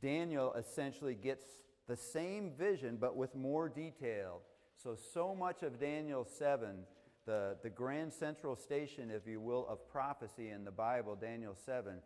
Daniel 0.00 0.52
essentially 0.54 1.14
gets 1.14 1.44
the 1.86 1.96
same 1.96 2.52
vision, 2.58 2.96
but 3.00 3.16
with 3.16 3.34
more 3.34 3.68
detail. 3.68 4.40
So, 4.82 4.96
so 5.12 5.34
much 5.34 5.62
of 5.62 5.78
Daniel 5.78 6.24
7, 6.24 6.78
the, 7.26 7.56
the 7.62 7.70
grand 7.70 8.12
central 8.12 8.56
station, 8.56 9.10
if 9.10 9.26
you 9.26 9.40
will, 9.40 9.66
of 9.68 9.88
prophecy 9.88 10.50
in 10.50 10.64
the 10.64 10.70
Bible, 10.70 11.14
Daniel 11.14 11.54
7, 11.54 12.00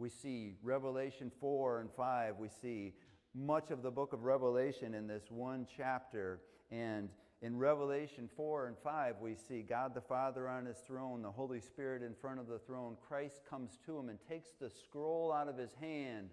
we 0.00 0.08
see 0.08 0.54
Revelation 0.62 1.30
4 1.40 1.80
and 1.80 1.90
5, 1.96 2.36
we 2.38 2.48
see 2.48 2.94
much 3.34 3.70
of 3.70 3.82
the 3.82 3.90
book 3.90 4.12
of 4.12 4.24
Revelation 4.24 4.94
in 4.94 5.06
this 5.06 5.24
one 5.30 5.66
chapter. 5.76 6.40
And 6.72 7.08
in 7.42 7.56
Revelation 7.56 8.28
4 8.36 8.66
and 8.66 8.76
5, 8.82 9.16
we 9.20 9.34
see 9.34 9.62
God 9.62 9.94
the 9.94 10.00
Father 10.00 10.48
on 10.48 10.66
his 10.66 10.78
throne, 10.78 11.22
the 11.22 11.30
Holy 11.30 11.60
Spirit 11.60 12.02
in 12.02 12.14
front 12.14 12.40
of 12.40 12.48
the 12.48 12.58
throne. 12.58 12.96
Christ 13.06 13.42
comes 13.48 13.78
to 13.86 13.96
him 13.98 14.08
and 14.08 14.18
takes 14.28 14.50
the 14.60 14.70
scroll 14.70 15.32
out 15.32 15.48
of 15.48 15.56
his 15.56 15.74
hand 15.80 16.30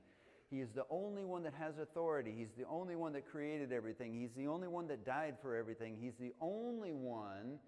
he 0.49 0.61
is 0.61 0.71
the 0.71 0.85
only 0.89 1.25
one 1.25 1.43
that 1.43 1.53
has 1.59 1.77
authority. 1.77 2.33
He's 2.37 2.53
the 2.57 2.65
only 2.69 2.95
one 2.95 3.13
that 3.13 3.29
created 3.29 3.73
everything. 3.73 4.13
He's 4.13 4.33
the 4.33 4.47
only 4.47 4.67
one 4.67 4.87
that 4.87 5.05
died 5.05 5.35
for 5.41 5.55
everything. 5.55 5.97
He's 5.99 6.15
the 6.17 6.33
only 6.39 6.93
one 6.93 7.59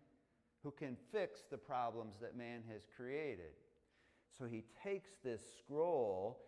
who 0.64 0.72
can 0.72 0.96
fix 1.12 1.42
the 1.50 1.58
problems 1.58 2.16
that 2.22 2.38
man 2.38 2.62
has 2.72 2.84
created. 2.96 3.52
So 4.40 4.46
he 4.46 4.64
takes 4.84 5.10
this 5.24 5.42
scroll, 5.60 6.40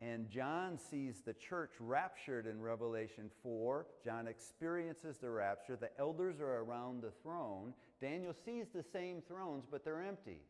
and 0.00 0.28
John 0.28 0.76
sees 0.76 1.22
the 1.24 1.34
church 1.34 1.70
raptured 1.78 2.46
in 2.46 2.60
Revelation 2.60 3.30
4. 3.42 3.86
John 4.04 4.26
experiences 4.26 5.18
the 5.18 5.30
rapture. 5.30 5.76
The 5.76 5.96
elders 5.98 6.40
are 6.40 6.62
around 6.62 7.02
the 7.02 7.12
throne. 7.22 7.74
Daniel 8.00 8.34
sees 8.44 8.66
the 8.74 8.82
same 8.82 9.22
thrones, 9.28 9.64
but 9.70 9.84
they're 9.84 10.02
empty 10.02 10.40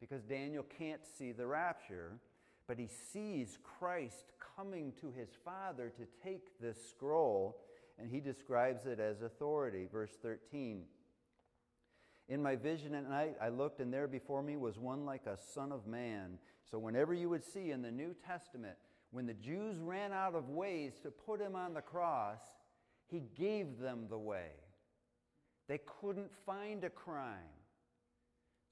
because 0.00 0.24
Daniel 0.24 0.64
can't 0.78 1.02
see 1.16 1.30
the 1.32 1.46
rapture 1.46 2.18
but 2.66 2.78
he 2.78 2.88
sees 3.12 3.58
Christ 3.62 4.32
coming 4.56 4.92
to 5.00 5.10
his 5.10 5.28
Father 5.44 5.92
to 5.96 6.06
take 6.24 6.58
this 6.60 6.76
scroll, 6.90 7.58
and 7.98 8.10
he 8.10 8.20
describes 8.20 8.86
it 8.86 8.98
as 8.98 9.22
authority. 9.22 9.86
Verse 9.90 10.16
13 10.22 10.82
In 12.28 12.42
my 12.42 12.56
vision 12.56 12.94
at 12.94 13.08
night, 13.08 13.36
I 13.40 13.48
looked, 13.48 13.80
and 13.80 13.92
there 13.92 14.08
before 14.08 14.42
me 14.42 14.56
was 14.56 14.78
one 14.78 15.04
like 15.04 15.26
a 15.26 15.36
son 15.36 15.70
of 15.70 15.86
man. 15.86 16.38
So, 16.68 16.78
whenever 16.78 17.14
you 17.14 17.28
would 17.28 17.44
see 17.44 17.70
in 17.70 17.82
the 17.82 17.92
New 17.92 18.14
Testament, 18.26 18.76
when 19.12 19.26
the 19.26 19.34
Jews 19.34 19.78
ran 19.78 20.12
out 20.12 20.34
of 20.34 20.48
ways 20.48 20.94
to 21.02 21.10
put 21.10 21.40
him 21.40 21.54
on 21.54 21.74
the 21.74 21.80
cross, 21.80 22.40
he 23.06 23.22
gave 23.36 23.78
them 23.78 24.06
the 24.10 24.18
way. 24.18 24.50
They 25.68 25.80
couldn't 26.00 26.30
find 26.44 26.82
a 26.84 26.90
crime. 26.90 27.56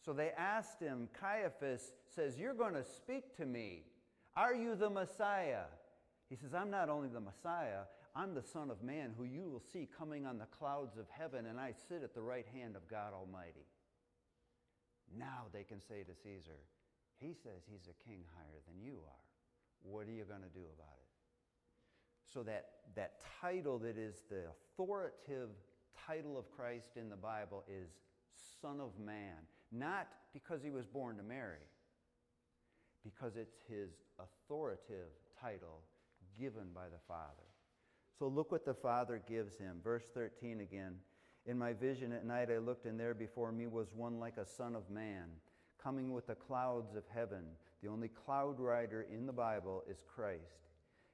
So 0.04 0.12
they 0.12 0.30
asked 0.36 0.80
him, 0.80 1.08
Caiaphas 1.18 1.92
says, 2.14 2.38
You're 2.38 2.54
going 2.54 2.74
to 2.74 2.84
speak 2.84 3.36
to 3.36 3.46
me. 3.46 3.84
Are 4.36 4.54
you 4.54 4.74
the 4.74 4.90
Messiah? 4.90 5.64
He 6.28 6.36
says, 6.36 6.54
I'm 6.54 6.70
not 6.70 6.88
only 6.88 7.08
the 7.08 7.20
Messiah, 7.20 7.82
I'm 8.16 8.34
the 8.34 8.42
Son 8.42 8.70
of 8.70 8.82
Man 8.82 9.12
who 9.16 9.24
you 9.24 9.42
will 9.42 9.62
see 9.72 9.88
coming 9.98 10.24
on 10.24 10.38
the 10.38 10.46
clouds 10.46 10.96
of 10.96 11.06
heaven, 11.10 11.46
and 11.46 11.58
I 11.58 11.72
sit 11.88 12.02
at 12.02 12.14
the 12.14 12.22
right 12.22 12.46
hand 12.54 12.76
of 12.76 12.88
God 12.88 13.12
Almighty. 13.12 13.66
Now 15.18 15.46
they 15.52 15.64
can 15.64 15.80
say 15.80 16.04
to 16.04 16.14
Caesar, 16.22 16.58
He 17.18 17.34
says 17.34 17.62
he's 17.70 17.88
a 17.88 18.08
king 18.08 18.24
higher 18.36 18.60
than 18.66 18.80
you 18.80 18.98
are. 19.04 19.24
What 19.82 20.06
are 20.06 20.12
you 20.12 20.24
going 20.24 20.42
to 20.42 20.54
do 20.54 20.64
about 20.78 20.96
it? 20.96 21.10
So 22.32 22.42
that, 22.44 22.66
that 22.94 23.20
title 23.40 23.78
that 23.80 23.98
is 23.98 24.22
the 24.30 24.44
authoritative 24.50 25.50
title 26.06 26.38
of 26.38 26.50
Christ 26.50 26.96
in 26.96 27.08
the 27.08 27.16
Bible 27.16 27.64
is 27.68 27.90
Son 28.60 28.80
of 28.80 28.98
Man 28.98 29.46
not 29.74 30.08
because 30.32 30.62
he 30.62 30.70
was 30.70 30.86
born 30.86 31.16
to 31.16 31.22
Mary, 31.22 31.66
because 33.02 33.36
it's 33.36 33.56
his 33.68 33.90
authoritative 34.18 35.10
title 35.40 35.80
given 36.38 36.68
by 36.74 36.84
the 36.84 37.00
Father. 37.06 37.43
So 38.18 38.28
look 38.28 38.52
what 38.52 38.64
the 38.64 38.74
Father 38.74 39.20
gives 39.28 39.56
him. 39.58 39.80
Verse 39.82 40.04
13 40.14 40.60
again. 40.60 40.96
In 41.46 41.58
my 41.58 41.72
vision 41.72 42.12
at 42.12 42.24
night 42.24 42.48
I 42.50 42.58
looked, 42.58 42.86
and 42.86 42.98
there 42.98 43.14
before 43.14 43.52
me 43.52 43.66
was 43.66 43.88
one 43.94 44.18
like 44.18 44.38
a 44.38 44.46
son 44.46 44.74
of 44.74 44.88
man, 44.88 45.26
coming 45.82 46.12
with 46.12 46.26
the 46.26 46.34
clouds 46.34 46.94
of 46.96 47.02
heaven. 47.12 47.44
The 47.82 47.90
only 47.90 48.08
cloud 48.08 48.58
rider 48.58 49.06
in 49.12 49.26
the 49.26 49.32
Bible 49.32 49.82
is 49.90 49.98
Christ. 50.14 50.70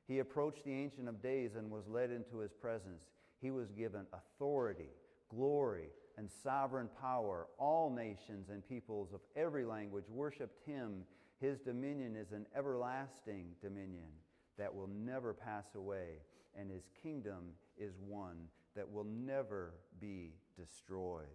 He 0.07 0.21
approached 0.21 0.65
the 0.65 0.73
Ancient 0.73 1.09
of 1.09 1.23
Days 1.23 1.57
and 1.57 1.71
was 1.71 1.89
led 1.89 2.11
into 2.11 2.39
his 2.39 2.53
presence. 2.53 3.03
He 3.41 3.51
was 3.51 3.71
given 3.71 4.07
authority, 4.13 4.91
glory, 5.29 5.89
and 6.17 6.29
sovereign 6.31 6.89
power. 7.01 7.47
All 7.59 7.91
nations 7.91 8.51
and 8.51 8.69
peoples 8.69 9.13
of 9.13 9.21
every 9.35 9.65
language 9.65 10.09
worshiped 10.09 10.65
him. 10.67 11.05
His 11.41 11.59
dominion 11.59 12.15
is 12.15 12.33
an 12.33 12.47
everlasting 12.55 13.47
dominion 13.63 14.11
that 14.59 14.75
will 14.75 14.89
never 14.89 15.33
pass 15.33 15.75
away, 15.75 16.19
and 16.59 16.71
his 16.71 16.85
kingdom 17.03 17.53
is 17.77 17.95
one 18.07 18.49
that 18.77 18.91
will 18.91 19.05
never 19.05 19.75
be 20.01 20.35
destroyed. 20.59 21.27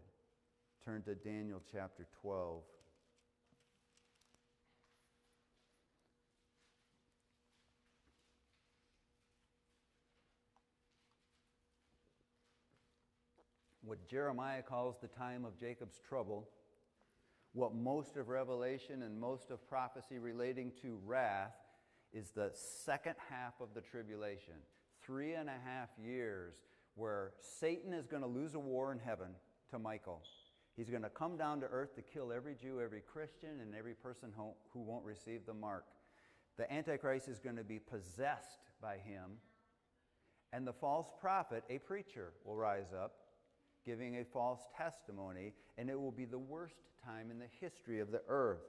Turn 0.84 1.01
to 1.03 1.16
Daniel 1.16 1.61
chapter 1.72 2.05
12. 2.22 2.61
what 13.86 14.07
Jeremiah 14.09 14.63
calls 14.63 14.95
the 14.99 15.07
time 15.07 15.45
of 15.45 15.57
Jacob's 15.59 15.99
trouble, 16.07 16.49
what 17.53 17.74
most 17.74 18.18
of 18.18 18.28
Revelation 18.28 19.03
and 19.03 19.20
most 19.20 19.51
of 19.51 19.66
prophecy 19.70 20.18
relating 20.18 20.72
to 20.82 20.99
wrath 21.05 21.53
is 22.11 22.32
the 22.32 22.51
second 22.53 23.16
half 23.30 23.53
of 23.61 23.70
the 23.74 23.82
tribulation. 23.82 24.55
Three 25.06 25.34
and 25.34 25.49
a 25.49 25.60
half 25.66 25.89
years 26.03 26.56
where 26.95 27.34
Satan 27.60 27.93
is 27.93 28.08
going 28.08 28.24
to 28.24 28.28
lose 28.28 28.56
a 28.56 28.60
war 28.60 28.91
in 28.91 28.99
heaven 28.99 29.28
to 29.72 29.80
Michael. 29.80 30.22
He's 30.76 30.89
going 30.89 31.03
to 31.03 31.10
come 31.10 31.38
down 31.38 31.62
to 31.62 31.68
earth 31.68 31.95
to 31.95 32.01
kill 32.01 32.32
every 32.32 32.56
Jew, 32.56 32.82
every 32.82 33.01
Christian, 33.01 33.62
and 33.62 33.76
every 33.76 33.93
person 33.93 34.32
who, 34.36 34.51
who 34.72 34.82
won't 34.82 35.06
receive 35.06 35.45
the 35.45 35.53
mark. 35.53 35.86
The 36.58 36.72
Antichrist 36.72 37.28
is 37.28 37.39
going 37.39 37.56
to 37.58 37.64
be 37.64 37.80
possessed 37.80 38.70
by 38.82 38.97
him. 38.97 39.38
And 40.51 40.66
the 40.66 40.74
false 40.74 41.08
prophet, 41.20 41.64
a 41.70 41.80
preacher, 41.80 42.34
will 42.43 42.56
rise 42.56 42.93
up 42.93 43.14
giving 43.86 44.18
a 44.18 44.26
false 44.26 44.62
testimony, 44.76 45.53
and 45.78 45.89
it 45.89 45.99
will 45.99 46.12
be 46.12 46.26
the 46.26 46.39
worst 46.39 46.76
time 47.06 47.30
in 47.30 47.38
the 47.38 47.45
history 47.62 47.99
of 47.99 48.12
the 48.12 48.22
earth. 48.28 48.64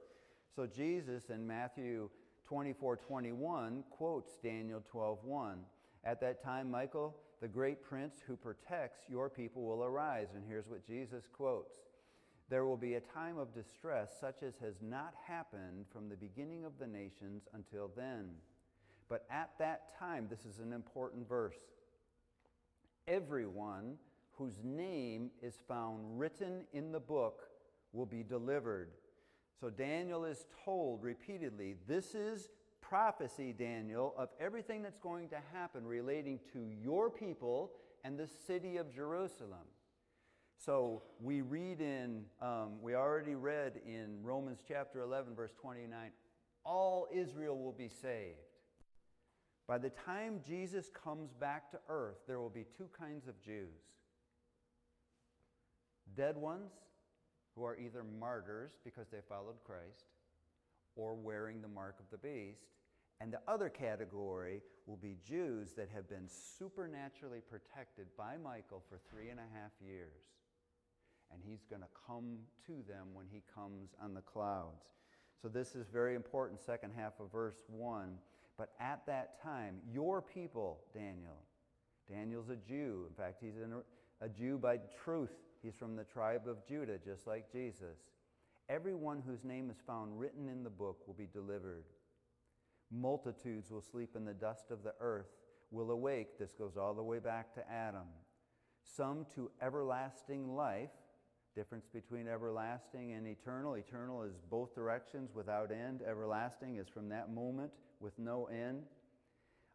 So 0.55 0.66
Jesus 0.66 1.30
in 1.30 1.47
Matthew 1.47 2.11
24 2.47 2.97
21 2.97 3.82
quotes 3.91 4.37
Daniel 4.43 4.82
12 4.91 5.24
1. 5.24 5.59
At 6.07 6.21
that 6.21 6.41
time, 6.41 6.71
Michael, 6.71 7.17
the 7.43 7.49
great 7.49 7.83
prince 7.83 8.15
who 8.25 8.37
protects 8.37 9.01
your 9.11 9.29
people, 9.29 9.63
will 9.65 9.83
arise. 9.83 10.29
And 10.37 10.45
here's 10.47 10.69
what 10.69 10.87
Jesus 10.87 11.25
quotes 11.33 11.75
There 12.49 12.65
will 12.65 12.77
be 12.77 12.95
a 12.95 13.01
time 13.01 13.39
of 13.39 13.53
distress 13.53 14.13
such 14.21 14.45
as 14.45 14.55
has 14.63 14.77
not 14.81 15.15
happened 15.27 15.87
from 15.93 16.09
the 16.09 16.15
beginning 16.15 16.65
of 16.65 16.79
the 16.79 16.87
nations 16.87 17.49
until 17.55 17.91
then. 17.97 18.31
But 19.09 19.27
at 19.31 19.51
that 19.59 19.99
time, 19.99 20.29
this 20.31 20.45
is 20.47 20.61
an 20.61 20.73
important 20.73 21.29
verse, 21.29 21.59
everyone 23.09 23.97
whose 24.33 24.61
name 24.63 25.31
is 25.43 25.59
found 25.67 26.19
written 26.21 26.67
in 26.73 26.93
the 26.93 27.01
book 27.01 27.49
will 27.93 28.07
be 28.07 28.23
delivered. 28.23 28.91
So 29.61 29.71
Daniel 29.71 30.25
is 30.25 30.47
told 30.65 31.03
repeatedly, 31.03 31.75
This 31.89 32.15
is 32.15 32.49
prophecy, 32.89 33.55
Daniel, 33.57 34.14
of 34.16 34.28
everything 34.41 34.82
that's 34.82 34.99
going 34.99 35.28
to 35.30 35.39
happen 35.53 35.87
relating 35.87 36.39
to 36.53 36.70
your 36.82 37.11
people 37.11 37.72
and 38.05 38.18
the 38.18 38.28
city 38.47 38.76
of 38.76 38.95
Jerusalem. 38.95 39.66
So 40.59 41.03
we 41.20 41.43
read 41.43 41.80
in, 41.80 42.24
um, 42.41 42.80
we 42.80 42.95
already 42.95 43.34
read 43.34 43.80
in 43.87 44.22
Romans 44.22 44.61
chapter 44.66 45.03
11, 45.03 45.34
verse 45.34 45.53
29, 45.61 46.11
all 46.64 47.09
Israel 47.12 47.59
will 47.59 47.72
be 47.72 47.89
saved. 47.89 48.39
By 49.68 49.78
the 49.78 49.91
time 49.91 50.41
Jesus 50.47 50.91
comes 50.91 51.32
back 51.32 51.70
to 51.72 51.78
earth, 51.89 52.18
there 52.26 52.39
will 52.41 52.51
be 52.51 52.64
two 52.76 52.89
kinds 52.99 53.26
of 53.28 53.41
Jews 53.43 53.82
dead 56.14 56.37
ones 56.37 56.70
who 57.55 57.64
are 57.64 57.76
either 57.76 58.05
martyrs 58.18 58.70
because 58.84 59.09
they 59.11 59.18
followed 59.28 59.57
Christ 59.64 60.05
or 60.97 61.14
wearing 61.14 61.62
the 61.62 61.68
mark 61.68 61.97
of 62.01 62.07
the 62.11 62.18
beast. 62.18 62.66
And 63.20 63.32
the 63.32 63.40
other 63.49 63.68
category 63.68 64.62
will 64.86 64.97
be 64.97 65.16
Jews 65.26 65.72
that 65.76 65.88
have 65.94 66.09
been 66.09 66.28
supernaturally 66.28 67.40
protected 67.49 68.07
by 68.16 68.36
Michael 68.42 68.82
for 68.88 68.99
three 69.11 69.30
and 69.30 69.40
a 69.40 69.55
half 69.55 69.72
years. 69.80 70.24
And 71.32 71.40
he's 71.44 71.64
going 71.68 71.82
to 71.82 71.88
come 72.07 72.38
to 72.66 72.72
them 72.88 73.09
when 73.14 73.26
he 73.30 73.42
comes 73.55 73.90
on 74.03 74.14
the 74.14 74.20
clouds. 74.20 74.84
So, 75.40 75.49
this 75.49 75.74
is 75.74 75.86
very 75.88 76.14
important, 76.14 76.61
second 76.61 76.92
half 76.97 77.12
of 77.20 77.30
verse 77.30 77.57
1. 77.68 78.16
But 78.57 78.70
at 78.80 79.05
that 79.07 79.42
time, 79.42 79.76
your 79.90 80.22
people, 80.22 80.80
Daniel, 80.94 81.42
Daniel's 82.09 82.49
a 82.49 82.57
Jew. 82.57 83.07
In 83.09 83.14
fact, 83.14 83.36
he's 83.40 83.55
a 84.20 84.28
Jew 84.28 84.59
by 84.59 84.78
truth 85.05 85.32
He's 85.66 85.74
from 85.74 85.97
the 85.97 86.05
tribe 86.05 86.42
of 86.47 86.64
Judah, 86.64 86.97
just 87.05 87.26
like 87.26 87.51
Jesus. 87.51 87.99
Everyone 88.69 89.23
whose 89.25 89.45
name 89.45 89.71
is 89.71 89.77
found 89.87 90.19
written 90.19 90.49
in 90.49 90.64
the 90.64 90.71
book 90.71 90.99
will 91.07 91.14
be 91.14 91.29
delivered. 91.33 91.85
Multitudes 92.91 93.71
will 93.71 93.83
sleep 93.83 94.17
in 94.17 94.25
the 94.25 94.35
dust 94.35 94.71
of 94.71 94.83
the 94.83 94.95
earth, 95.01 95.31
will 95.71 95.91
awake. 95.91 96.39
This 96.39 96.53
goes 96.53 96.77
all 96.77 96.95
the 96.95 97.03
way 97.03 97.19
back 97.21 97.55
to 97.55 97.71
Adam. 97.71 98.09
Some 98.83 99.27
to 99.35 99.51
everlasting 99.62 100.55
life. 100.55 100.91
Difference 101.55 101.87
between 101.93 102.29
everlasting 102.29 103.12
and 103.12 103.27
eternal. 103.27 103.75
Eternal 103.75 104.23
is 104.25 104.35
both 104.51 104.75
directions 104.75 105.31
without 105.35 105.71
end. 105.71 106.03
Everlasting 106.07 106.77
is 106.77 106.89
from 106.89 107.09
that 107.09 107.33
moment 107.33 107.71
with 108.01 108.19
no 108.19 108.47
end. 108.47 108.83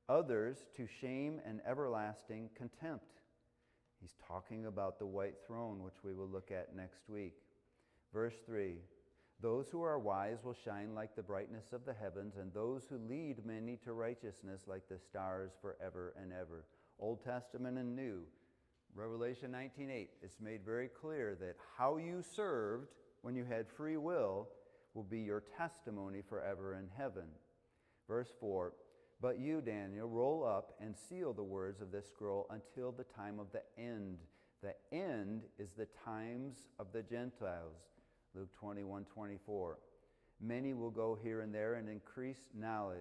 Others 0.09 0.65
to 0.75 0.85
shame 0.99 1.39
and 1.45 1.61
everlasting 1.65 2.49
contempt. 2.55 3.21
He's 4.01 4.15
talking 4.27 4.65
about 4.65 4.99
the 4.99 5.05
white 5.05 5.35
throne, 5.47 5.81
which 5.81 6.03
we 6.03 6.13
will 6.13 6.27
look 6.27 6.51
at 6.51 6.75
next 6.75 7.07
week. 7.07 7.35
Verse 8.13 8.35
3 8.45 8.75
Those 9.41 9.67
who 9.71 9.81
are 9.81 9.99
wise 9.99 10.43
will 10.43 10.55
shine 10.65 10.93
like 10.93 11.15
the 11.15 11.23
brightness 11.23 11.73
of 11.73 11.85
the 11.85 11.93
heavens, 11.93 12.35
and 12.37 12.53
those 12.53 12.83
who 12.89 12.97
lead 12.97 13.45
many 13.45 13.77
to 13.83 13.93
righteousness 13.93 14.61
like 14.67 14.87
the 14.89 14.99
stars 14.99 15.51
forever 15.61 16.13
and 16.21 16.31
ever. 16.33 16.65
Old 16.99 17.23
Testament 17.23 17.77
and 17.77 17.95
New. 17.95 18.23
Revelation 18.93 19.51
19:8 19.51 20.09
it's 20.21 20.41
made 20.41 20.65
very 20.65 20.89
clear 20.89 21.35
that 21.35 21.55
how 21.77 21.97
you 21.97 22.21
served 22.21 22.89
when 23.21 23.35
you 23.35 23.45
had 23.45 23.69
free 23.69 23.97
will 23.97 24.49
will 24.93 25.03
be 25.03 25.19
your 25.19 25.41
testimony 25.57 26.21
forever 26.21 26.75
in 26.75 26.89
heaven. 26.97 27.27
Verse 28.07 28.33
4 28.39 28.73
but 29.21 29.39
you, 29.39 29.61
Daniel, 29.61 30.09
roll 30.09 30.43
up 30.43 30.73
and 30.81 30.95
seal 30.97 31.31
the 31.31 31.43
words 31.43 31.79
of 31.79 31.91
this 31.91 32.07
scroll 32.07 32.47
until 32.49 32.91
the 32.91 33.03
time 33.03 33.39
of 33.39 33.51
the 33.51 33.61
end. 33.77 34.17
The 34.63 34.73
end 34.91 35.43
is 35.59 35.69
the 35.77 35.87
times 36.03 36.55
of 36.79 36.87
the 36.91 37.03
Gentiles. 37.03 37.77
Luke 38.35 38.49
21 38.59 39.05
24. 39.05 39.77
Many 40.39 40.73
will 40.73 40.89
go 40.89 41.17
here 41.21 41.41
and 41.41 41.53
there 41.53 41.75
and 41.75 41.87
increase 41.87 42.39
knowledge. 42.57 42.97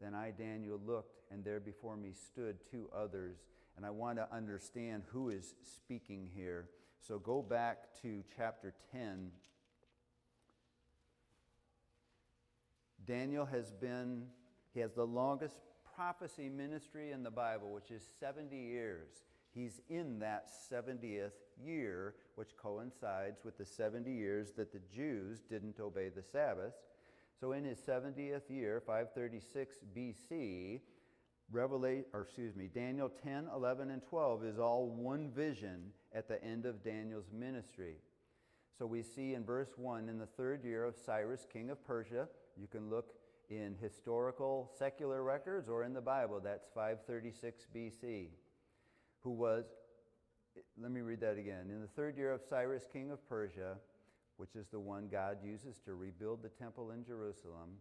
Then 0.00 0.14
I, 0.14 0.30
Daniel, 0.30 0.80
looked, 0.84 1.20
and 1.30 1.44
there 1.44 1.58
before 1.58 1.96
me 1.96 2.12
stood 2.12 2.56
two 2.70 2.88
others. 2.94 3.36
And 3.76 3.84
I 3.84 3.90
want 3.90 4.18
to 4.18 4.28
understand 4.32 5.02
who 5.08 5.30
is 5.30 5.54
speaking 5.62 6.28
here. 6.34 6.68
So 7.06 7.18
go 7.18 7.42
back 7.42 8.00
to 8.02 8.22
chapter 8.36 8.74
10. 8.92 9.30
Daniel 13.06 13.44
has 13.44 13.70
been 13.72 14.26
he 14.74 14.80
has 14.80 14.92
the 14.92 15.06
longest 15.06 15.56
prophecy 15.94 16.50
ministry 16.50 17.10
in 17.10 17.22
the 17.22 17.30
Bible, 17.30 17.72
which 17.72 17.90
is 17.90 18.02
70 18.20 18.54
years. 18.54 19.08
He's 19.54 19.80
in 19.88 20.18
that 20.18 20.48
70th 20.70 21.30
year, 21.64 22.14
which 22.34 22.56
coincides 22.56 23.44
with 23.44 23.58
the 23.58 23.64
70 23.64 24.10
years 24.10 24.52
that 24.56 24.72
the 24.72 24.80
Jews 24.94 25.40
didn't 25.48 25.80
obey 25.80 26.08
the 26.08 26.22
Sabbath. 26.22 26.74
So 27.40 27.52
in 27.52 27.64
his 27.64 27.78
70th 27.78 28.48
year, 28.48 28.82
536 28.86 29.76
BC, 29.96 30.80
Revelation, 31.52 32.04
or 32.12 32.22
excuse 32.22 32.56
me, 32.56 32.68
Daniel 32.72 33.10
10, 33.22 33.48
11, 33.54 33.90
and 33.90 34.02
12 34.02 34.44
is 34.44 34.58
all 34.58 34.88
one 34.88 35.30
vision 35.30 35.92
at 36.14 36.28
the 36.28 36.42
end 36.42 36.66
of 36.66 36.82
Daniel's 36.82 37.30
ministry. 37.32 37.96
So 38.78 38.86
we 38.86 39.02
see 39.02 39.34
in 39.34 39.44
verse 39.44 39.70
1, 39.76 40.08
in 40.08 40.18
the 40.18 40.26
third 40.26 40.64
year 40.64 40.84
of 40.84 40.96
Cyrus, 40.96 41.46
king 41.50 41.70
of 41.70 41.84
Persia, 41.86 42.28
you 42.56 42.66
can 42.66 42.90
look 42.90 43.14
in 43.48 43.76
historical 43.80 44.70
secular 44.78 45.22
records 45.22 45.68
or 45.68 45.84
in 45.84 45.92
the 45.92 46.00
Bible. 46.00 46.40
That's 46.42 46.66
536 46.74 47.66
BC. 47.74 48.28
Who 49.20 49.30
was, 49.30 49.64
let 50.80 50.90
me 50.90 51.00
read 51.00 51.20
that 51.20 51.38
again. 51.38 51.70
In 51.70 51.80
the 51.80 51.88
third 51.88 52.16
year 52.16 52.32
of 52.32 52.40
Cyrus, 52.48 52.86
king 52.92 53.10
of 53.10 53.26
Persia, 53.28 53.76
which 54.36 54.54
is 54.54 54.66
the 54.68 54.80
one 54.80 55.08
God 55.10 55.38
uses 55.44 55.78
to 55.84 55.94
rebuild 55.94 56.42
the 56.42 56.48
temple 56.48 56.90
in 56.90 57.04
Jerusalem, 57.04 57.78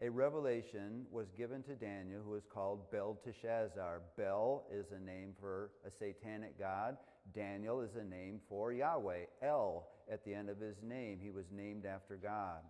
a 0.00 0.10
revelation 0.10 1.06
was 1.12 1.30
given 1.30 1.62
to 1.62 1.76
Daniel 1.76 2.22
who 2.24 2.34
is 2.34 2.44
called 2.52 2.90
Belteshazzar. 2.90 4.02
Bel 4.16 4.64
is 4.72 4.86
a 4.90 4.98
name 4.98 5.32
for 5.38 5.70
a 5.86 5.90
satanic 5.90 6.58
god. 6.58 6.96
Daniel 7.32 7.80
is 7.82 7.94
a 7.94 8.04
name 8.04 8.40
for 8.48 8.72
Yahweh. 8.72 9.26
El 9.42 9.86
at 10.10 10.24
the 10.24 10.34
end 10.34 10.48
of 10.48 10.58
his 10.58 10.82
name. 10.82 11.20
He 11.22 11.30
was 11.30 11.46
named 11.52 11.86
after 11.86 12.16
God. 12.16 12.62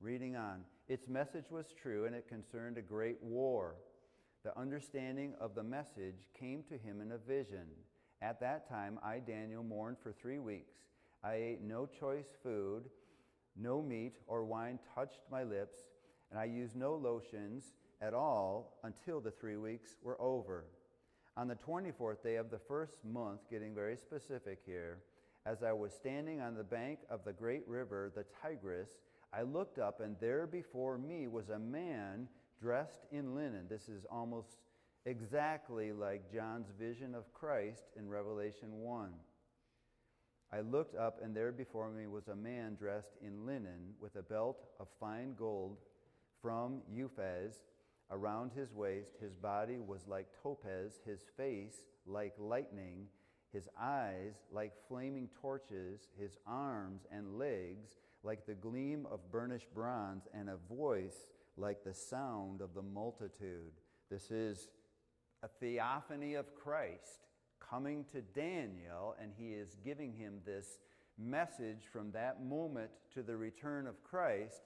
Reading 0.00 0.36
on. 0.36 0.64
Its 0.86 1.08
message 1.08 1.50
was 1.50 1.72
true 1.80 2.04
and 2.04 2.14
it 2.14 2.28
concerned 2.28 2.76
a 2.76 2.82
great 2.82 3.22
war. 3.22 3.76
The 4.44 4.58
understanding 4.58 5.34
of 5.40 5.54
the 5.54 5.62
message 5.62 6.28
came 6.38 6.62
to 6.64 6.76
him 6.76 7.00
in 7.00 7.12
a 7.12 7.18
vision. 7.18 7.68
At 8.22 8.40
that 8.40 8.68
time, 8.68 8.98
I, 9.02 9.18
Daniel, 9.18 9.62
mourned 9.62 9.96
for 10.02 10.12
three 10.12 10.38
weeks. 10.38 10.74
I 11.24 11.34
ate 11.34 11.62
no 11.62 11.86
choice 11.86 12.36
food, 12.42 12.84
no 13.56 13.82
meat 13.82 14.16
or 14.26 14.44
wine 14.44 14.78
touched 14.94 15.20
my 15.30 15.42
lips, 15.42 15.78
and 16.30 16.38
I 16.38 16.44
used 16.44 16.76
no 16.76 16.94
lotions 16.94 17.74
at 18.00 18.14
all 18.14 18.78
until 18.84 19.20
the 19.20 19.30
three 19.30 19.56
weeks 19.56 19.96
were 20.02 20.20
over. 20.20 20.66
On 21.36 21.48
the 21.48 21.56
24th 21.56 22.22
day 22.22 22.36
of 22.36 22.50
the 22.50 22.58
first 22.58 23.04
month, 23.04 23.40
getting 23.50 23.74
very 23.74 23.96
specific 23.96 24.60
here, 24.66 24.98
as 25.46 25.62
I 25.62 25.72
was 25.72 25.92
standing 25.94 26.40
on 26.40 26.54
the 26.54 26.64
bank 26.64 27.00
of 27.08 27.24
the 27.24 27.32
great 27.32 27.66
river, 27.66 28.12
the 28.14 28.26
Tigris, 28.42 28.90
I 29.32 29.42
looked 29.42 29.78
up, 29.78 30.00
and 30.00 30.16
there 30.20 30.46
before 30.46 30.98
me 30.98 31.28
was 31.28 31.48
a 31.48 31.58
man 31.58 32.28
dressed 32.60 33.06
in 33.10 33.34
linen. 33.34 33.66
This 33.68 33.88
is 33.88 34.04
almost 34.10 34.58
exactly 35.06 35.92
like 35.92 36.32
John's 36.32 36.68
vision 36.78 37.14
of 37.14 37.32
Christ 37.32 37.84
in 37.96 38.08
Revelation 38.08 38.80
1. 38.80 39.10
I 40.52 40.60
looked 40.60 40.96
up, 40.96 41.20
and 41.22 41.34
there 41.34 41.52
before 41.52 41.90
me 41.90 42.06
was 42.06 42.28
a 42.28 42.34
man 42.34 42.74
dressed 42.74 43.16
in 43.22 43.46
linen, 43.46 43.94
with 44.00 44.16
a 44.16 44.22
belt 44.22 44.64
of 44.80 44.88
fine 44.98 45.34
gold 45.38 45.78
from 46.42 46.80
Uphaz 46.92 47.54
around 48.10 48.50
his 48.52 48.72
waist. 48.72 49.12
His 49.20 49.34
body 49.34 49.78
was 49.78 50.08
like 50.08 50.26
topaz, 50.42 51.00
his 51.06 51.20
face 51.36 51.84
like 52.06 52.34
lightning, 52.38 53.06
his 53.52 53.68
eyes 53.80 54.34
like 54.50 54.72
flaming 54.88 55.28
torches, 55.40 56.08
his 56.18 56.36
arms 56.46 57.06
and 57.12 57.38
legs 57.38 57.96
like 58.22 58.44
the 58.46 58.54
gleam 58.54 59.06
of 59.10 59.30
burnished 59.30 59.72
bronze, 59.74 60.26
and 60.34 60.50
a 60.50 60.56
voice 60.68 61.30
like 61.56 61.84
the 61.84 61.94
sound 61.94 62.60
of 62.60 62.74
the 62.74 62.82
multitude. 62.82 63.72
This 64.10 64.30
is 64.30 64.68
a 65.42 65.48
theophany 65.48 66.34
of 66.34 66.54
Christ 66.54 67.26
coming 67.60 68.04
to 68.12 68.20
Daniel, 68.20 69.14
and 69.20 69.32
he 69.36 69.52
is 69.52 69.76
giving 69.84 70.12
him 70.12 70.40
this 70.44 70.78
message 71.18 71.84
from 71.92 72.10
that 72.12 72.44
moment 72.44 72.90
to 73.14 73.22
the 73.22 73.36
return 73.36 73.86
of 73.86 74.02
Christ. 74.02 74.62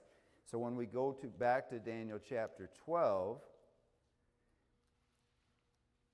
So 0.49 0.57
when 0.57 0.75
we 0.75 0.85
go 0.85 1.11
to, 1.21 1.27
back 1.27 1.69
to 1.69 1.79
Daniel 1.79 2.19
chapter 2.27 2.69
12, 2.85 3.39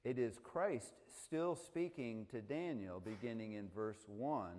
it 0.03 0.18
is 0.18 0.39
Christ 0.43 0.93
still 1.24 1.55
speaking 1.55 2.26
to 2.32 2.41
Daniel 2.41 2.99
beginning 2.99 3.53
in 3.53 3.70
verse 3.74 4.03
1. 4.07 4.51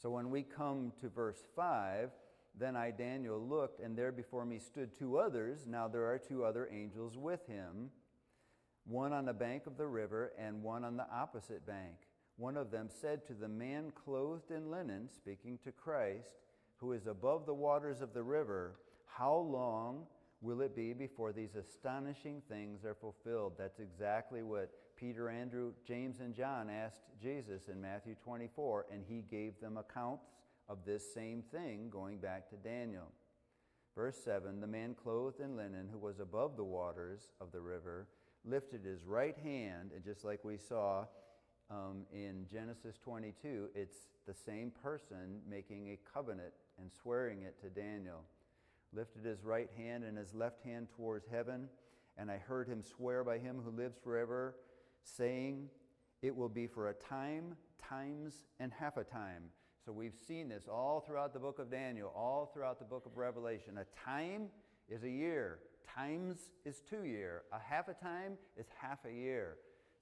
So 0.00 0.10
when 0.10 0.30
we 0.30 0.42
come 0.42 0.92
to 1.00 1.08
verse 1.08 1.42
5, 1.54 2.10
then 2.58 2.74
I, 2.74 2.90
Daniel, 2.90 3.38
looked, 3.38 3.80
and 3.80 3.96
there 3.96 4.12
before 4.12 4.46
me 4.46 4.58
stood 4.58 4.98
two 4.98 5.18
others. 5.18 5.66
Now 5.66 5.88
there 5.88 6.06
are 6.06 6.18
two 6.18 6.44
other 6.44 6.68
angels 6.72 7.16
with 7.16 7.46
him 7.46 7.90
one 8.86 9.12
on 9.12 9.26
the 9.26 9.32
bank 9.32 9.66
of 9.66 9.76
the 9.76 9.86
river 9.86 10.32
and 10.38 10.62
one 10.62 10.84
on 10.84 10.96
the 10.96 11.06
opposite 11.12 11.66
bank. 11.66 11.96
One 12.36 12.56
of 12.56 12.70
them 12.70 12.88
said 12.88 13.26
to 13.26 13.34
the 13.34 13.48
man 13.48 13.92
clothed 14.04 14.50
in 14.50 14.70
linen, 14.70 15.08
speaking 15.14 15.58
to 15.64 15.72
Christ, 15.72 16.36
who 16.76 16.92
is 16.92 17.06
above 17.06 17.46
the 17.46 17.54
waters 17.54 18.00
of 18.00 18.12
the 18.12 18.22
river, 18.22 18.76
How 19.06 19.34
long 19.34 20.06
will 20.42 20.60
it 20.60 20.76
be 20.76 20.92
before 20.92 21.32
these 21.32 21.56
astonishing 21.56 22.42
things 22.48 22.84
are 22.84 22.94
fulfilled? 22.94 23.54
That's 23.58 23.80
exactly 23.80 24.42
what 24.42 24.70
Peter, 24.96 25.28
Andrew, 25.28 25.72
James, 25.86 26.20
and 26.20 26.34
John 26.34 26.68
asked 26.70 27.02
Jesus 27.20 27.68
in 27.68 27.80
Matthew 27.80 28.14
24, 28.22 28.86
and 28.92 29.02
he 29.06 29.22
gave 29.30 29.58
them 29.60 29.78
accounts 29.78 30.26
of 30.68 30.78
this 30.84 31.14
same 31.14 31.42
thing 31.50 31.88
going 31.90 32.18
back 32.18 32.48
to 32.50 32.56
Daniel. 32.56 33.12
Verse 33.94 34.18
7 34.22 34.60
The 34.60 34.66
man 34.66 34.94
clothed 34.94 35.40
in 35.40 35.56
linen, 35.56 35.88
who 35.90 35.98
was 35.98 36.20
above 36.20 36.56
the 36.56 36.64
waters 36.64 37.32
of 37.40 37.52
the 37.52 37.60
river, 37.60 38.08
lifted 38.46 38.84
his 38.84 39.04
right 39.04 39.36
hand, 39.42 39.90
and 39.94 40.04
just 40.04 40.24
like 40.24 40.44
we 40.44 40.56
saw 40.56 41.04
um, 41.70 42.06
in 42.12 42.46
Genesis 42.50 42.96
22, 43.02 43.68
it's 43.74 43.96
the 44.26 44.34
same 44.34 44.70
person 44.82 45.40
making 45.48 45.88
a 45.88 45.98
covenant 46.12 46.52
and 46.80 46.90
swearing 47.02 47.42
it 47.42 47.60
to 47.60 47.68
Daniel. 47.68 48.22
Lifted 48.92 49.24
his 49.24 49.42
right 49.42 49.68
hand 49.76 50.04
and 50.04 50.16
his 50.16 50.32
left 50.32 50.62
hand 50.62 50.88
towards 50.96 51.26
heaven, 51.26 51.68
and 52.16 52.30
I 52.30 52.38
heard 52.38 52.68
him 52.68 52.82
swear 52.82 53.24
by 53.24 53.38
him 53.38 53.60
who 53.64 53.70
lives 53.70 53.96
forever, 54.02 54.54
saying, 55.02 55.68
It 56.22 56.34
will 56.34 56.48
be 56.48 56.66
for 56.66 56.88
a 56.88 56.94
time, 56.94 57.56
times, 57.82 58.44
and 58.60 58.72
half 58.72 58.96
a 58.96 59.04
time. 59.04 59.44
So 59.84 59.92
we've 59.92 60.16
seen 60.26 60.48
this 60.48 60.64
all 60.70 61.00
throughout 61.00 61.32
the 61.32 61.38
book 61.38 61.58
of 61.58 61.70
Daniel, 61.70 62.12
all 62.16 62.50
throughout 62.52 62.78
the 62.78 62.84
book 62.84 63.06
of 63.06 63.16
Revelation. 63.16 63.78
A 63.78 63.84
time 64.04 64.48
is 64.88 65.04
a 65.04 65.10
year, 65.10 65.58
times 65.94 66.50
is 66.64 66.82
two 66.88 67.04
year. 67.04 67.42
A 67.52 67.58
half 67.58 67.88
a 67.88 67.94
time 67.94 68.34
is 68.56 68.66
half 68.80 68.98
a 69.04 69.12
year. 69.12 69.56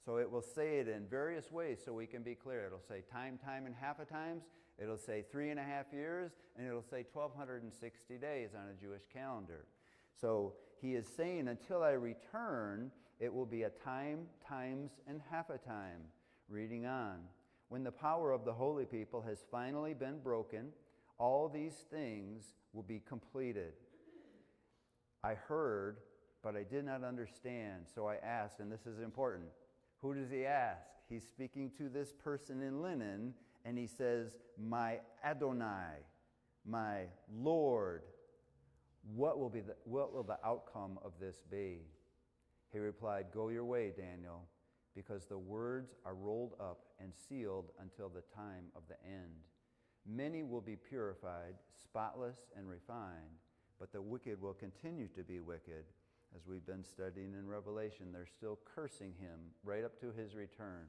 So 0.04 0.18
it 0.18 0.30
will 0.30 0.42
say 0.42 0.78
it 0.78 0.88
in 0.88 1.06
various 1.06 1.50
ways 1.50 1.78
so 1.84 1.92
we 1.92 2.06
can 2.06 2.22
be 2.22 2.34
clear. 2.34 2.66
It'll 2.66 2.78
say 2.78 3.02
time, 3.10 3.38
time, 3.42 3.66
and 3.66 3.74
half 3.74 4.00
a 4.00 4.04
times. 4.04 4.44
It'll 4.78 4.98
say 4.98 5.24
three 5.30 5.50
and 5.50 5.58
a 5.58 5.62
half 5.62 5.86
years, 5.92 6.32
and 6.56 6.66
it'll 6.66 6.82
say 6.82 7.06
1,260 7.12 8.18
days 8.18 8.50
on 8.54 8.68
a 8.68 8.80
Jewish 8.80 9.02
calendar. 9.12 9.66
So 10.20 10.54
he 10.80 10.94
is 10.94 11.06
saying, 11.16 11.48
until 11.48 11.82
I 11.82 11.92
return, 11.92 12.90
it 13.20 13.32
will 13.32 13.46
be 13.46 13.62
a 13.62 13.70
time, 13.70 14.26
times, 14.46 14.90
and 15.06 15.20
half 15.30 15.48
a 15.50 15.58
time. 15.58 16.00
Reading 16.48 16.86
on. 16.86 17.20
When 17.68 17.84
the 17.84 17.92
power 17.92 18.32
of 18.32 18.44
the 18.44 18.52
holy 18.52 18.84
people 18.84 19.22
has 19.22 19.44
finally 19.50 19.94
been 19.94 20.18
broken, 20.18 20.68
all 21.18 21.48
these 21.48 21.84
things 21.90 22.54
will 22.72 22.82
be 22.82 23.00
completed. 23.08 23.72
I 25.24 25.34
heard, 25.48 26.00
but 26.42 26.54
I 26.54 26.64
did 26.64 26.84
not 26.84 27.02
understand. 27.02 27.86
So 27.92 28.06
I 28.06 28.16
asked, 28.16 28.60
and 28.60 28.70
this 28.70 28.86
is 28.86 28.98
important. 28.98 29.48
Who 30.02 30.14
does 30.14 30.30
he 30.30 30.44
ask? 30.44 30.82
He's 31.08 31.26
speaking 31.26 31.70
to 31.78 31.88
this 31.88 32.12
person 32.12 32.60
in 32.60 32.82
linen, 32.82 33.32
and 33.64 33.78
he 33.78 33.86
says, 33.86 34.36
My 34.62 35.00
Adonai, 35.24 36.04
my 36.66 37.04
Lord, 37.34 38.02
what 39.14 39.38
will, 39.38 39.48
be 39.48 39.60
the, 39.60 39.76
what 39.84 40.12
will 40.12 40.24
the 40.24 40.38
outcome 40.44 40.98
of 41.02 41.12
this 41.18 41.36
be? 41.50 41.78
He 42.70 42.78
replied, 42.78 43.26
Go 43.32 43.48
your 43.48 43.64
way, 43.64 43.92
Daniel, 43.96 44.42
because 44.94 45.24
the 45.24 45.38
words 45.38 45.94
are 46.04 46.14
rolled 46.14 46.52
up 46.60 46.80
and 47.00 47.12
sealed 47.28 47.70
until 47.80 48.10
the 48.10 48.22
time 48.34 48.66
of 48.76 48.82
the 48.88 48.96
end. 49.06 49.32
Many 50.06 50.42
will 50.42 50.60
be 50.60 50.76
purified, 50.76 51.54
spotless, 51.82 52.36
and 52.54 52.68
refined 52.68 53.38
but 53.78 53.92
the 53.92 54.02
wicked 54.02 54.40
will 54.40 54.54
continue 54.54 55.08
to 55.08 55.22
be 55.22 55.40
wicked. 55.40 55.84
As 56.34 56.46
we've 56.46 56.66
been 56.66 56.84
studying 56.84 57.34
in 57.38 57.46
Revelation, 57.46 58.12
they're 58.12 58.26
still 58.26 58.58
cursing 58.74 59.14
him 59.18 59.38
right 59.62 59.84
up 59.84 60.00
to 60.00 60.12
his 60.12 60.34
return. 60.34 60.86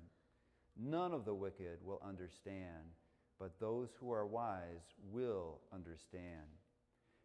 None 0.78 1.14
of 1.14 1.24
the 1.26 1.34
wicked 1.34 1.78
will 1.84 2.02
understand, 2.06 2.96
but 3.40 3.60
those 3.60 3.90
who 4.00 4.12
are 4.12 4.26
wise 4.26 4.94
will 5.12 5.60
understand. 5.74 6.48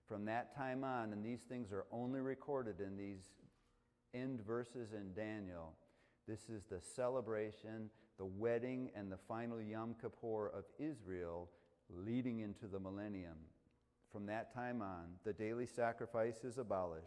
From 0.06 0.24
that 0.26 0.54
time 0.56 0.84
on, 0.84 1.12
and 1.12 1.24
these 1.24 1.42
things 1.42 1.72
are 1.72 1.86
only 1.92 2.20
recorded 2.20 2.80
in 2.80 2.96
these 2.96 3.30
end 4.12 4.40
verses 4.44 4.92
in 4.92 5.14
Daniel, 5.14 5.74
this 6.26 6.48
is 6.48 6.64
the 6.70 6.80
celebration, 6.80 7.90
the 8.18 8.24
wedding, 8.24 8.90
and 8.94 9.11
the 9.11 9.18
final 9.28 9.61
Yom 9.61 9.94
Kippur 10.00 10.48
of 10.48 10.64
Israel 10.78 11.48
leading 11.88 12.40
into 12.40 12.66
the 12.66 12.78
millennium. 12.78 13.36
From 14.12 14.26
that 14.26 14.52
time 14.52 14.82
on, 14.82 15.04
the 15.24 15.32
daily 15.32 15.66
sacrifice 15.66 16.44
is 16.44 16.58
abolished, 16.58 17.06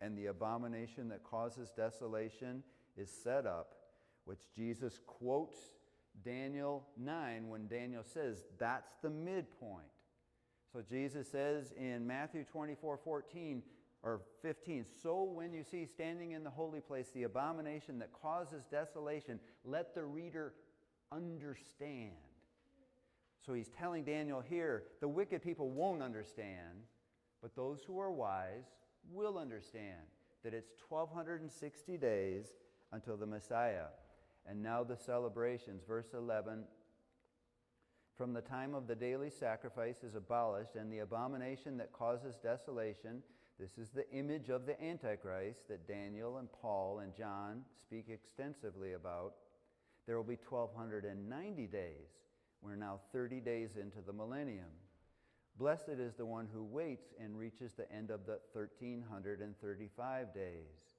and 0.00 0.16
the 0.16 0.26
abomination 0.26 1.08
that 1.08 1.24
causes 1.24 1.70
desolation 1.76 2.62
is 2.96 3.10
set 3.10 3.46
up, 3.46 3.74
which 4.24 4.40
Jesus 4.54 5.00
quotes 5.06 5.56
Daniel 6.24 6.86
9 6.96 7.48
when 7.48 7.66
Daniel 7.66 8.04
says 8.04 8.44
that's 8.58 8.94
the 9.02 9.10
midpoint. 9.10 9.86
So 10.72 10.82
Jesus 10.82 11.28
says 11.28 11.72
in 11.76 12.06
Matthew 12.06 12.44
24 12.44 12.98
14 12.98 13.62
or 14.02 14.20
15, 14.42 14.84
So 15.02 15.22
when 15.24 15.52
you 15.52 15.64
see 15.64 15.86
standing 15.86 16.32
in 16.32 16.44
the 16.44 16.50
holy 16.50 16.80
place 16.80 17.08
the 17.14 17.22
abomination 17.24 17.98
that 18.00 18.12
causes 18.12 18.64
desolation, 18.70 19.40
let 19.64 19.94
the 19.94 20.04
reader 20.04 20.52
understand. 21.10 22.12
So 23.44 23.52
he's 23.52 23.68
telling 23.68 24.04
Daniel 24.04 24.40
here 24.40 24.84
the 25.00 25.08
wicked 25.08 25.42
people 25.42 25.68
won't 25.70 26.02
understand, 26.02 26.86
but 27.42 27.54
those 27.54 27.82
who 27.86 28.00
are 28.00 28.10
wise 28.10 28.64
will 29.12 29.36
understand 29.36 30.00
that 30.42 30.54
it's 30.54 30.72
1260 30.88 31.96
days 31.98 32.46
until 32.92 33.16
the 33.16 33.26
Messiah. 33.26 33.86
And 34.46 34.62
now 34.62 34.84
the 34.84 34.96
celebrations. 34.96 35.82
Verse 35.86 36.08
11 36.14 36.64
From 38.16 38.32
the 38.32 38.40
time 38.40 38.74
of 38.74 38.86
the 38.86 38.94
daily 38.94 39.30
sacrifice 39.30 40.02
is 40.02 40.14
abolished, 40.14 40.76
and 40.76 40.92
the 40.92 41.00
abomination 41.00 41.76
that 41.78 41.92
causes 41.92 42.36
desolation. 42.42 43.22
This 43.58 43.78
is 43.78 43.90
the 43.90 44.10
image 44.10 44.48
of 44.48 44.66
the 44.66 44.82
Antichrist 44.82 45.68
that 45.68 45.86
Daniel 45.86 46.38
and 46.38 46.48
Paul 46.50 47.00
and 47.00 47.14
John 47.14 47.62
speak 47.80 48.06
extensively 48.08 48.94
about. 48.94 49.34
There 50.06 50.16
will 50.16 50.24
be 50.24 50.38
1290 50.48 51.66
days 51.66 52.23
we're 52.64 52.76
now 52.76 52.98
30 53.12 53.40
days 53.40 53.76
into 53.80 53.98
the 54.04 54.12
millennium. 54.12 54.72
Blessed 55.58 56.00
is 56.00 56.14
the 56.14 56.24
one 56.24 56.48
who 56.52 56.64
waits 56.64 57.12
and 57.20 57.38
reaches 57.38 57.72
the 57.76 57.90
end 57.92 58.10
of 58.10 58.24
the 58.24 58.38
1335 58.54 60.34
days, 60.34 60.96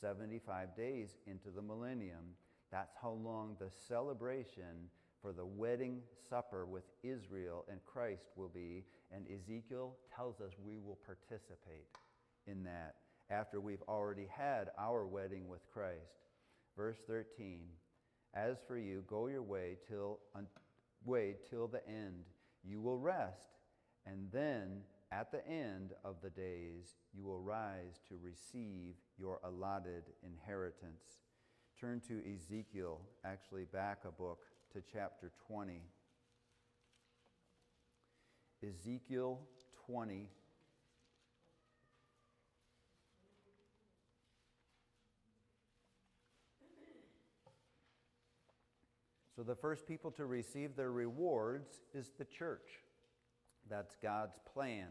75 0.00 0.74
days 0.74 1.10
into 1.26 1.50
the 1.50 1.60
millennium. 1.60 2.34
That's 2.70 2.96
how 3.00 3.10
long 3.10 3.56
the 3.60 3.70
celebration 3.86 4.88
for 5.20 5.32
the 5.32 5.44
wedding 5.44 6.00
supper 6.28 6.64
with 6.64 6.84
Israel 7.02 7.66
and 7.70 7.78
Christ 7.84 8.30
will 8.34 8.48
be. 8.48 8.84
And 9.14 9.26
Ezekiel 9.28 9.96
tells 10.16 10.40
us 10.40 10.52
we 10.64 10.78
will 10.78 10.98
participate 11.04 11.86
in 12.46 12.64
that 12.64 12.94
after 13.30 13.60
we've 13.60 13.82
already 13.86 14.26
had 14.34 14.70
our 14.78 15.06
wedding 15.06 15.46
with 15.46 15.60
Christ. 15.72 16.24
Verse 16.74 16.96
13 17.06 17.60
As 18.34 18.56
for 18.66 18.78
you, 18.78 19.04
go 19.06 19.28
your 19.28 19.42
way 19.42 19.76
till 19.86 20.18
Wait 21.04 21.48
till 21.48 21.68
the 21.68 21.86
end. 21.88 22.24
You 22.64 22.80
will 22.80 22.98
rest, 22.98 23.58
and 24.06 24.28
then 24.32 24.82
at 25.10 25.30
the 25.30 25.46
end 25.46 25.92
of 26.04 26.16
the 26.22 26.30
days, 26.30 26.96
you 27.12 27.24
will 27.24 27.40
rise 27.40 28.00
to 28.08 28.14
receive 28.22 28.94
your 29.18 29.40
allotted 29.44 30.04
inheritance. 30.22 31.20
Turn 31.78 32.00
to 32.08 32.22
Ezekiel, 32.32 33.00
actually 33.24 33.64
back 33.64 34.04
a 34.06 34.12
book 34.12 34.38
to 34.72 34.80
chapter 34.80 35.32
20. 35.48 35.82
Ezekiel 38.66 39.40
20, 39.86 40.28
So, 49.42 49.46
the 49.46 49.56
first 49.56 49.88
people 49.88 50.12
to 50.12 50.26
receive 50.26 50.76
their 50.76 50.92
rewards 50.92 51.80
is 51.92 52.12
the 52.16 52.24
church. 52.24 52.78
That's 53.68 53.96
God's 54.00 54.38
plan. 54.54 54.86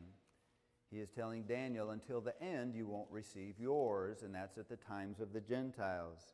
He 0.89 0.97
is 0.97 1.09
telling 1.09 1.43
Daniel, 1.43 1.91
until 1.91 2.19
the 2.19 2.33
end, 2.43 2.75
you 2.75 2.85
won't 2.85 3.09
receive 3.09 3.53
yours, 3.57 4.23
and 4.23 4.35
that's 4.35 4.57
at 4.57 4.67
the 4.67 4.75
times 4.75 5.21
of 5.21 5.31
the 5.31 5.39
Gentiles. 5.39 6.33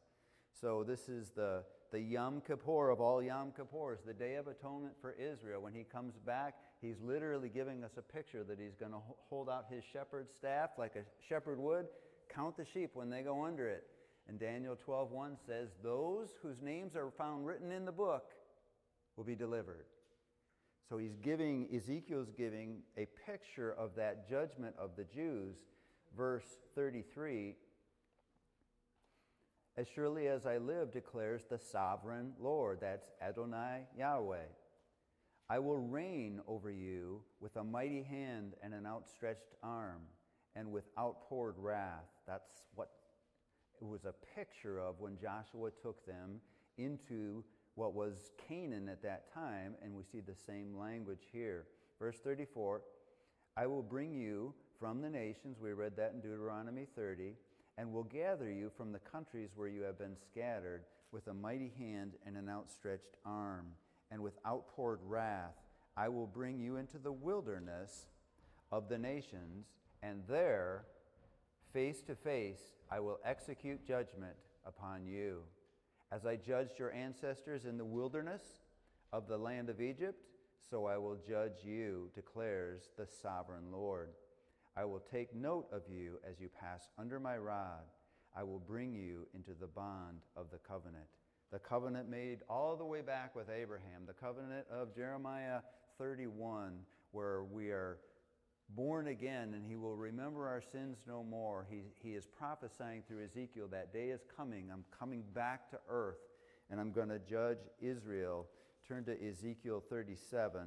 So, 0.60 0.84
this 0.84 1.10
is 1.10 1.30
the, 1.30 1.64
the 1.92 2.00
Yom 2.00 2.42
Kippur 2.42 2.90
of 2.90 3.02
all 3.02 3.22
Yom 3.22 3.52
Kippurs, 3.56 4.00
the 4.04 4.16
Day 4.16 4.34
of 4.34 4.48
Atonement 4.48 4.96
for 5.00 5.12
Israel. 5.12 5.62
When 5.62 5.76
he 5.76 5.84
comes 5.84 6.16
back, 6.18 6.56
he's 6.82 7.00
literally 7.00 7.50
giving 7.50 7.84
us 7.84 7.98
a 7.98 8.02
picture 8.02 8.44
that 8.46 8.58
he's 8.60 8.76
going 8.76 8.94
to 8.94 9.02
hold 9.30 9.48
out 9.48 9.68
his 9.70 9.84
shepherd's 9.94 10.34
staff 10.34 10.72
like 10.80 10.96
a 10.96 11.04
shepherd 11.30 11.60
would, 11.60 11.86
count 12.34 12.58
the 12.58 12.66
sheep 12.66 12.90
when 12.96 13.12
they 13.12 13.22
go 13.22 13.46
under 13.46 13.68
it. 13.68 13.84
And 14.28 14.40
Daniel 14.40 14.76
12:1 14.76 15.38
says, 15.38 15.74
"Those 15.82 16.36
whose 16.42 16.62
names 16.62 16.96
are 16.96 17.12
found 17.12 17.46
written 17.46 17.72
in 17.72 17.86
the 17.86 17.92
book 17.92 18.34
will 19.16 19.24
be 19.24 19.36
delivered." 19.36 19.88
So 20.90 20.98
he's 20.98 21.16
giving 21.18 21.74
Ezekiel's 21.74 22.32
giving 22.32 22.84
a 22.96 23.06
picture 23.26 23.74
of 23.74 23.96
that 23.96 24.28
judgment 24.28 24.76
of 24.78 24.96
the 24.96 25.04
Jews. 25.04 25.58
Verse 26.16 26.58
33 26.76 27.58
As 29.76 29.88
surely 29.88 30.28
as 30.28 30.46
I 30.46 30.58
live, 30.58 30.92
declares 30.92 31.46
the 31.46 31.60
sovereign 31.60 32.34
Lord. 32.40 32.80
That's 32.80 33.12
Adonai 33.22 33.88
Yahweh. 33.96 34.48
I 35.50 35.60
will 35.60 35.78
reign 35.78 36.42
over 36.48 36.72
you 36.72 37.24
with 37.40 37.56
a 37.56 37.64
mighty 37.64 38.04
hand 38.04 38.56
and 38.62 38.74
an 38.74 38.86
outstretched 38.86 39.56
arm 39.64 40.02
and 40.56 40.72
with 40.72 40.90
outpoured 40.98 41.58
wrath. 41.58 42.10
That's 42.26 42.68
what 42.76 42.92
was 43.86 44.06
a 44.06 44.14
picture 44.36 44.80
of 44.80 45.00
when 45.00 45.18
Joshua 45.18 45.70
took 45.82 46.06
them 46.06 46.42
into 46.78 47.44
what 47.76 47.94
was 47.94 48.32
Canaan 48.48 48.90
at 48.90 49.04
that 49.04 49.32
time, 49.34 49.76
and 49.84 49.94
we 49.94 50.04
see 50.04 50.20
the 50.20 50.36
same 50.36 50.78
language 50.78 51.28
here. 51.32 51.66
Verse 52.00 52.18
34 52.24 52.82
I 53.56 53.66
will 53.68 53.84
bring 53.84 54.14
you 54.14 54.54
from 54.80 55.02
the 55.02 55.10
nations, 55.10 55.58
we 55.60 55.74
read 55.74 55.96
that 55.98 56.14
in 56.14 56.22
Deuteronomy 56.22 56.86
30, 56.96 57.34
and 57.78 57.92
will 57.92 58.04
gather 58.04 58.52
you 58.52 58.72
from 58.78 58.92
the 58.92 59.00
countries 59.00 59.50
where 59.56 59.68
you 59.68 59.82
have 59.82 59.98
been 59.98 60.16
scattered 60.32 60.84
with 61.12 61.28
a 61.28 61.34
mighty 61.34 61.72
hand 61.78 62.14
and 62.26 62.38
an 62.38 62.50
outstretched 62.50 63.18
arm, 63.26 63.68
and 64.12 64.22
with 64.22 64.38
outpoured 64.46 65.00
wrath. 65.04 65.56
I 65.96 66.10
will 66.10 66.28
bring 66.28 66.60
you 66.60 66.78
into 66.78 67.00
the 67.00 67.12
wilderness 67.12 68.06
of 68.72 68.90
the 68.90 68.98
nations, 68.98 69.66
and 70.04 70.22
there, 70.28 70.86
face 71.74 72.02
to 72.04 72.16
face, 72.16 72.62
I 72.90 73.00
will 73.00 73.20
execute 73.26 73.86
judgment 73.86 74.36
upon 74.66 75.06
you. 75.06 75.42
As 76.12 76.26
I 76.26 76.38
judged 76.38 76.80
your 76.80 76.94
ancestors 76.94 77.66
in 77.66 77.78
the 77.78 77.86
wilderness 77.86 78.42
of 79.12 79.28
the 79.28 79.38
land 79.38 79.70
of 79.70 79.82
Egypt, 79.82 80.24
so 80.70 80.86
I 80.86 80.98
will 80.98 81.18
judge 81.28 81.64
you, 81.64 82.10
declares 82.16 82.90
the 82.98 83.08
sovereign 83.22 83.72
Lord. 83.72 84.10
I 84.76 84.86
will 84.86 85.02
take 85.12 85.36
note 85.36 85.68
of 85.72 85.82
you 85.90 86.20
as 86.30 86.40
you 86.40 86.50
pass 86.50 86.90
under 86.98 87.20
my 87.20 87.38
rod. 87.38 87.84
I 88.36 88.44
will 88.44 88.60
bring 88.60 88.94
you 88.94 89.28
into 89.34 89.52
the 89.60 89.68
bond 89.68 90.20
of 90.36 90.52
the 90.52 90.60
covenant. 90.60 91.08
The 91.52 91.60
covenant 91.60 92.10
made 92.10 92.40
all 92.50 92.76
the 92.76 92.86
way 92.86 93.02
back 93.02 93.36
with 93.36 93.50
Abraham, 93.50 94.04
the 94.06 94.14
covenant 94.14 94.66
of 94.72 94.96
Jeremiah 94.96 95.60
31, 95.98 96.80
where 97.12 97.44
we 97.44 97.70
are 97.70 97.98
born 98.70 99.08
again 99.08 99.54
and 99.54 99.66
he 99.66 99.76
will 99.76 99.96
remember 99.96 100.48
our 100.48 100.62
sins 100.62 100.98
no 101.08 101.24
more. 101.24 101.66
He, 101.70 101.84
he 102.02 102.16
is 102.16 102.26
prophesying 102.26 103.04
through 103.08 103.24
Ezekiel 103.24 103.68
that 103.72 103.94
day 103.94 104.10
is 104.10 104.22
coming. 104.36 104.70
I'm 104.72 104.86
coming 104.98 105.24
back 105.34 105.70
to 105.72 105.80
earth 105.90 106.20
and 106.70 106.80
I'm 106.80 106.92
going 106.92 107.10
to 107.10 107.20
judge 107.20 107.60
Israel. 107.82 108.48
Turn 108.88 109.06
to 109.06 109.28
Ezekiel 109.28 109.84
37. 109.90 110.62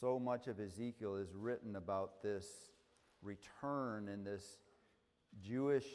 So 0.00 0.18
much 0.18 0.48
of 0.48 0.60
Ezekiel 0.60 1.16
is 1.16 1.28
written 1.34 1.76
about 1.76 2.22
this 2.22 2.46
return 3.22 4.08
and 4.08 4.26
this 4.26 4.58
Jewish 5.40 5.86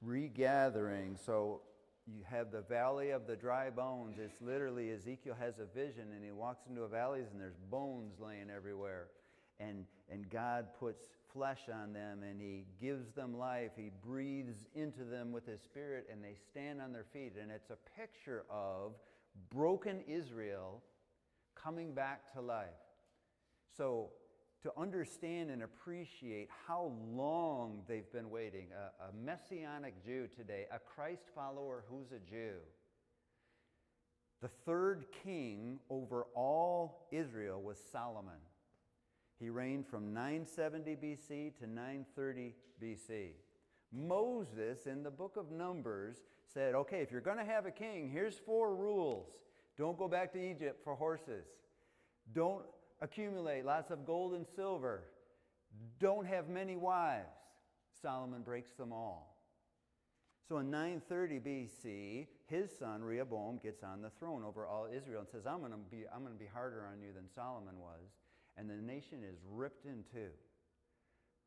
regathering. 0.00 1.16
So 1.16 1.62
you 2.06 2.22
have 2.28 2.50
the 2.50 2.60
valley 2.60 3.10
of 3.10 3.26
the 3.26 3.36
dry 3.36 3.70
bones. 3.70 4.18
It's 4.18 4.40
literally 4.40 4.90
Ezekiel 4.92 5.36
has 5.38 5.54
a 5.58 5.64
vision 5.64 6.08
and 6.14 6.22
he 6.22 6.32
walks 6.32 6.66
into 6.68 6.82
a 6.82 6.88
valley 6.88 7.20
and 7.20 7.40
there's 7.40 7.58
bones 7.70 8.14
laying 8.20 8.50
everywhere. 8.54 9.08
And, 9.58 9.86
and 10.10 10.28
God 10.28 10.66
puts 10.78 11.06
flesh 11.32 11.70
on 11.72 11.92
them 11.92 12.22
and 12.22 12.40
he 12.40 12.66
gives 12.80 13.12
them 13.12 13.38
life. 13.38 13.70
He 13.76 13.90
breathes 14.04 14.66
into 14.74 15.04
them 15.04 15.32
with 15.32 15.46
his 15.46 15.62
spirit 15.62 16.06
and 16.12 16.22
they 16.22 16.36
stand 16.50 16.82
on 16.82 16.92
their 16.92 17.06
feet. 17.12 17.34
And 17.40 17.50
it's 17.50 17.70
a 17.70 17.78
picture 17.98 18.44
of 18.50 18.92
broken 19.50 20.02
Israel 20.06 20.82
coming 21.54 21.94
back 21.94 22.32
to 22.34 22.40
life. 22.40 22.68
So 23.76 24.10
to 24.64 24.72
understand 24.78 25.50
and 25.50 25.62
appreciate 25.62 26.48
how 26.66 26.90
long 27.12 27.82
they've 27.86 28.10
been 28.12 28.30
waiting. 28.30 28.68
A, 28.72 29.04
a, 29.04 29.12
messianic 29.12 30.02
Jew 30.02 30.26
today, 30.34 30.64
a 30.72 30.78
Christ 30.78 31.24
follower 31.34 31.84
who's 31.90 32.12
a 32.12 32.30
Jew. 32.30 32.54
The 34.40 34.48
third 34.64 35.04
king 35.22 35.80
over 35.90 36.24
all 36.34 37.06
Israel 37.12 37.60
was 37.60 37.76
Solomon. 37.92 38.40
He 39.38 39.50
reigned 39.50 39.86
from 39.86 40.14
970 40.14 40.96
BC 40.96 41.58
to 41.58 41.66
930 41.66 42.54
BC. 42.82 43.32
Moses, 43.92 44.86
in 44.86 45.02
the 45.02 45.10
book 45.10 45.36
of 45.36 45.50
Numbers, 45.50 46.16
said, 46.54 46.74
okay, 46.74 47.02
if 47.02 47.12
you're 47.12 47.20
going 47.20 47.36
to 47.36 47.44
have 47.44 47.66
a 47.66 47.70
king, 47.70 48.08
here's 48.10 48.38
four 48.38 48.74
rules. 48.74 49.28
Don't 49.76 49.98
go 49.98 50.08
back 50.08 50.32
to 50.32 50.38
Egypt 50.38 50.80
for 50.84 50.94
horses. 50.94 51.44
Don't 52.34 52.64
accumulate 53.04 53.64
lots 53.64 53.90
of 53.90 54.06
gold 54.06 54.34
and 54.34 54.46
silver. 54.56 55.04
Don't 56.00 56.26
have 56.26 56.48
many 56.48 56.76
wives. 56.76 57.28
Solomon 58.02 58.42
breaks 58.42 58.72
them 58.72 58.92
all. 58.92 59.36
So 60.48 60.58
in 60.58 60.70
930 60.70 61.40
BC, 61.40 62.26
his 62.46 62.70
son 62.78 63.02
Rehoboam 63.02 63.58
gets 63.62 63.82
on 63.82 64.02
the 64.02 64.10
throne 64.10 64.42
over 64.44 64.66
all 64.66 64.86
Israel 64.94 65.20
and 65.20 65.28
says, 65.28 65.46
I'm 65.46 65.60
going 65.60 65.72
to 65.72 65.78
be, 65.90 66.04
I'm 66.14 66.20
going 66.20 66.34
to 66.34 66.38
be 66.38 66.50
harder 66.52 66.86
on 66.90 67.00
you 67.00 67.12
than 67.14 67.30
Solomon 67.34 67.78
was. 67.78 68.10
And 68.56 68.68
the 68.68 68.74
nation 68.74 69.20
is 69.24 69.38
ripped 69.50 69.86
in 69.86 70.04
two. 70.12 70.30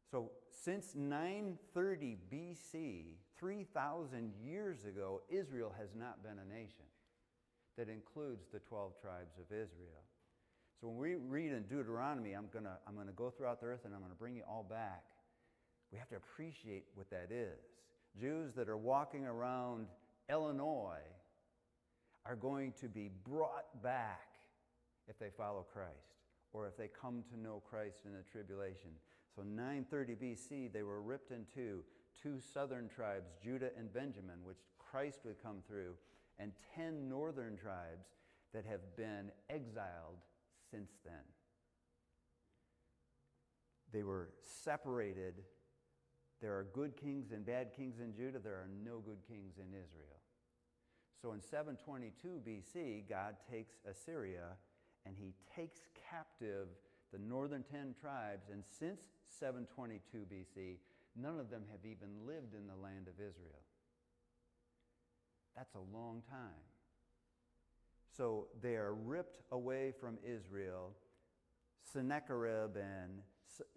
So 0.10 0.32
since 0.64 0.94
930 0.96 2.18
BC, 2.32 3.04
3,000 3.38 4.34
years 4.44 4.86
ago, 4.86 5.22
Israel 5.30 5.74
has 5.78 5.90
not 5.96 6.24
been 6.24 6.40
a 6.40 6.54
nation 6.54 6.86
that 7.78 7.90
includes 7.90 8.48
the 8.52 8.60
12 8.60 9.00
tribes 9.00 9.38
of 9.38 9.46
Israel. 9.52 10.07
So 10.80 10.88
when 10.88 10.98
we 10.98 11.16
read 11.16 11.52
in 11.54 11.64
Deuteronomy, 11.64 12.34
I'm 12.34 12.48
going 12.54 12.66
to 12.66 12.78
I'm 12.88 12.94
going 12.94 13.08
to 13.08 13.14
go 13.14 13.30
throughout 13.30 13.60
the 13.60 13.68
earth 13.68 13.86
and 13.86 13.94
I'm 13.94 14.00
going 14.00 14.12
to 14.12 14.18
bring 14.18 14.36
you 14.36 14.44
all 14.48 14.66
back. 14.70 15.04
We 15.92 15.98
have 15.98 16.10
to 16.10 16.18
appreciate 16.18 16.86
what 16.96 17.10
that 17.10 17.30
is. 17.32 17.58
Jews 18.20 18.54
that 18.54 18.70
are 18.70 18.78
walking 18.78 19.26
around 19.26 19.88
Illinois 20.30 21.06
are 22.26 22.36
going 22.36 22.74
to 22.82 22.88
be 22.88 23.10
brought 23.26 23.82
back 23.82 24.28
if 25.08 25.18
they 25.18 25.30
follow 25.36 25.66
Christ 25.72 26.18
or 26.54 26.68
if 26.68 26.78
they 26.78 26.90
come 26.90 27.24
to 27.32 27.40
know 27.40 27.62
Christ 27.70 28.02
in 28.06 28.14
the 28.14 28.24
tribulation. 28.32 28.92
So 29.36 29.44
930 29.44 30.16
BC, 30.16 30.74
they 30.74 30.84
were 30.84 31.02
ripped 31.02 31.32
in 31.32 31.46
two, 31.54 31.84
two 32.22 32.40
southern 32.54 32.90
tribes, 32.90 33.30
Judah 33.42 33.70
and 33.78 33.94
Benjamin, 33.94 34.38
which 34.44 34.58
Christ 34.80 35.20
would 35.26 35.42
come 35.42 35.58
through, 35.68 35.94
and 36.40 36.52
10 36.76 37.08
northern 37.08 37.56
tribes 37.56 38.08
that 38.54 38.66
have 38.66 38.96
been 38.96 39.32
exiled 39.50 40.18
since 40.72 40.92
then. 41.06 41.14
They 43.94 44.04
were 44.04 44.30
separated. 44.64 45.36
There 46.42 46.54
are 46.54 46.68
good 46.74 46.96
kings 46.98 47.32
and 47.32 47.46
bad 47.46 47.74
kings 47.76 48.00
in 48.00 48.14
Judah. 48.14 48.40
There 48.40 48.56
are 48.56 48.70
no 48.84 49.00
good 49.00 49.20
kings 49.28 49.56
in 49.58 49.68
Israel. 49.68 50.22
So 51.22 51.32
in 51.32 51.42
722 51.42 52.42
BC, 52.46 53.10
God 53.10 53.36
takes 53.50 53.76
Assyria 53.90 54.58
and 55.06 55.16
he 55.18 55.34
takes 55.56 55.80
captive 56.10 56.68
the 57.12 57.20
northern 57.20 57.64
10 57.64 57.96
tribes. 58.00 58.50
And 58.52 58.64
since 58.80 59.02
722 59.40 60.26
BC, 60.30 60.78
none 61.16 61.40
of 61.40 61.50
them 61.50 61.64
have 61.72 61.86
even 61.86 62.28
lived 62.28 62.54
in 62.54 62.68
the 62.68 62.76
land 62.76 63.08
of 63.08 63.16
Israel. 63.16 63.64
That's 65.56 65.74
a 65.74 65.98
long 65.98 66.22
time. 66.30 66.67
So 68.18 68.48
they 68.64 68.76
are 68.76 68.96
ripped 68.96 69.40
away 69.52 69.94
from 70.02 70.18
Israel. 70.26 70.92
Sennacherib 71.94 72.76
and 72.76 73.22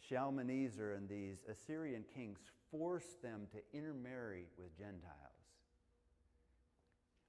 Shalmaneser 0.08 0.94
and 0.94 1.08
these 1.08 1.44
Assyrian 1.48 2.04
kings 2.14 2.38
forced 2.70 3.22
them 3.22 3.46
to 3.52 3.58
intermarry 3.76 4.46
with 4.58 4.76
Gentiles. 4.78 5.30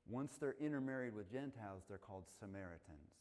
Once 0.09 0.37
they're 0.39 0.55
intermarried 0.59 1.13
with 1.13 1.31
Gentiles, 1.31 1.83
they're 1.87 1.97
called 1.97 2.25
Samaritans. 2.39 3.11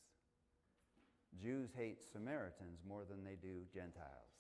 Jews 1.41 1.70
hate 1.76 1.99
Samaritans 2.12 2.80
more 2.88 3.05
than 3.09 3.24
they 3.24 3.36
do 3.41 3.62
Gentiles. 3.72 4.30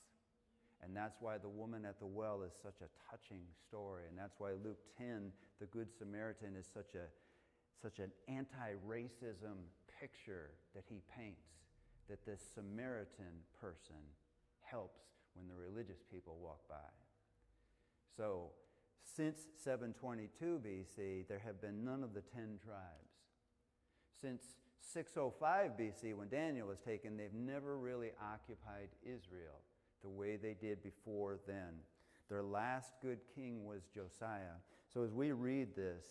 And 0.82 0.96
that's 0.96 1.18
why 1.20 1.38
the 1.38 1.48
woman 1.48 1.84
at 1.84 1.98
the 1.98 2.06
well 2.06 2.42
is 2.42 2.52
such 2.62 2.80
a 2.80 2.88
touching 3.10 3.42
story. 3.68 4.04
And 4.08 4.18
that's 4.18 4.34
why 4.38 4.52
Luke 4.64 4.80
10, 4.96 5.30
the 5.60 5.66
Good 5.66 5.88
Samaritan, 5.96 6.56
is 6.58 6.66
such, 6.72 6.94
a, 6.94 7.06
such 7.82 7.98
an 7.98 8.10
anti 8.28 8.72
racism 8.86 9.56
picture 10.00 10.50
that 10.74 10.84
he 10.88 11.00
paints. 11.16 11.48
That 12.08 12.24
this 12.26 12.40
Samaritan 12.54 13.44
person 13.60 14.02
helps 14.62 15.00
when 15.34 15.46
the 15.48 15.54
religious 15.54 16.02
people 16.10 16.38
walk 16.42 16.60
by. 16.68 16.90
So, 18.16 18.50
since 19.02 19.38
722 19.64 20.60
BC, 20.64 21.28
there 21.28 21.38
have 21.38 21.60
been 21.60 21.84
none 21.84 22.02
of 22.02 22.14
the 22.14 22.20
ten 22.20 22.58
tribes. 22.64 23.10
Since 24.20 24.42
605 24.92 25.72
BC, 25.78 26.14
when 26.14 26.28
Daniel 26.28 26.68
was 26.68 26.80
taken, 26.80 27.16
they've 27.16 27.32
never 27.32 27.78
really 27.78 28.10
occupied 28.20 28.88
Israel 29.02 29.62
the 30.02 30.08
way 30.08 30.36
they 30.36 30.54
did 30.54 30.82
before 30.82 31.38
then. 31.46 31.80
Their 32.28 32.42
last 32.42 32.92
good 33.02 33.18
king 33.34 33.64
was 33.64 33.82
Josiah. 33.94 34.58
So 34.92 35.02
as 35.02 35.12
we 35.12 35.32
read 35.32 35.74
this, 35.76 36.04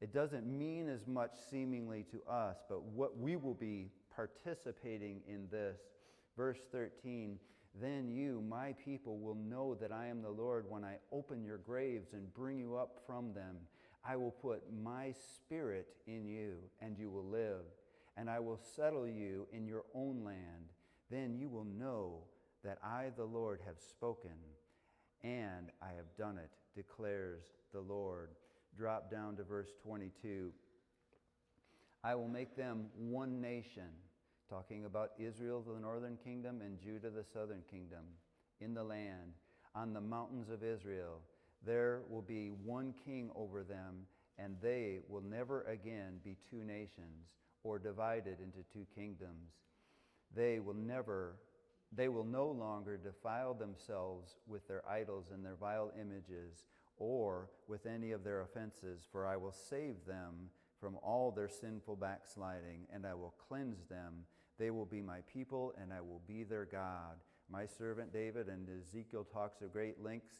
it 0.00 0.12
doesn't 0.12 0.46
mean 0.46 0.88
as 0.88 1.06
much 1.06 1.32
seemingly 1.50 2.04
to 2.10 2.22
us, 2.30 2.58
but 2.68 2.84
what 2.84 3.18
we 3.18 3.36
will 3.36 3.54
be 3.54 3.90
participating 4.14 5.20
in 5.28 5.48
this. 5.50 5.78
Verse 6.36 6.60
13 6.70 7.38
Then 7.80 8.08
you, 8.08 8.42
my 8.48 8.74
people, 8.84 9.18
will 9.18 9.34
know 9.34 9.74
that 9.80 9.92
I 9.92 10.06
am 10.06 10.22
the 10.22 10.30
Lord 10.30 10.66
when 10.68 10.84
I 10.84 10.96
open 11.12 11.44
your 11.44 11.58
graves 11.58 12.12
and 12.12 12.32
bring 12.34 12.58
you 12.58 12.76
up 12.76 13.00
from 13.06 13.32
them. 13.32 13.56
I 14.04 14.16
will 14.16 14.30
put 14.30 14.62
my 14.82 15.12
spirit 15.12 15.88
in 16.06 16.26
you, 16.26 16.58
and 16.80 16.96
you 16.96 17.10
will 17.10 17.24
live, 17.24 17.64
and 18.16 18.30
I 18.30 18.38
will 18.38 18.60
settle 18.76 19.06
you 19.06 19.46
in 19.52 19.66
your 19.66 19.84
own 19.94 20.24
land. 20.24 20.72
Then 21.10 21.36
you 21.36 21.48
will 21.48 21.66
know 21.66 22.22
that 22.64 22.78
I, 22.82 23.10
the 23.16 23.24
Lord, 23.24 23.60
have 23.66 23.78
spoken, 23.80 24.30
and 25.22 25.70
I 25.82 25.88
have 25.96 26.16
done 26.16 26.38
it, 26.38 26.50
declares 26.74 27.44
the 27.72 27.80
Lord. 27.80 28.30
Drop 28.76 29.10
down 29.10 29.36
to 29.36 29.42
verse 29.42 29.70
22. 29.82 30.52
I 32.04 32.14
will 32.14 32.28
make 32.28 32.56
them 32.56 32.86
one 32.96 33.40
nation, 33.40 33.90
talking 34.48 34.84
about 34.84 35.10
Israel, 35.18 35.64
the 35.66 35.80
northern 35.80 36.16
kingdom, 36.22 36.60
and 36.60 36.80
Judah, 36.80 37.10
the 37.10 37.24
southern 37.24 37.62
kingdom, 37.70 38.04
in 38.60 38.74
the 38.74 38.84
land, 38.84 39.34
on 39.74 39.92
the 39.92 40.00
mountains 40.00 40.48
of 40.48 40.62
Israel. 40.62 41.20
There 41.66 42.02
will 42.08 42.22
be 42.22 42.50
one 42.64 42.94
king 43.04 43.30
over 43.34 43.64
them, 43.64 44.06
and 44.38 44.56
they 44.62 45.00
will 45.08 45.22
never 45.22 45.62
again 45.62 46.20
be 46.24 46.36
two 46.48 46.62
nations 46.62 47.26
or 47.64 47.78
divided 47.78 48.38
into 48.40 48.58
two 48.72 48.86
kingdoms. 48.94 49.50
They 50.34 50.60
will 50.60 50.74
never 50.74 51.36
they 51.90 52.08
will 52.08 52.24
no 52.24 52.48
longer 52.48 52.98
defile 52.98 53.54
themselves 53.54 54.36
with 54.46 54.66
their 54.68 54.86
idols 54.86 55.30
and 55.32 55.42
their 55.44 55.54
vile 55.54 55.90
images 55.98 56.66
or 56.98 57.48
with 57.66 57.86
any 57.86 58.12
of 58.12 58.24
their 58.24 58.42
offenses, 58.42 59.06
for 59.10 59.26
I 59.26 59.36
will 59.36 59.52
save 59.52 60.04
them 60.06 60.50
from 60.80 60.96
all 61.02 61.30
their 61.30 61.48
sinful 61.48 61.96
backsliding, 61.96 62.86
and 62.92 63.06
I 63.06 63.14
will 63.14 63.34
cleanse 63.48 63.84
them. 63.88 64.24
They 64.58 64.70
will 64.70 64.86
be 64.86 65.00
my 65.00 65.20
people, 65.32 65.74
and 65.80 65.92
I 65.92 66.00
will 66.00 66.22
be 66.26 66.44
their 66.44 66.64
God. 66.64 67.16
My 67.50 67.66
servant 67.66 68.12
David, 68.12 68.48
and 68.48 68.68
Ezekiel 68.68 69.26
talks 69.32 69.62
of 69.62 69.72
great 69.72 70.02
lengths. 70.02 70.36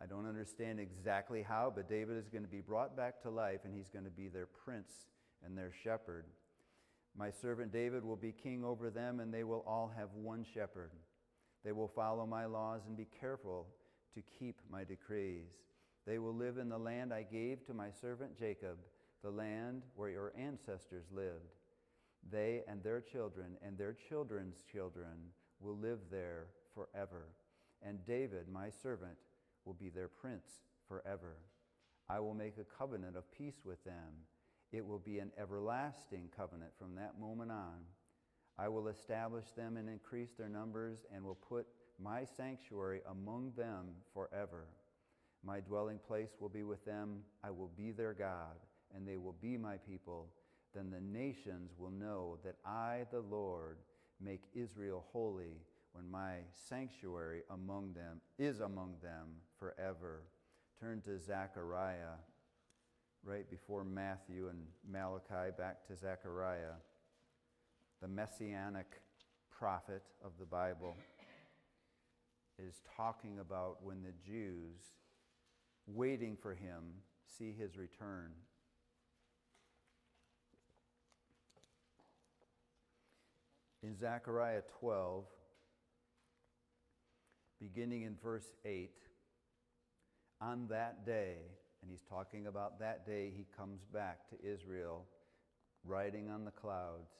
I 0.00 0.06
don't 0.06 0.28
understand 0.28 0.78
exactly 0.78 1.42
how, 1.42 1.72
but 1.74 1.88
David 1.88 2.18
is 2.18 2.28
going 2.28 2.44
to 2.44 2.50
be 2.50 2.60
brought 2.60 2.96
back 2.96 3.20
to 3.22 3.30
life, 3.30 3.60
and 3.64 3.74
he's 3.74 3.88
going 3.88 4.04
to 4.04 4.10
be 4.10 4.28
their 4.28 4.46
prince 4.46 5.08
and 5.44 5.56
their 5.56 5.72
shepherd. 5.82 6.26
My 7.18 7.30
servant 7.30 7.72
David 7.72 8.04
will 8.04 8.16
be 8.16 8.32
king 8.32 8.62
over 8.64 8.90
them, 8.90 9.20
and 9.20 9.32
they 9.32 9.44
will 9.44 9.64
all 9.66 9.90
have 9.96 10.10
one 10.12 10.44
shepherd. 10.44 10.90
They 11.64 11.72
will 11.72 11.88
follow 11.88 12.26
my 12.26 12.44
laws 12.44 12.82
and 12.86 12.96
be 12.96 13.08
careful 13.20 13.66
to 14.14 14.22
keep 14.38 14.60
my 14.70 14.84
decrees. 14.84 15.48
They 16.06 16.18
will 16.18 16.34
live 16.34 16.58
in 16.58 16.68
the 16.68 16.78
land 16.78 17.12
I 17.12 17.22
gave 17.22 17.66
to 17.66 17.74
my 17.74 17.90
servant 17.90 18.38
Jacob, 18.38 18.78
the 19.22 19.30
land 19.30 19.82
where 19.94 20.10
your 20.10 20.32
ancestors 20.38 21.06
lived. 21.12 21.56
They 22.30 22.62
and 22.68 22.82
their 22.82 23.00
children 23.00 23.56
and 23.64 23.76
their 23.76 23.96
children's 24.08 24.62
children 24.70 25.32
will 25.60 25.76
live 25.76 26.00
there 26.10 26.46
forever. 26.74 27.28
And 27.82 28.04
David, 28.04 28.48
my 28.48 28.70
servant, 28.70 29.16
will 29.64 29.74
be 29.74 29.88
their 29.88 30.08
prince 30.08 30.62
forever. 30.88 31.36
I 32.08 32.20
will 32.20 32.34
make 32.34 32.58
a 32.58 32.78
covenant 32.78 33.16
of 33.16 33.30
peace 33.32 33.62
with 33.64 33.82
them 33.84 34.26
it 34.72 34.84
will 34.84 34.98
be 34.98 35.18
an 35.18 35.30
everlasting 35.38 36.28
covenant 36.36 36.72
from 36.78 36.94
that 36.96 37.18
moment 37.20 37.50
on. 37.50 37.78
I 38.58 38.68
will 38.68 38.88
establish 38.88 39.46
them 39.56 39.76
and 39.76 39.88
increase 39.88 40.32
their 40.36 40.48
numbers 40.48 40.98
and 41.14 41.24
will 41.24 41.36
put 41.36 41.66
my 41.98 42.24
sanctuary 42.24 43.00
among 43.08 43.52
them 43.56 43.86
forever. 44.12 44.66
My 45.46 45.60
dwelling 45.60 46.00
place 46.04 46.30
will 46.40 46.48
be 46.48 46.64
with 46.64 46.84
them. 46.84 47.20
I 47.44 47.50
will 47.50 47.70
be 47.76 47.92
their 47.92 48.14
God, 48.14 48.56
and 48.92 49.06
they 49.06 49.16
will 49.16 49.36
be 49.40 49.56
my 49.56 49.76
people. 49.76 50.26
Then 50.74 50.90
the 50.90 51.00
nations 51.00 51.70
will 51.78 51.92
know 51.92 52.38
that 52.44 52.56
I, 52.64 53.06
the 53.12 53.20
Lord, 53.20 53.78
make 54.20 54.42
Israel 54.54 55.04
holy 55.12 55.60
when 55.92 56.10
my 56.10 56.38
sanctuary 56.68 57.42
among 57.50 57.92
them 57.94 58.20
is 58.38 58.58
among 58.60 58.96
them 59.02 59.28
forever. 59.58 60.22
Turn 60.80 61.00
to 61.02 61.18
Zechariah 61.18 62.18
right 63.24 63.48
before 63.48 63.84
Matthew 63.84 64.48
and 64.48 64.66
Malachi, 64.88 65.52
back 65.56 65.86
to 65.86 65.96
Zechariah, 65.96 66.74
the 68.02 68.08
messianic 68.08 69.00
prophet 69.50 70.02
of 70.24 70.32
the 70.38 70.44
Bible, 70.44 70.96
is 72.58 72.80
talking 72.96 73.38
about 73.38 73.82
when 73.82 74.02
the 74.02 74.12
Jews, 74.24 74.80
waiting 75.86 76.36
for 76.40 76.54
him, 76.54 76.82
see 77.38 77.52
his 77.52 77.76
return. 77.76 78.30
In 83.82 83.96
Zechariah 83.96 84.62
12, 84.80 85.24
beginning 87.60 88.02
in 88.02 88.16
verse 88.22 88.52
8, 88.64 88.90
on 90.40 90.66
that 90.68 91.06
day, 91.06 91.36
and 91.82 91.90
he's 91.90 92.02
talking 92.02 92.46
about 92.46 92.80
that 92.80 93.06
day 93.06 93.32
he 93.36 93.46
comes 93.56 93.84
back 93.92 94.28
to 94.30 94.36
Israel 94.44 95.04
riding 95.84 96.28
on 96.28 96.44
the 96.44 96.50
clouds. 96.50 97.10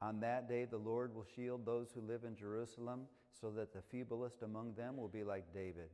On 0.00 0.20
that 0.20 0.48
day, 0.48 0.64
the 0.64 0.78
Lord 0.78 1.14
will 1.14 1.26
shield 1.36 1.66
those 1.66 1.88
who 1.94 2.00
live 2.00 2.24
in 2.24 2.36
Jerusalem 2.36 3.02
so 3.40 3.50
that 3.50 3.72
the 3.72 3.82
feeblest 3.94 4.42
among 4.42 4.74
them 4.74 4.96
will 4.96 5.08
be 5.08 5.24
like 5.24 5.52
David, 5.52 5.90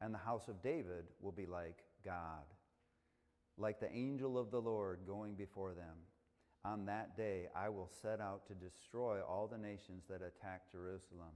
and 0.00 0.12
the 0.12 0.18
house 0.18 0.48
of 0.48 0.62
David 0.62 1.04
will 1.20 1.32
be 1.32 1.46
like 1.46 1.84
God, 2.04 2.44
like 3.56 3.80
the 3.80 3.92
angel 3.92 4.38
of 4.38 4.50
the 4.50 4.60
Lord 4.60 5.00
going 5.06 5.34
before 5.34 5.74
them. 5.74 5.96
On 6.64 6.86
that 6.86 7.16
day, 7.16 7.46
I 7.54 7.68
will 7.68 7.88
set 8.02 8.20
out 8.20 8.46
to 8.48 8.54
destroy 8.54 9.20
all 9.22 9.46
the 9.46 9.58
nations 9.58 10.04
that 10.08 10.20
attack 10.22 10.70
Jerusalem, 10.70 11.32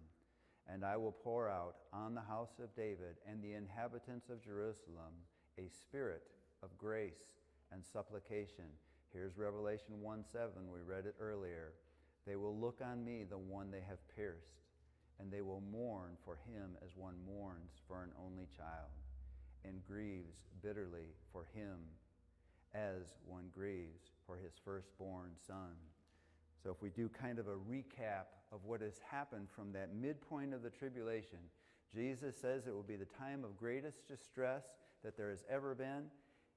and 0.69 0.85
I 0.85 0.97
will 0.97 1.13
pour 1.13 1.49
out 1.49 1.77
on 1.93 2.15
the 2.15 2.21
house 2.21 2.59
of 2.63 2.75
David 2.75 3.17
and 3.29 3.43
the 3.43 3.55
inhabitants 3.55 4.29
of 4.29 4.43
Jerusalem 4.43 5.15
a 5.59 5.69
spirit 5.69 6.23
of 6.63 6.77
grace 6.79 7.39
and 7.73 7.85
supplication. 7.85 8.65
Here's 9.13 9.37
Revelation 9.37 10.01
1 10.01 10.25
7. 10.33 10.51
We 10.73 10.81
read 10.81 11.07
it 11.07 11.15
earlier. 11.21 11.73
They 12.27 12.37
will 12.37 12.57
look 12.57 12.81
on 12.85 13.05
me, 13.05 13.25
the 13.29 13.39
one 13.39 13.71
they 13.71 13.83
have 13.89 13.99
pierced, 14.15 14.61
and 15.21 15.31
they 15.31 15.43
will 15.43 15.63
mourn 15.71 16.17
for 16.25 16.39
him 16.49 16.77
as 16.85 16.97
one 16.97 17.17
mourns 17.27 17.73
for 17.87 18.03
an 18.03 18.11
only 18.25 18.47
child, 18.57 18.91
and 19.65 19.85
grieves 19.87 20.37
bitterly 20.63 21.15
for 21.33 21.47
him 21.55 21.77
as 22.75 23.15
one 23.27 23.51
grieves 23.55 24.11
for 24.27 24.37
his 24.37 24.53
firstborn 24.65 25.33
son. 25.47 25.75
So, 26.63 26.71
if 26.71 26.83
we 26.83 26.91
do 26.91 27.09
kind 27.09 27.39
of 27.39 27.49
a 27.49 27.57
recap 27.57 28.27
of 28.53 28.65
what 28.65 28.81
has 28.81 29.01
happened 29.11 29.49
from 29.55 29.73
that 29.73 29.95
midpoint 29.95 30.55
of 30.55 30.63
the 30.63 30.71
tribulation, 30.71 31.39
Jesus 31.95 32.37
says 32.37 32.67
it 32.67 32.75
will 32.75 32.83
be 32.83 32.97
the 32.97 33.07
time 33.19 33.45
of 33.45 33.57
greatest 33.57 34.07
distress 34.07 34.65
that 35.03 35.17
there 35.17 35.31
has 35.31 35.45
ever 35.51 35.75
been. 35.75 36.05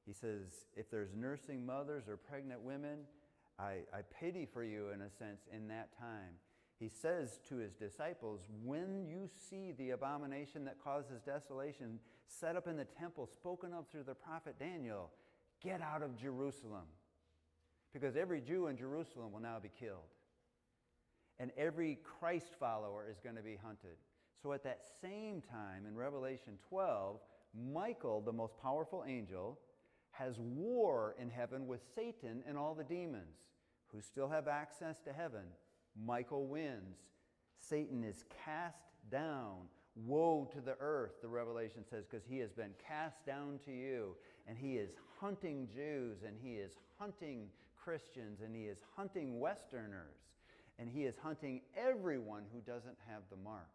He 0.05 0.13
says, 0.13 0.67
if 0.75 0.91
there's 0.91 1.15
nursing 1.15 1.65
mothers 1.65 2.07
or 2.07 2.17
pregnant 2.17 2.61
women, 2.61 2.99
I, 3.57 3.79
I 3.93 4.01
pity 4.19 4.45
for 4.51 4.63
you 4.63 4.89
in 4.89 5.01
a 5.01 5.09
sense 5.09 5.47
in 5.51 5.67
that 5.69 5.97
time. 5.97 6.35
He 6.79 6.89
says 6.89 7.39
to 7.49 7.57
his 7.57 7.73
disciples, 7.73 8.41
When 8.63 9.05
you 9.05 9.29
see 9.49 9.73
the 9.77 9.91
abomination 9.91 10.65
that 10.65 10.83
causes 10.83 11.21
desolation 11.21 11.99
set 12.27 12.55
up 12.55 12.67
in 12.67 12.77
the 12.77 12.85
temple, 12.85 13.27
spoken 13.27 13.73
of 13.73 13.87
through 13.87 14.03
the 14.03 14.15
prophet 14.15 14.55
Daniel, 14.59 15.11
get 15.61 15.81
out 15.81 16.01
of 16.01 16.19
Jerusalem. 16.19 16.85
Because 17.93 18.15
every 18.15 18.41
Jew 18.41 18.67
in 18.67 18.77
Jerusalem 18.77 19.31
will 19.31 19.39
now 19.39 19.59
be 19.61 19.69
killed. 19.79 19.99
And 21.39 21.51
every 21.57 21.99
Christ 22.19 22.53
follower 22.59 23.07
is 23.09 23.19
going 23.19 23.35
to 23.35 23.43
be 23.43 23.57
hunted. 23.63 23.97
So 24.41 24.51
at 24.53 24.63
that 24.63 24.81
same 25.01 25.41
time 25.41 25.85
in 25.87 25.95
Revelation 25.95 26.57
12, 26.69 27.19
Michael, 27.71 28.21
the 28.21 28.33
most 28.33 28.57
powerful 28.61 29.03
angel, 29.07 29.59
has 30.11 30.39
war 30.39 31.15
in 31.19 31.29
heaven 31.29 31.67
with 31.67 31.81
Satan 31.95 32.43
and 32.47 32.57
all 32.57 32.75
the 32.75 32.83
demons 32.83 33.37
who 33.87 34.01
still 34.01 34.29
have 34.29 34.47
access 34.47 34.99
to 35.01 35.13
heaven 35.13 35.45
Michael 36.05 36.47
wins. 36.47 36.97
Satan 37.59 38.03
is 38.03 38.23
cast 38.45 38.83
down. 39.11 39.67
Woe 39.95 40.49
to 40.53 40.59
the 40.59 40.75
earth, 40.79 41.21
the 41.21 41.27
Revelation 41.27 41.83
says, 41.87 42.05
because 42.09 42.25
he 42.27 42.39
has 42.39 42.51
been 42.51 42.71
cast 42.87 43.23
down 43.25 43.59
to 43.65 43.71
you. 43.71 44.15
And 44.47 44.57
he 44.57 44.77
is 44.77 44.89
hunting 45.19 45.67
Jews, 45.73 46.23
and 46.25 46.35
he 46.41 46.53
is 46.55 46.73
hunting 46.97 47.47
Christians, 47.83 48.41
and 48.43 48.55
he 48.55 48.63
is 48.63 48.79
hunting 48.95 49.39
Westerners, 49.39 50.17
and 50.79 50.89
he 50.89 51.03
is 51.03 51.17
hunting 51.17 51.61
everyone 51.75 52.43
who 52.53 52.59
doesn't 52.61 52.97
have 53.07 53.21
the 53.29 53.37
mark. 53.37 53.69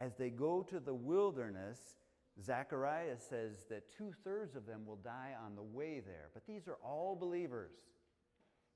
As 0.00 0.14
they 0.16 0.30
go 0.30 0.62
to 0.62 0.80
the 0.80 0.94
wilderness, 0.94 1.78
Zacharias 2.42 3.22
says 3.28 3.64
that 3.68 3.94
two 3.96 4.12
thirds 4.24 4.56
of 4.56 4.66
them 4.66 4.86
will 4.86 4.96
die 4.96 5.34
on 5.44 5.54
the 5.54 5.62
way 5.62 6.00
there. 6.00 6.30
But 6.32 6.46
these 6.46 6.66
are 6.66 6.78
all 6.82 7.14
believers. 7.14 7.72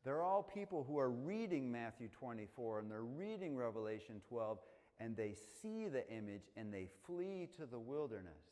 They're 0.04 0.22
all 0.22 0.42
people 0.42 0.84
who 0.86 0.98
are 0.98 1.10
reading 1.10 1.72
Matthew 1.72 2.08
24 2.08 2.80
and 2.80 2.90
they're 2.90 3.02
reading 3.02 3.56
Revelation 3.56 4.20
12 4.28 4.58
and 5.00 5.16
they 5.16 5.34
see 5.62 5.88
the 5.88 6.08
image 6.10 6.50
and 6.56 6.72
they 6.72 6.88
flee 7.06 7.48
to 7.56 7.66
the 7.66 7.78
wilderness. 7.78 8.44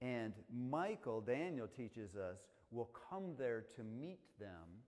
And 0.00 0.34
Michael, 0.54 1.20
Daniel 1.20 1.66
teaches 1.66 2.14
us, 2.14 2.38
will 2.70 2.90
come 3.10 3.34
there 3.38 3.64
to 3.76 3.82
meet 3.82 4.20
them 4.38 4.82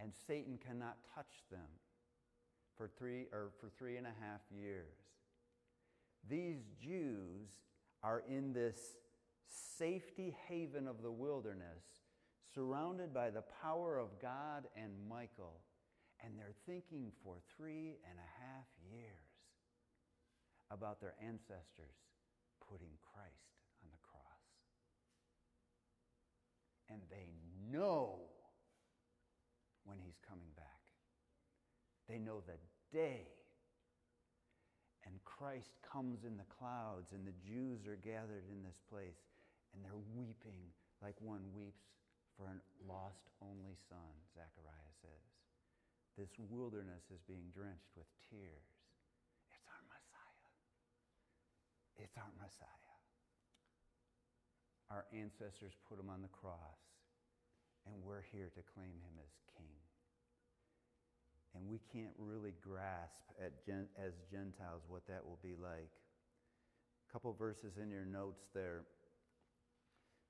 and 0.00 0.12
Satan 0.26 0.58
cannot 0.58 0.96
touch 1.14 1.44
them 1.50 1.60
for 2.76 2.90
three 2.98 3.26
or 3.32 3.52
for 3.60 3.70
three 3.78 3.96
and 3.96 4.06
a 4.06 4.12
half 4.20 4.40
years. 4.50 4.96
These 6.28 6.64
Jews 6.82 7.50
are 8.02 8.22
in 8.28 8.52
this 8.52 8.78
safety 9.78 10.34
haven 10.48 10.88
of 10.88 11.02
the 11.02 11.10
wilderness, 11.10 11.84
surrounded 12.54 13.12
by 13.12 13.30
the 13.30 13.42
power 13.62 13.98
of 13.98 14.08
God 14.20 14.64
and 14.76 14.92
Michael, 15.08 15.60
and 16.22 16.32
they're 16.38 16.54
thinking 16.66 17.10
for 17.22 17.36
three 17.56 17.98
and 18.08 18.18
a 18.18 18.30
half 18.42 18.66
years 18.90 19.34
about 20.70 21.00
their 21.00 21.14
ancestors 21.20 21.98
putting 22.70 22.94
Christ 23.02 23.58
on 23.82 23.90
the 23.90 23.98
cross. 24.02 24.22
And 26.88 27.00
they 27.10 27.28
know 27.70 28.20
when 29.84 29.98
he's 29.98 30.18
coming 30.26 30.48
back. 30.56 30.66
They 32.08 32.18
know 32.18 32.42
the 32.46 32.58
day 32.96 33.26
and 35.06 35.22
Christ 35.24 35.76
comes 35.84 36.24
in 36.24 36.36
the 36.36 36.48
clouds, 36.58 37.12
and 37.12 37.26
the 37.26 37.36
Jews 37.44 37.86
are 37.86 38.00
gathered 38.00 38.48
in 38.50 38.64
this 38.64 38.80
place, 38.88 39.20
and 39.72 39.84
they're 39.84 40.00
weeping 40.16 40.72
like 41.02 41.14
one 41.20 41.44
weeps 41.54 41.84
for 42.34 42.50
a 42.50 42.56
lost 42.84 43.30
only 43.42 43.78
son, 43.88 44.12
Zechariah 44.34 44.94
says. 45.02 45.26
This 46.18 46.30
wilderness 46.38 47.02
is 47.10 47.22
being 47.26 47.50
drenched 47.50 47.90
with 47.94 48.06
tears. 48.30 48.70
It's 49.50 49.66
our 49.66 49.84
Messiah. 49.90 50.50
It's 51.98 52.16
our 52.18 52.32
Messiah. 52.38 52.96
Our 54.90 55.04
ancestors 55.10 55.74
put 55.88 55.98
him 55.98 56.10
on 56.10 56.22
the 56.22 56.30
cross, 56.30 56.82
and 57.86 57.98
we're 58.04 58.26
here 58.30 58.50
to 58.54 58.62
claim 58.74 58.94
him 59.02 59.16
as 59.18 59.32
king 59.58 59.74
and 61.54 61.62
we 61.70 61.78
can't 61.92 62.14
really 62.18 62.52
grasp 62.60 63.22
gen- 63.66 63.88
as 63.96 64.12
Gentiles 64.30 64.82
what 64.88 65.06
that 65.06 65.24
will 65.24 65.38
be 65.42 65.54
like. 65.54 65.90
A 67.08 67.12
couple 67.12 67.32
verses 67.32 67.78
in 67.80 67.90
your 67.90 68.04
notes 68.04 68.42
there. 68.54 68.82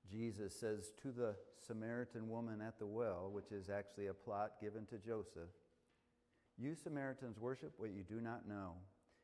Jesus 0.09 0.53
says 0.53 0.91
to 1.01 1.11
the 1.11 1.35
Samaritan 1.65 2.29
woman 2.29 2.61
at 2.61 2.77
the 2.79 2.85
well, 2.85 3.29
which 3.31 3.51
is 3.51 3.69
actually 3.69 4.07
a 4.07 4.13
plot 4.13 4.53
given 4.61 4.85
to 4.87 4.97
Joseph, 4.97 5.49
You 6.57 6.75
Samaritans 6.75 7.39
worship 7.39 7.73
what 7.77 7.91
you 7.91 8.03
do 8.03 8.21
not 8.21 8.47
know. 8.47 8.73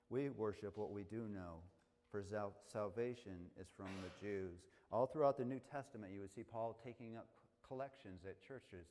We 0.09 0.29
worship 0.29 0.77
what 0.77 0.91
we 0.91 1.03
do 1.03 1.27
know, 1.34 1.63
for 2.11 2.23
salvation 2.67 3.47
is 3.59 3.67
from 3.77 3.88
the 4.03 4.11
Jews. 4.19 4.59
All 4.91 5.07
throughout 5.07 5.38
the 5.38 5.45
New 5.45 5.61
Testament, 5.71 6.11
you 6.13 6.19
would 6.19 6.34
see 6.34 6.43
Paul 6.43 6.77
taking 6.84 7.15
up 7.15 7.27
collections 7.65 8.25
at 8.27 8.45
churches 8.45 8.88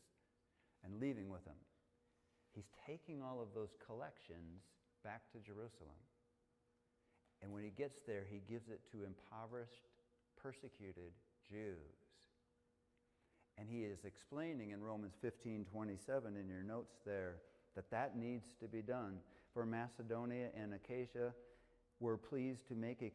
and 0.82 0.99
leaving 0.99 1.28
with 1.28 1.45
them. 1.45 1.61
He's 2.55 2.70
taking 2.86 3.20
all 3.22 3.43
of 3.43 3.49
those 3.55 3.76
collections 3.84 4.64
back 5.05 5.22
to 5.32 5.38
Jerusalem. 5.38 6.01
And 7.43 7.53
when 7.53 7.62
he 7.62 7.70
gets 7.70 8.01
there, 8.07 8.24
he 8.28 8.41
gives 8.49 8.68
it 8.68 8.80
to 8.93 9.05
impoverished, 9.05 9.88
persecuted 10.41 11.12
Jews. 11.51 11.77
And 13.59 13.69
he 13.69 13.81
is 13.85 14.05
explaining 14.05 14.71
in 14.71 14.83
Romans 14.83 15.15
15 15.21 15.67
27 15.71 16.37
in 16.37 16.49
your 16.49 16.63
notes 16.63 16.95
there 17.05 17.37
that 17.75 17.91
that 17.91 18.17
needs 18.17 18.55
to 18.61 18.69
be 18.69 18.83
done. 18.83 19.19
For 19.53 19.67
Macedonia 19.67 20.49
and 20.57 20.73
Achaia 20.75 21.33
were 21.99 22.17
pleased 22.17 22.67
to 22.69 22.75
make 22.75 23.03
a 23.03 23.13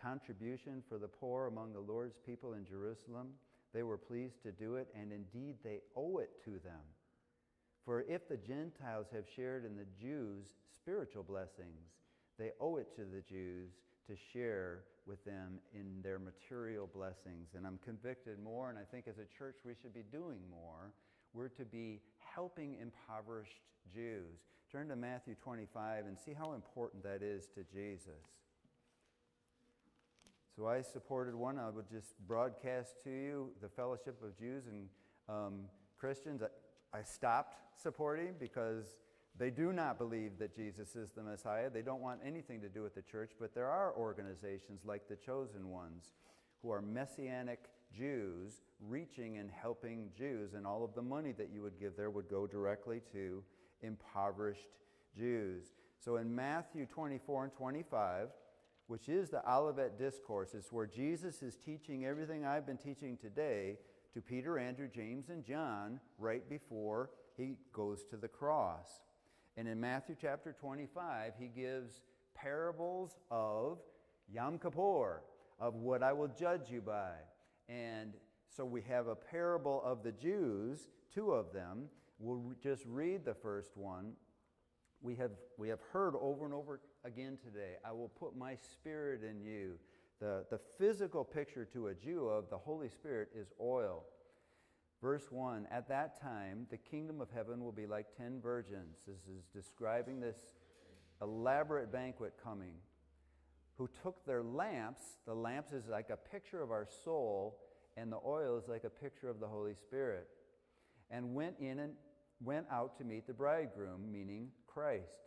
contribution 0.00 0.82
for 0.88 0.98
the 0.98 1.08
poor 1.08 1.46
among 1.46 1.72
the 1.72 1.80
Lord's 1.80 2.18
people 2.26 2.54
in 2.54 2.64
Jerusalem. 2.64 3.28
They 3.72 3.82
were 3.82 3.98
pleased 3.98 4.42
to 4.42 4.52
do 4.52 4.76
it, 4.76 4.88
and 4.98 5.12
indeed 5.12 5.56
they 5.62 5.80
owe 5.96 6.18
it 6.18 6.30
to 6.44 6.52
them 6.64 6.82
for 7.84 8.02
if 8.08 8.28
the 8.28 8.36
Gentiles 8.36 9.06
have 9.12 9.24
shared 9.36 9.64
in 9.64 9.76
the 9.76 9.86
Jews' 10.00 10.46
spiritual 10.74 11.22
blessings, 11.22 11.92
they 12.38 12.52
owe 12.60 12.78
it 12.78 12.94
to 12.96 13.02
the 13.04 13.20
Jews 13.20 13.72
to 14.06 14.16
share 14.32 14.84
with 15.06 15.24
them 15.24 15.58
in 15.74 16.02
their 16.02 16.18
material 16.18 16.88
blessings. 16.92 17.50
And 17.56 17.66
I'm 17.66 17.78
convicted 17.84 18.38
more, 18.42 18.70
and 18.70 18.78
I 18.78 18.82
think 18.82 19.06
as 19.08 19.18
a 19.18 19.26
church 19.38 19.56
we 19.64 19.74
should 19.80 19.94
be 19.94 20.04
doing 20.10 20.38
more. 20.50 20.92
We're 21.32 21.48
to 21.48 21.64
be 21.64 22.00
helping 22.34 22.76
impoverished 22.80 23.60
Jews. 23.92 24.38
Turn 24.70 24.88
to 24.88 24.96
Matthew 24.96 25.34
25 25.34 26.06
and 26.06 26.18
see 26.18 26.32
how 26.32 26.52
important 26.52 27.02
that 27.02 27.22
is 27.22 27.46
to 27.54 27.64
Jesus. 27.72 28.24
So 30.56 30.68
I 30.68 30.82
supported 30.82 31.34
one. 31.34 31.58
I 31.58 31.68
would 31.68 31.90
just 31.90 32.14
broadcast 32.26 33.02
to 33.02 33.10
you 33.10 33.50
the 33.60 33.68
Fellowship 33.68 34.22
of 34.22 34.38
Jews 34.38 34.64
and 34.66 34.88
um, 35.28 35.60
Christians. 35.98 36.42
I 36.92 37.02
stopped 37.02 37.56
supporting 37.80 38.34
because 38.38 38.84
they 39.38 39.50
do 39.50 39.72
not 39.72 39.98
believe 39.98 40.38
that 40.38 40.54
Jesus 40.54 40.94
is 40.94 41.10
the 41.10 41.22
Messiah. 41.22 41.68
They 41.68 41.82
don't 41.82 42.00
want 42.00 42.20
anything 42.24 42.60
to 42.60 42.68
do 42.68 42.82
with 42.82 42.94
the 42.94 43.02
church, 43.02 43.32
but 43.40 43.54
there 43.54 43.68
are 43.68 43.94
organizations 43.96 44.82
like 44.84 45.08
the 45.08 45.16
Chosen 45.16 45.70
Ones 45.70 46.12
who 46.62 46.70
are 46.70 46.80
messianic 46.80 47.64
Jews 47.96 48.62
reaching 48.80 49.38
and 49.38 49.50
helping 49.50 50.10
Jews, 50.16 50.54
and 50.54 50.66
all 50.66 50.84
of 50.84 50.94
the 50.94 51.02
money 51.02 51.32
that 51.32 51.50
you 51.52 51.62
would 51.62 51.78
give 51.78 51.96
there 51.96 52.10
would 52.10 52.28
go 52.28 52.46
directly 52.46 53.00
to 53.12 53.42
impoverished 53.82 54.68
Jews. 55.16 55.64
So 55.98 56.16
in 56.16 56.34
Matthew 56.34 56.86
24 56.86 57.44
and 57.44 57.52
25, 57.52 58.28
which 58.86 59.08
is 59.08 59.30
the 59.30 59.42
Olivet 59.50 59.98
Discourse, 59.98 60.54
is 60.54 60.66
where 60.70 60.86
Jesus 60.86 61.42
is 61.42 61.56
teaching 61.56 62.04
everything 62.04 62.44
I've 62.44 62.66
been 62.66 62.76
teaching 62.76 63.16
today 63.16 63.78
to 64.12 64.20
Peter, 64.20 64.58
Andrew, 64.58 64.88
James, 64.92 65.28
and 65.28 65.44
John 65.44 66.00
right 66.18 66.48
before 66.48 67.10
he 67.36 67.56
goes 67.72 68.04
to 68.10 68.16
the 68.16 68.28
cross. 68.28 69.00
And 69.56 69.68
in 69.68 69.80
Matthew 69.80 70.16
chapter 70.20 70.52
25, 70.52 71.34
he 71.38 71.46
gives 71.46 72.00
parables 72.34 73.16
of 73.30 73.78
Yom 74.32 74.58
Kippur, 74.58 75.22
of 75.60 75.74
what 75.74 76.02
I 76.02 76.12
will 76.12 76.28
judge 76.28 76.70
you 76.70 76.80
by. 76.80 77.12
And 77.68 78.14
so 78.48 78.64
we 78.64 78.82
have 78.82 79.06
a 79.06 79.14
parable 79.14 79.80
of 79.84 80.02
the 80.02 80.12
Jews, 80.12 80.88
two 81.12 81.32
of 81.32 81.52
them. 81.52 81.84
We'll 82.18 82.54
just 82.62 82.84
read 82.86 83.24
the 83.24 83.34
first 83.34 83.76
one. 83.76 84.12
We 85.02 85.14
have, 85.16 85.32
we 85.58 85.68
have 85.68 85.80
heard 85.92 86.14
over 86.20 86.44
and 86.44 86.54
over 86.54 86.80
again 87.04 87.38
today 87.44 87.74
I 87.84 87.92
will 87.92 88.08
put 88.08 88.36
my 88.36 88.56
spirit 88.56 89.22
in 89.22 89.40
you. 89.40 89.74
The, 90.20 90.44
the 90.50 90.58
physical 90.78 91.24
picture 91.24 91.64
to 91.66 91.88
a 91.88 91.94
Jew 91.94 92.28
of 92.28 92.48
the 92.48 92.56
Holy 92.56 92.88
Spirit 92.88 93.28
is 93.36 93.48
oil. 93.60 94.04
Verse 95.02 95.26
1 95.30 95.68
At 95.70 95.88
that 95.88 96.20
time, 96.20 96.66
the 96.70 96.76
kingdom 96.76 97.20
of 97.20 97.28
heaven 97.34 97.62
will 97.62 97.72
be 97.72 97.86
like 97.86 98.06
ten 98.16 98.40
virgins. 98.40 98.98
This 99.06 99.20
is 99.28 99.44
describing 99.54 100.20
this 100.20 100.38
elaborate 101.20 101.92
banquet 101.92 102.34
coming. 102.42 102.74
Who 103.76 103.88
took 104.02 104.24
their 104.24 104.42
lamps, 104.42 105.02
the 105.26 105.34
lamps 105.34 105.72
is 105.72 105.88
like 105.88 106.10
a 106.10 106.16
picture 106.16 106.62
of 106.62 106.70
our 106.70 106.86
soul, 107.04 107.58
and 107.96 108.10
the 108.10 108.20
oil 108.24 108.56
is 108.56 108.68
like 108.68 108.84
a 108.84 108.90
picture 108.90 109.28
of 109.28 109.40
the 109.40 109.48
Holy 109.48 109.74
Spirit, 109.74 110.28
and 111.10 111.34
went 111.34 111.56
in 111.60 111.80
and 111.80 111.92
went 112.40 112.66
out 112.70 112.96
to 112.98 113.04
meet 113.04 113.26
the 113.26 113.32
bridegroom, 113.32 114.10
meaning 114.10 114.48
Christ. 114.66 115.20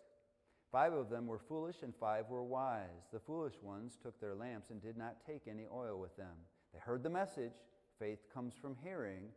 Five 0.72 0.94
of 0.94 1.10
them 1.10 1.28
were 1.28 1.40
foolish, 1.40 1.78
and 1.82 1.94
five 1.96 2.30
were 2.30 2.44
wise. 2.44 3.08
The 3.12 3.20
foolish 3.20 3.56
ones 3.62 3.98
took 4.02 4.20
their 4.20 4.36
lamps 4.36 4.70
and 4.70 4.82
did 4.82 4.98
not 4.98 5.18
take 5.26 5.44
any 5.48 5.66
oil 5.74 6.00
with 6.00 6.16
them. 6.18 6.36
They 6.74 6.80
heard 6.80 7.04
the 7.04 7.10
message 7.10 7.54
faith 8.00 8.20
comes 8.34 8.54
from 8.62 8.76
hearing 8.84 9.30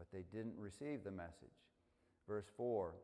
but 0.00 0.10
they 0.10 0.24
didn't 0.34 0.56
receive 0.56 1.04
the 1.04 1.10
message. 1.10 1.60
Verse 2.26 2.46
4 2.56 2.94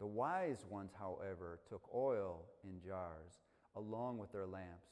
The 0.00 0.06
wise 0.06 0.66
ones, 0.68 0.90
however, 0.98 1.60
took 1.68 1.82
oil 1.94 2.42
in 2.64 2.80
jars 2.84 3.38
along 3.76 4.18
with 4.18 4.32
their 4.32 4.46
lamps. 4.46 4.88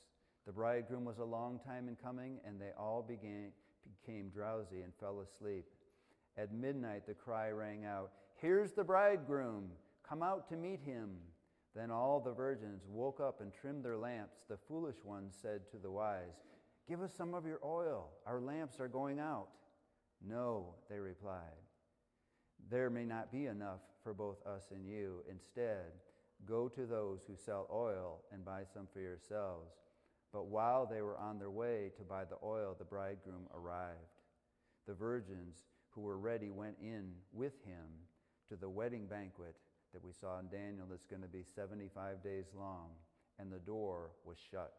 The 0.46 0.52
bridegroom 0.52 1.04
was 1.04 1.18
a 1.18 1.24
long 1.24 1.58
time 1.66 1.88
in 1.88 1.96
coming, 1.96 2.38
and 2.46 2.60
they 2.60 2.70
all 2.78 3.04
began, 3.06 3.50
became 4.06 4.28
drowsy 4.28 4.82
and 4.82 4.92
fell 5.00 5.20
asleep. 5.20 5.64
At 6.36 6.54
midnight, 6.54 7.06
the 7.08 7.14
cry 7.14 7.50
rang 7.50 7.84
out, 7.84 8.12
Here's 8.36 8.70
the 8.70 8.84
bridegroom! 8.84 9.70
Come 10.08 10.22
out 10.22 10.48
to 10.50 10.56
meet 10.56 10.80
him. 10.80 11.16
Then 11.74 11.90
all 11.90 12.20
the 12.20 12.32
virgins 12.32 12.82
woke 12.88 13.18
up 13.20 13.40
and 13.40 13.52
trimmed 13.52 13.84
their 13.84 13.98
lamps. 13.98 14.38
The 14.48 14.56
foolish 14.68 15.04
ones 15.04 15.36
said 15.42 15.62
to 15.72 15.76
the 15.76 15.90
wise, 15.90 16.38
Give 16.88 17.02
us 17.02 17.12
some 17.12 17.34
of 17.34 17.44
your 17.44 17.58
oil. 17.64 18.10
Our 18.26 18.40
lamps 18.40 18.78
are 18.78 18.88
going 18.88 19.18
out. 19.18 19.48
No, 20.26 20.74
they 20.90 20.98
replied. 20.98 21.42
There 22.70 22.90
may 22.90 23.04
not 23.04 23.32
be 23.32 23.46
enough 23.46 23.80
for 24.02 24.12
both 24.12 24.44
us 24.46 24.70
and 24.72 24.86
you. 24.86 25.22
Instead, 25.30 25.92
go 26.46 26.68
to 26.68 26.86
those 26.86 27.20
who 27.26 27.36
sell 27.36 27.68
oil 27.72 28.22
and 28.32 28.44
buy 28.44 28.62
some 28.72 28.86
for 28.92 29.00
yourselves. 29.00 29.72
But 30.32 30.46
while 30.46 30.86
they 30.86 31.00
were 31.00 31.16
on 31.16 31.38
their 31.38 31.50
way 31.50 31.90
to 31.96 32.02
buy 32.02 32.24
the 32.24 32.36
oil, 32.42 32.76
the 32.78 32.84
bridegroom 32.84 33.48
arrived. 33.54 33.96
The 34.86 34.94
virgins 34.94 35.56
who 35.90 36.02
were 36.02 36.18
ready 36.18 36.50
went 36.50 36.76
in 36.82 37.12
with 37.32 37.54
him 37.64 37.86
to 38.48 38.56
the 38.56 38.68
wedding 38.68 39.06
banquet 39.06 39.56
that 39.92 40.04
we 40.04 40.12
saw 40.12 40.38
in 40.38 40.48
Daniel 40.48 40.86
that's 40.88 41.06
going 41.06 41.22
to 41.22 41.28
be 41.28 41.44
75 41.54 42.22
days 42.22 42.46
long, 42.56 42.90
and 43.38 43.50
the 43.50 43.58
door 43.58 44.10
was 44.24 44.36
shut. 44.50 44.74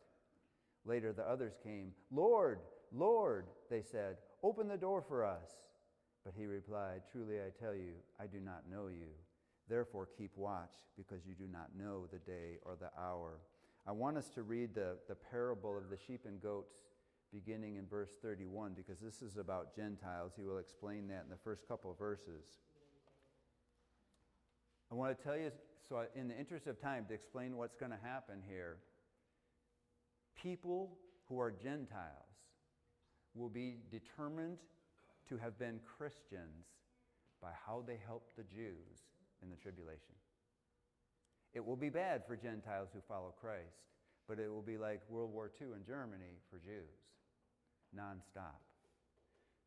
Later, 0.86 1.12
the 1.12 1.28
others 1.28 1.54
came. 1.64 1.92
Lord, 2.12 2.60
Lord, 2.92 3.46
they 3.70 3.82
said, 3.82 4.18
open 4.44 4.68
the 4.68 4.78
door 4.78 5.02
for 5.02 5.26
us. 5.26 5.50
But 6.26 6.34
he 6.38 6.46
replied, 6.46 7.02
Truly 7.12 7.38
I 7.38 7.50
tell 7.60 7.74
you, 7.74 7.94
I 8.20 8.28
do 8.28 8.40
not 8.40 8.64
know 8.70 8.88
you. 8.88 9.08
Therefore, 9.70 10.08
keep 10.18 10.32
watch, 10.36 10.74
because 10.98 11.26
you 11.26 11.34
do 11.36 11.48
not 11.52 11.70
know 11.78 12.08
the 12.12 12.20
day 12.20 12.58
or 12.64 12.76
the 12.76 12.90
hour. 13.00 13.40
I 13.88 13.92
want 13.92 14.18
us 14.18 14.30
to 14.36 14.44
read 14.44 14.74
the, 14.76 14.98
the 15.08 15.16
parable 15.16 15.78
of 15.78 15.90
the 15.90 15.98
sheep 15.98 16.22
and 16.26 16.42
goats 16.42 16.76
beginning 17.32 17.76
in 17.76 17.86
verse 17.86 18.18
31, 18.22 18.74
because 18.74 19.00
this 19.00 19.22
is 19.22 19.38
about 19.38 19.76
Gentiles. 19.76 20.34
He 20.36 20.44
will 20.44 20.58
explain 20.58 21.08
that 21.10 21.24
in 21.24 21.30
the 21.30 21.38
first 21.44 21.68
couple 21.68 21.92
of 21.92 21.98
verses. 21.98 22.46
I 24.92 24.96
want 24.96 25.16
to 25.16 25.24
tell 25.24 25.38
you, 25.38 25.52
so 25.88 26.04
in 26.16 26.28
the 26.28 26.38
interest 26.38 26.66
of 26.66 26.82
time, 26.82 27.06
to 27.08 27.14
explain 27.14 27.56
what's 27.56 27.76
going 27.76 27.92
to 27.92 28.00
happen 28.04 28.42
here, 28.48 28.78
people 30.42 30.98
who 31.28 31.40
are 31.40 31.52
Gentiles 31.52 32.29
will 33.40 33.50
be 33.50 33.78
determined 33.90 34.58
to 35.30 35.38
have 35.38 35.58
been 35.58 35.80
Christians 35.98 36.68
by 37.42 37.50
how 37.66 37.84
they 37.88 37.98
help 38.06 38.30
the 38.36 38.44
Jews 38.44 39.08
in 39.42 39.50
the 39.50 39.56
tribulation. 39.56 40.16
It 41.54 41.66
will 41.66 41.76
be 41.76 41.90
bad 41.90 42.24
for 42.28 42.36
Gentiles 42.36 42.90
who 42.94 43.00
follow 43.08 43.34
Christ, 43.40 43.88
but 44.28 44.40
it 44.40 44.52
will 44.52 44.62
be 44.62 44.78
like 44.78 45.02
World 45.10 45.32
War 45.32 45.50
II 45.60 45.68
in 45.76 45.86
Germany 45.86 46.38
for 46.50 46.60
Jews, 46.60 47.00
nonstop. 47.98 48.60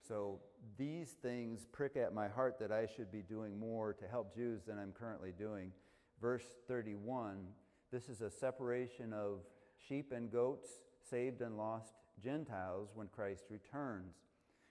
So 0.06 0.40
these 0.76 1.10
things 1.22 1.66
prick 1.72 1.96
at 1.96 2.12
my 2.12 2.28
heart 2.28 2.58
that 2.60 2.70
I 2.70 2.86
should 2.86 3.10
be 3.10 3.22
doing 3.22 3.58
more 3.58 3.94
to 3.94 4.06
help 4.06 4.34
Jews 4.34 4.62
than 4.66 4.78
I'm 4.78 4.92
currently 4.92 5.32
doing. 5.36 5.72
Verse 6.20 6.44
31 6.68 7.46
this 7.92 8.08
is 8.08 8.22
a 8.22 8.30
separation 8.30 9.12
of 9.12 9.40
sheep 9.86 10.12
and 10.12 10.32
goats, 10.32 10.70
saved 11.10 11.42
and 11.42 11.58
lost 11.58 11.92
Gentiles 12.20 12.90
when 12.94 13.08
Christ 13.08 13.44
returns. 13.50 14.16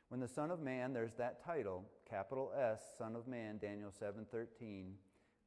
When 0.10 0.20
the 0.20 0.28
Son 0.28 0.52
of 0.52 0.60
Man, 0.60 0.92
there's 0.92 1.16
that 1.16 1.44
title, 1.44 1.86
capital 2.10 2.52
S, 2.58 2.82
Son 2.98 3.16
of 3.16 3.28
Man, 3.28 3.58
Daniel 3.58 3.92
7:13, 3.92 4.98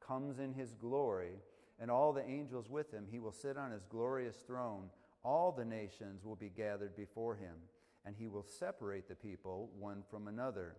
comes 0.00 0.38
in 0.38 0.54
his 0.54 0.72
glory, 0.72 1.42
and 1.78 1.90
all 1.90 2.12
the 2.12 2.24
angels 2.24 2.70
with 2.70 2.90
him, 2.90 3.06
he 3.10 3.18
will 3.18 3.32
sit 3.32 3.56
on 3.56 3.72
his 3.72 3.84
glorious 3.84 4.38
throne. 4.38 4.90
All 5.22 5.52
the 5.52 5.64
nations 5.64 6.24
will 6.24 6.36
be 6.36 6.50
gathered 6.50 6.96
before 6.96 7.34
him, 7.34 7.56
and 8.04 8.16
he 8.16 8.26
will 8.26 8.42
separate 8.42 9.08
the 9.08 9.14
people 9.14 9.70
one 9.78 10.02
from 10.10 10.28
another, 10.28 10.76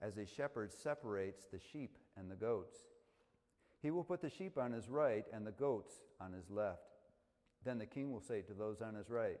as 0.00 0.16
a 0.16 0.26
shepherd 0.26 0.72
separates 0.72 1.44
the 1.44 1.58
sheep 1.58 1.98
and 2.16 2.30
the 2.30 2.36
goats. 2.36 2.78
He 3.80 3.90
will 3.90 4.04
put 4.04 4.20
the 4.20 4.30
sheep 4.30 4.58
on 4.58 4.72
his 4.72 4.88
right 4.88 5.24
and 5.32 5.46
the 5.46 5.52
goats 5.52 6.02
on 6.20 6.32
his 6.32 6.50
left. 6.50 6.98
Then 7.64 7.78
the 7.78 7.86
king 7.86 8.12
will 8.12 8.20
say 8.20 8.42
to 8.42 8.54
those 8.54 8.80
on 8.80 8.94
his 8.94 9.10
right, 9.10 9.40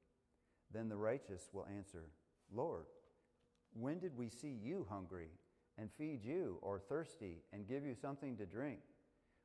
Then 0.73 0.89
the 0.89 0.97
righteous 0.97 1.49
will 1.53 1.67
answer, 1.75 2.05
Lord, 2.53 2.85
when 3.73 3.99
did 3.99 4.17
we 4.17 4.29
see 4.29 4.57
you 4.63 4.85
hungry 4.89 5.29
and 5.77 5.89
feed 5.97 6.23
you, 6.23 6.57
or 6.61 6.79
thirsty 6.79 7.37
and 7.53 7.67
give 7.67 7.85
you 7.85 7.95
something 7.95 8.37
to 8.37 8.45
drink? 8.45 8.79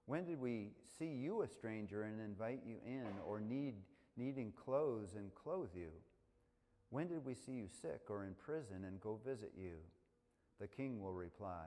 When 0.07 0.25
did 0.25 0.41
we 0.41 0.71
see 0.99 1.07
you 1.07 1.43
a 1.43 1.49
stranger 1.49 2.03
and 2.03 2.21
invite 2.21 2.61
you 2.67 2.77
in, 2.85 3.09
or 3.27 3.41
need, 3.41 3.75
needing 4.17 4.53
clothes 4.53 5.15
and 5.17 5.35
clothe 5.35 5.71
you? 5.75 5.91
When 6.91 7.09
did 7.09 7.25
we 7.25 7.35
see 7.35 7.53
you 7.53 7.69
sick 7.69 8.03
or 8.09 8.25
in 8.25 8.35
prison 8.35 8.85
and 8.87 9.01
go 9.01 9.19
visit 9.25 9.53
you? 9.57 9.79
The 10.61 10.69
king 10.69 11.01
will 11.01 11.13
reply, 11.13 11.67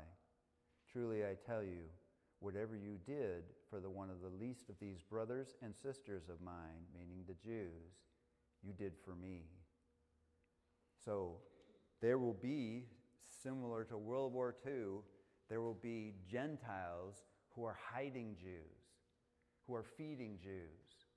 Truly 0.91 1.23
I 1.23 1.35
tell 1.45 1.61
you, 1.61 1.83
whatever 2.39 2.75
you 2.75 2.97
did 3.05 3.43
for 3.69 3.79
the 3.79 3.89
one 3.89 4.09
of 4.09 4.21
the 4.21 4.43
least 4.43 4.69
of 4.69 4.79
these 4.79 5.01
brothers 5.01 5.55
and 5.61 5.75
sisters 5.75 6.29
of 6.29 6.41
mine, 6.41 6.87
meaning 6.93 7.23
the 7.27 7.33
Jews, 7.33 8.08
you 8.63 8.73
did 8.73 8.93
for 9.05 9.15
me. 9.15 9.43
So 11.05 11.37
there 12.01 12.17
will 12.17 12.33
be, 12.33 12.85
similar 13.43 13.83
to 13.85 13.97
World 13.97 14.33
War 14.33 14.55
II, 14.65 15.01
there 15.49 15.61
will 15.61 15.77
be 15.81 16.13
Gentiles 16.29 17.15
who 17.55 17.63
are 17.63 17.77
hiding 17.91 18.35
Jews, 18.39 18.79
who 19.65 19.75
are 19.75 19.85
feeding 19.97 20.37
Jews, 20.41 21.07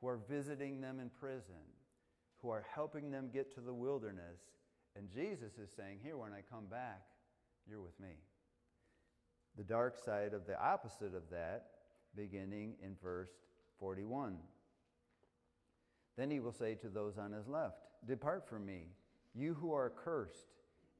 who 0.00 0.08
are 0.08 0.20
visiting 0.28 0.80
them 0.80 1.00
in 1.00 1.10
prison, 1.10 1.54
who 2.40 2.50
are 2.50 2.64
helping 2.74 3.10
them 3.10 3.30
get 3.32 3.54
to 3.54 3.60
the 3.60 3.74
wilderness. 3.74 4.40
And 4.96 5.10
Jesus 5.10 5.58
is 5.58 5.70
saying, 5.76 5.98
Here, 6.02 6.16
when 6.16 6.32
I 6.32 6.42
come 6.50 6.66
back, 6.66 7.02
you're 7.68 7.82
with 7.82 7.98
me. 8.00 8.14
The 9.56 9.64
dark 9.64 9.98
side 10.04 10.34
of 10.34 10.46
the 10.46 10.60
opposite 10.60 11.14
of 11.14 11.28
that, 11.30 11.66
beginning 12.14 12.74
in 12.82 12.96
verse 13.02 13.30
41. 13.80 14.38
Then 16.18 16.30
he 16.32 16.40
will 16.40 16.52
say 16.52 16.74
to 16.74 16.88
those 16.88 17.16
on 17.16 17.30
his 17.30 17.46
left, 17.46 17.76
Depart 18.06 18.48
from 18.48 18.66
me, 18.66 18.88
you 19.34 19.54
who 19.54 19.72
are 19.72 19.90
cursed, 19.90 20.48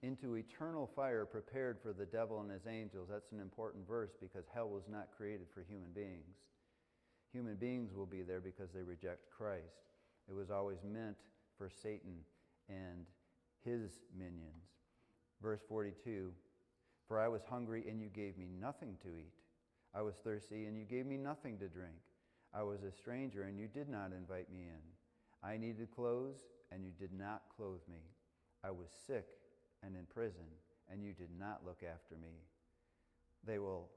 into 0.03 0.37
eternal 0.37 0.87
fire 0.95 1.27
prepared 1.27 1.81
for 1.83 1.93
the 1.93 2.07
devil 2.07 2.41
and 2.41 2.53
his 2.53 2.69
angels. 2.69 3.09
That's 3.11 3.33
an 3.33 3.41
important 3.41 3.85
verse 3.87 4.12
because 4.21 4.45
hell 4.55 4.69
was 4.69 4.85
not 4.89 5.09
created 5.16 5.49
for 5.53 5.64
human 5.69 5.91
beings. 5.93 6.37
Human 7.33 7.57
beings 7.57 7.93
will 7.93 8.07
be 8.07 8.23
there 8.23 8.41
because 8.41 8.71
they 8.73 8.83
reject 8.83 9.29
Christ. 9.37 9.91
It 10.29 10.35
was 10.35 10.53
always 10.53 10.79
meant 10.85 11.16
for 11.57 11.69
Satan 11.69 12.21
and 12.69 13.07
his 13.64 13.99
minions. 14.16 14.71
Verse 15.43 15.61
42 15.69 16.31
For 17.09 17.19
I 17.19 17.27
was 17.27 17.43
hungry, 17.51 17.87
and 17.89 18.01
you 18.01 18.09
gave 18.09 18.39
me 18.39 18.47
nothing 18.61 18.97
to 19.03 19.09
eat. 19.09 19.33
I 19.93 20.03
was 20.03 20.14
thirsty, 20.23 20.66
and 20.66 20.79
you 20.79 20.85
gave 20.85 21.07
me 21.07 21.16
nothing 21.16 21.59
to 21.59 21.66
drink. 21.66 21.97
I 22.55 22.62
was 22.62 22.85
a 22.85 22.93
stranger, 22.93 23.43
and 23.43 23.59
you 23.59 23.66
did 23.66 23.89
not 23.89 24.12
invite 24.12 24.51
me 24.53 24.61
in. 24.61 24.98
I 25.43 25.57
needed 25.57 25.91
clothes, 25.95 26.41
and 26.72 26.84
you 26.84 26.91
did 26.99 27.12
not 27.12 27.43
clothe 27.57 27.80
me. 27.91 28.01
I 28.64 28.70
was 28.70 28.89
sick 29.07 29.26
and 29.82 29.95
in 29.97 30.05
prison, 30.07 30.47
and 30.91 31.03
you 31.03 31.12
did 31.12 31.30
not 31.39 31.62
look 31.64 31.82
after 31.82 32.16
me. 32.16 32.43
They 33.45 33.59
will 33.59 33.89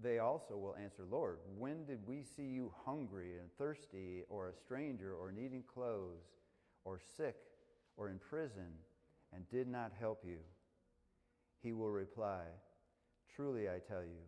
they 0.00 0.18
also 0.18 0.56
will 0.56 0.74
answer, 0.74 1.04
Lord, 1.08 1.38
when 1.56 1.84
did 1.84 2.06
we 2.06 2.24
see 2.24 2.42
you 2.42 2.72
hungry 2.84 3.38
and 3.38 3.48
thirsty, 3.56 4.24
or 4.28 4.48
a 4.48 4.54
stranger, 4.54 5.14
or 5.14 5.30
needing 5.30 5.62
clothes, 5.62 6.24
or 6.84 6.98
sick, 7.16 7.36
or 7.96 8.08
in 8.08 8.18
prison, 8.18 8.72
and 9.32 9.48
did 9.48 9.68
not 9.68 9.92
help 9.98 10.24
you? 10.26 10.38
He 11.62 11.72
will 11.72 11.92
reply, 11.92 12.42
Truly 13.34 13.68
I 13.68 13.78
tell 13.78 14.02
you, 14.02 14.20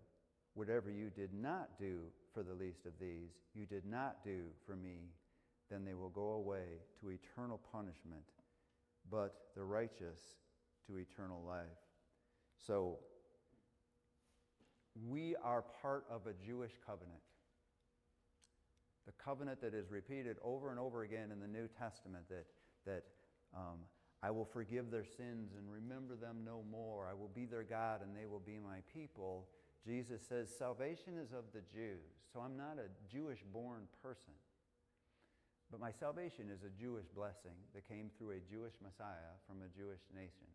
whatever 0.55 0.91
you 0.91 1.11
did 1.11 1.35
not 1.35 1.79
do 1.79 2.01
for 2.33 2.43
the 2.43 2.55
least 2.55 2.87
of 2.87 2.93
these, 3.01 3.31
you 3.55 3.67
did 3.67 3.85
not 3.85 4.25
do 4.25 4.45
for 4.65 4.77
me 4.77 5.11
then 5.71 5.85
they 5.85 5.95
will 5.95 6.11
go 6.11 6.33
away 6.33 6.81
to 7.01 7.11
eternal 7.11 7.61
punishment, 7.73 8.25
but 9.11 9.35
the 9.57 9.63
righteous 9.63 10.21
to 10.87 10.99
eternal 10.99 11.43
life. 11.47 11.67
So, 12.67 12.99
we 15.09 15.37
are 15.43 15.63
part 15.83 16.05
of 16.11 16.27
a 16.27 16.33
Jewish 16.33 16.73
covenant. 16.87 17.21
The 19.07 19.13
covenant 19.13 19.61
that 19.61 19.75
is 19.75 19.91
repeated 19.91 20.37
over 20.43 20.71
and 20.71 20.79
over 20.79 21.03
again 21.03 21.31
in 21.33 21.41
the 21.41 21.47
New 21.47 21.69
Testament 21.69 22.25
that, 22.29 22.47
that 22.87 23.05
um, 23.55 23.79
I 24.23 24.31
will 24.31 24.45
forgive 24.45 24.91
their 24.91 25.05
sins 25.05 25.53
and 25.57 25.71
remember 25.71 26.17
them 26.17 26.39
no 26.45 26.65
more. 26.71 27.07
I 27.09 27.15
will 27.15 27.31
be 27.35 27.45
their 27.45 27.63
God 27.63 28.01
and 28.03 28.17
they 28.17 28.27
will 28.27 28.41
be 28.41 28.59
my 28.59 28.79
people. 28.93 29.47
Jesus 29.85 30.23
says, 30.29 30.49
Salvation 30.57 31.19
is 31.23 31.33
of 31.33 31.45
the 31.53 31.61
Jews. 31.61 32.11
So 32.33 32.41
I'm 32.41 32.57
not 32.57 32.79
a 32.79 32.89
Jewish 33.13 33.45
born 33.53 33.83
person. 34.03 34.33
But 35.71 35.81
my 35.81 35.91
salvation 35.91 36.49
is 36.51 36.63
a 36.63 36.81
Jewish 36.81 37.07
blessing 37.15 37.59
that 37.75 37.89
came 37.89 38.11
through 38.17 38.31
a 38.31 38.51
Jewish 38.51 38.75
Messiah 38.83 39.35
from 39.47 39.63
a 39.63 39.77
Jewish 39.77 40.03
nation. 40.15 40.47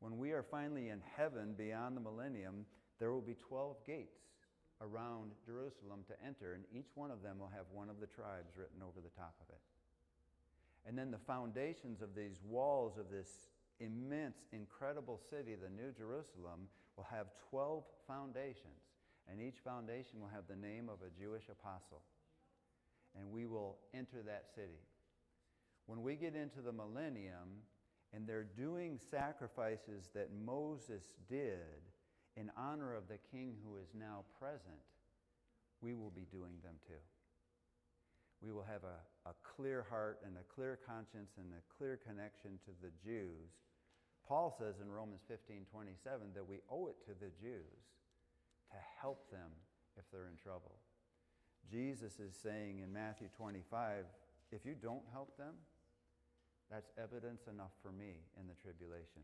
When 0.00 0.18
we 0.18 0.32
are 0.32 0.42
finally 0.42 0.88
in 0.88 1.00
heaven 1.16 1.54
beyond 1.56 1.96
the 1.96 2.00
millennium, 2.00 2.66
there 2.98 3.12
will 3.12 3.22
be 3.22 3.34
12 3.34 3.76
gates 3.86 4.18
around 4.80 5.32
Jerusalem 5.44 6.04
to 6.06 6.14
enter, 6.24 6.54
and 6.54 6.64
each 6.72 6.90
one 6.94 7.10
of 7.10 7.22
them 7.22 7.38
will 7.38 7.50
have 7.54 7.66
one 7.72 7.90
of 7.90 8.00
the 8.00 8.06
tribes 8.06 8.56
written 8.56 8.82
over 8.82 9.00
the 9.00 9.14
top 9.16 9.34
of 9.40 9.48
it. 9.50 9.60
And 10.86 10.96
then 10.96 11.10
the 11.10 11.18
foundations 11.18 12.00
of 12.00 12.14
these 12.14 12.38
walls 12.46 12.96
of 12.98 13.10
this 13.10 13.50
immense, 13.80 14.38
incredible 14.52 15.20
city, 15.30 15.54
the 15.54 15.70
New 15.70 15.92
Jerusalem, 15.92 16.68
will 16.96 17.06
have 17.10 17.26
12 17.50 17.84
foundations, 18.06 18.82
and 19.30 19.40
each 19.40 19.58
foundation 19.64 20.20
will 20.20 20.30
have 20.34 20.46
the 20.48 20.56
name 20.56 20.88
of 20.88 20.98
a 21.02 21.10
Jewish 21.20 21.48
apostle. 21.50 22.02
And 23.18 23.30
we 23.32 23.46
will 23.46 23.78
enter 23.94 24.22
that 24.26 24.44
city. 24.54 24.80
When 25.86 26.02
we 26.02 26.16
get 26.16 26.34
into 26.34 26.60
the 26.60 26.72
millennium 26.72 27.64
and 28.12 28.26
they're 28.26 28.46
doing 28.56 28.98
sacrifices 29.10 30.08
that 30.14 30.28
Moses 30.44 31.02
did 31.28 31.82
in 32.36 32.50
honor 32.56 32.94
of 32.94 33.08
the 33.08 33.18
king 33.32 33.54
who 33.64 33.76
is 33.76 33.88
now 33.98 34.24
present, 34.38 34.84
we 35.80 35.94
will 35.94 36.10
be 36.10 36.26
doing 36.30 36.54
them 36.62 36.74
too. 36.86 37.02
We 38.40 38.52
will 38.52 38.64
have 38.70 38.84
a, 38.84 39.28
a 39.28 39.34
clear 39.42 39.84
heart 39.90 40.20
and 40.24 40.36
a 40.36 40.54
clear 40.54 40.78
conscience 40.86 41.32
and 41.38 41.52
a 41.52 41.76
clear 41.76 41.98
connection 42.06 42.58
to 42.66 42.70
the 42.80 42.92
Jews 43.02 43.50
Paul 44.28 44.54
says 44.60 44.76
in 44.84 44.92
Romans 44.92 45.24
15 45.26 45.64
27 45.72 46.36
that 46.36 46.46
we 46.46 46.60
owe 46.68 46.88
it 46.88 47.00
to 47.08 47.16
the 47.16 47.32
Jews 47.40 47.80
to 48.68 48.76
help 49.00 49.30
them 49.32 49.48
if 49.96 50.04
they're 50.12 50.28
in 50.28 50.36
trouble. 50.36 50.76
Jesus 51.70 52.18
is 52.18 52.34
saying 52.42 52.80
in 52.82 52.92
Matthew 52.92 53.28
25, 53.36 54.04
if 54.50 54.64
you 54.64 54.74
don't 54.80 55.02
help 55.12 55.36
them, 55.36 55.54
that's 56.70 56.90
evidence 57.02 57.42
enough 57.46 57.72
for 57.82 57.92
me 57.92 58.14
in 58.40 58.46
the 58.46 58.54
tribulation. 58.54 59.22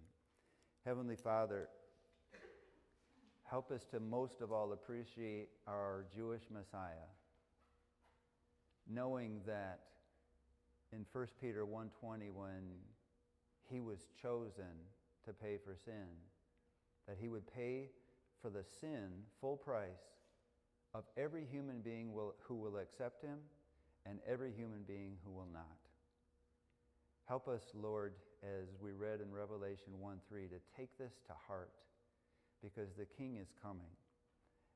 Heavenly 0.84 1.16
Father, 1.16 1.68
help 3.44 3.70
us 3.70 3.84
to 3.92 4.00
most 4.00 4.40
of 4.40 4.52
all 4.52 4.72
appreciate 4.72 5.48
our 5.66 6.04
Jewish 6.14 6.42
Messiah, 6.50 7.08
knowing 8.88 9.40
that 9.46 9.80
in 10.92 11.04
1 11.12 11.26
Peter 11.40 11.64
1:20 11.64 12.30
when 12.30 12.78
he 13.70 13.80
was 13.80 14.06
chosen 14.20 14.88
to 15.24 15.32
pay 15.32 15.56
for 15.56 15.74
sin, 15.74 16.08
that 17.06 17.16
he 17.18 17.28
would 17.28 17.46
pay 17.46 17.90
for 18.40 18.50
the 18.50 18.64
sin, 18.64 19.24
full 19.40 19.56
price, 19.56 20.13
of 20.94 21.04
every 21.16 21.44
human 21.44 21.80
being 21.80 22.14
will, 22.14 22.34
who 22.46 22.54
will 22.54 22.78
accept 22.78 23.22
him 23.22 23.38
and 24.06 24.18
every 24.26 24.52
human 24.52 24.82
being 24.86 25.16
who 25.24 25.32
will 25.32 25.48
not. 25.52 25.78
Help 27.26 27.48
us, 27.48 27.62
Lord, 27.74 28.12
as 28.42 28.68
we 28.80 28.92
read 28.92 29.20
in 29.20 29.32
Revelation 29.32 29.98
1 29.98 30.20
3, 30.28 30.48
to 30.48 30.60
take 30.76 30.96
this 30.98 31.12
to 31.26 31.32
heart 31.48 31.72
because 32.62 32.88
the 32.96 33.06
King 33.06 33.38
is 33.40 33.48
coming. 33.62 33.92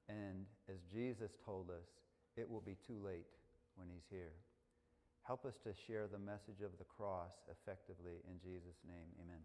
And 0.08 0.46
as 0.68 0.80
Jesus 0.90 1.32
told 1.44 1.68
us, 1.68 1.86
it 2.36 2.48
will 2.48 2.62
be 2.62 2.76
too 2.86 2.98
late 3.04 3.28
when 3.76 3.88
he's 3.92 4.08
here. 4.10 4.32
Help 5.22 5.44
us 5.44 5.54
to 5.64 5.76
share 5.86 6.06
the 6.08 6.18
message 6.18 6.64
of 6.64 6.72
the 6.78 6.88
cross 6.88 7.36
effectively 7.52 8.24
in 8.24 8.40
Jesus' 8.40 8.80
name. 8.88 9.12
Amen. 9.20 9.44